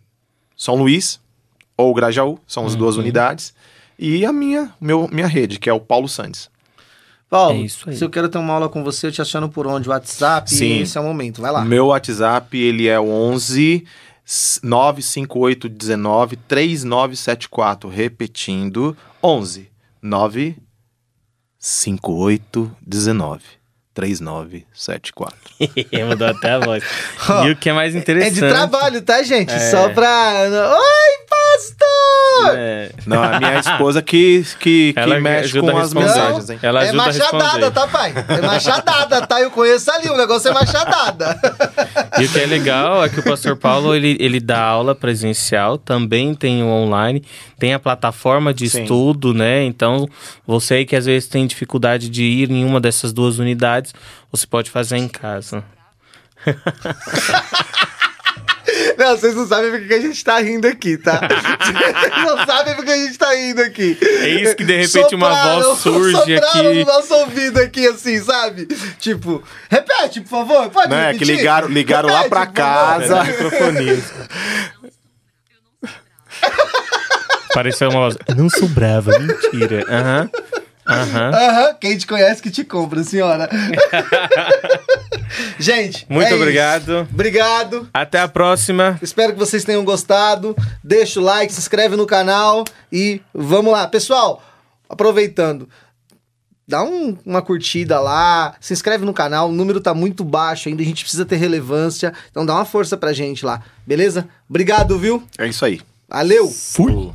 São 0.62 0.76
Luís 0.76 1.20
ou 1.76 1.92
Grajaú, 1.92 2.38
são 2.46 2.68
as 2.68 2.76
duas 2.76 2.96
unidades. 2.96 3.52
E 3.98 4.24
a 4.24 4.32
minha, 4.32 4.72
meu, 4.80 5.10
minha 5.12 5.26
rede, 5.26 5.58
que 5.58 5.68
é 5.68 5.74
o 5.74 5.80
Paulo 5.80 6.08
Santos. 6.08 6.52
Paulo, 7.28 7.58
É 7.58 7.62
isso 7.62 7.90
aí. 7.90 7.98
se 7.98 8.04
eu 8.04 8.12
quero 8.12 8.30
ter 8.30 8.38
uma 8.38 8.54
aula 8.54 8.70
com 8.70 8.84
você, 8.84 9.08
eu 9.08 9.12
te 9.12 9.24
aciono 9.24 9.50
por 9.50 9.66
onde? 9.66 9.90
WhatsApp? 9.90 10.52
Sim. 10.52 10.82
Esse 10.82 11.00
é 11.00 11.02
o 11.02 11.04
momento, 11.04 11.42
vai 11.42 11.52
lá. 11.52 11.66
Meu 11.66 11.88
WhatsApp, 11.88 12.56
ele 12.56 12.88
é 12.88 13.00
o 13.00 13.10
11 13.10 13.84
958 14.62 15.68
19 15.68 16.36
3974. 16.36 17.90
Repetindo, 17.90 18.96
11 19.24 19.68
958 20.00 22.72
19 22.86 23.61
3974. 23.93 25.38
Mudou 26.07 26.27
até 26.27 26.51
a 26.51 26.59
voz. 26.59 26.84
e 27.45 27.51
o 27.51 27.55
que 27.55 27.69
é 27.69 27.73
mais 27.73 27.95
É 27.95 27.99
interessante... 27.99 28.34
de 28.34 28.39
trabalho, 28.39 29.01
tá, 29.01 29.22
gente? 29.23 29.53
É. 29.53 29.59
Só 29.72 29.89
pra... 29.89 30.47
Oi, 30.77 31.26
pastor! 31.52 32.57
É, 32.57 32.91
Não, 33.06 33.23
a 33.23 33.40
minha 33.40 33.60
esposa 33.60 34.02
que, 34.02 34.44
que, 34.60 34.94
que 34.94 34.99
Ela 34.99 35.19
mexe 35.19 35.60
com 35.60 35.78
as 35.78 35.94
mensagens, 35.94 36.49
hein? 36.49 36.60
ela 36.61 36.84
é 36.84 36.91
machadada, 36.91 37.72
tá, 37.72 37.88
pai? 37.88 38.14
É 38.28 38.41
machadada, 38.41 39.26
tá? 39.28 39.41
Eu 39.41 39.52
conheço 39.52 39.91
ali, 39.91 40.10
o 40.10 40.18
negócio 40.18 40.49
é 40.49 40.53
machadada. 40.53 41.40
E 42.19 42.26
o 42.26 42.30
que 42.30 42.40
é 42.40 42.45
legal 42.45 43.03
é 43.03 43.10
que 43.10 43.19
o 43.19 43.23
Pastor 43.23 43.56
Paulo, 43.56 43.94
ele, 43.95 44.18
ele 44.19 44.40
dá 44.40 44.61
aula 44.61 44.95
presencial, 44.95 45.78
também 45.78 46.34
tem 46.34 46.64
o 46.64 46.68
online, 46.68 47.23
tem 47.60 47.73
a 47.73 47.80
plataforma 47.80 48.53
de 48.53 48.69
Sim. 48.69 48.82
estudo, 48.82 49.34
né? 49.34 49.64
Então, 49.64 50.07
você 50.45 50.76
aí 50.76 50.86
que 50.86 50.95
às 50.95 51.06
vezes 51.06 51.28
tem 51.28 51.45
dificuldade 51.45 52.10
de 52.10 52.23
ir 52.23 52.49
em 52.52 52.65
uma 52.65 52.80
dessas 52.80 53.14
duas 53.14 53.40
unidades, 53.40 53.94
você 54.32 54.48
pode 54.48 54.69
fazer 54.69 54.98
em 54.98 55.07
casa. 55.07 55.64
Não, 59.02 59.18
vocês 59.18 59.34
não 59.36 59.48
sabem 59.48 59.72
porque 59.72 59.88
que 59.88 59.94
a 59.95 59.99
gente 59.99 60.23
tá 60.23 60.38
rindo 60.40 60.68
aqui, 60.68 60.95
tá? 60.95 61.19
Vocês 61.60 62.23
não 62.23 62.45
sabem 62.45 62.76
porque 62.76 62.91
a 62.91 62.98
gente 62.98 63.18
tá 63.18 63.34
rindo 63.34 63.60
aqui. 63.61 63.98
É 63.99 64.28
isso 64.30 64.56
que 64.56 64.64
de 64.64 64.78
repente 64.78 65.15
uma 65.15 65.30
voz 65.61 65.80
surge 65.80 66.11
sopraram 66.15 66.69
aqui. 66.69 66.80
no 66.80 66.86
nosso 66.86 67.14
ouvido 67.15 67.60
aqui, 67.60 67.88
assim, 67.88 68.19
sabe? 68.23 68.68
Tipo, 68.99 69.44
repete, 69.69 70.22
por 70.22 70.30
favor. 70.30 70.69
Pode 70.69 70.90
Não, 70.90 70.98
é 70.98 71.11
repetir? 71.14 71.28
que 71.28 71.34
ligaram- 71.38 71.68
ligaram 71.68 72.10
lá 72.10 72.30
pra 72.30 72.45
casa. 72.45 73.23
Microfonista. 73.23 74.28
Pareceu 77.53 77.90
uma 77.90 78.02
voz. 78.02 78.18
Eu 78.28 78.36
não 78.36 78.49
sou 78.49 78.68
brava, 78.68 79.11
mentira. 79.19 79.84
Aham. 79.90 80.30
Aham. 80.91 81.31
Aham, 81.34 81.73
quem 81.80 81.97
te 81.97 82.05
conhece 82.05 82.41
que 82.41 82.51
te 82.51 82.63
compra, 82.63 83.03
senhora. 83.03 83.49
gente, 85.59 86.05
Muito 86.09 86.27
é 86.27 86.31
isso. 86.31 86.41
obrigado. 86.41 87.07
Obrigado. 87.11 87.89
Até 87.93 88.19
a 88.19 88.27
próxima. 88.27 88.97
Espero 89.01 89.34
que 89.34 89.39
vocês 89.39 89.63
tenham 89.63 89.84
gostado. 89.85 90.55
Deixa 90.84 91.19
o 91.19 91.23
like, 91.23 91.51
se 91.53 91.59
inscreve 91.59 91.95
no 91.95 92.05
canal 92.05 92.63
e 92.91 93.22
vamos 93.34 93.72
lá. 93.72 93.88
Pessoal, 93.88 94.43
aproveitando, 94.89 95.69
dá 96.68 96.84
um- 96.84 97.18
uma 97.26 97.41
curtida 97.41 97.99
lá, 97.99 98.55
se 98.59 98.73
inscreve 98.73 99.05
no 99.05 99.13
canal. 99.13 99.49
O 99.49 99.53
número 99.53 99.80
tá 99.81 99.93
muito 99.93 100.23
baixo 100.23 100.69
ainda, 100.69 100.81
a 100.81 100.85
gente 100.85 101.03
precisa 101.03 101.26
ter 101.26 101.35
relevância. 101.38 102.13
Então 102.30 102.45
dá 102.45 102.53
uma 102.55 102.65
força 102.65 102.97
pra 102.97 103.13
gente 103.13 103.45
lá, 103.45 103.61
beleza? 103.85 104.27
Obrigado, 104.49 104.97
viu? 104.97 105.23
É 105.38 105.47
isso 105.47 105.63
aí. 105.65 105.81
Valeu! 106.09 106.49
Fui. 106.49 107.11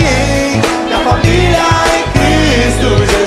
Minha 0.00 0.98
família 1.04 1.64
em 1.96 2.04
Cristo 2.12 2.88
Jesus. 3.12 3.23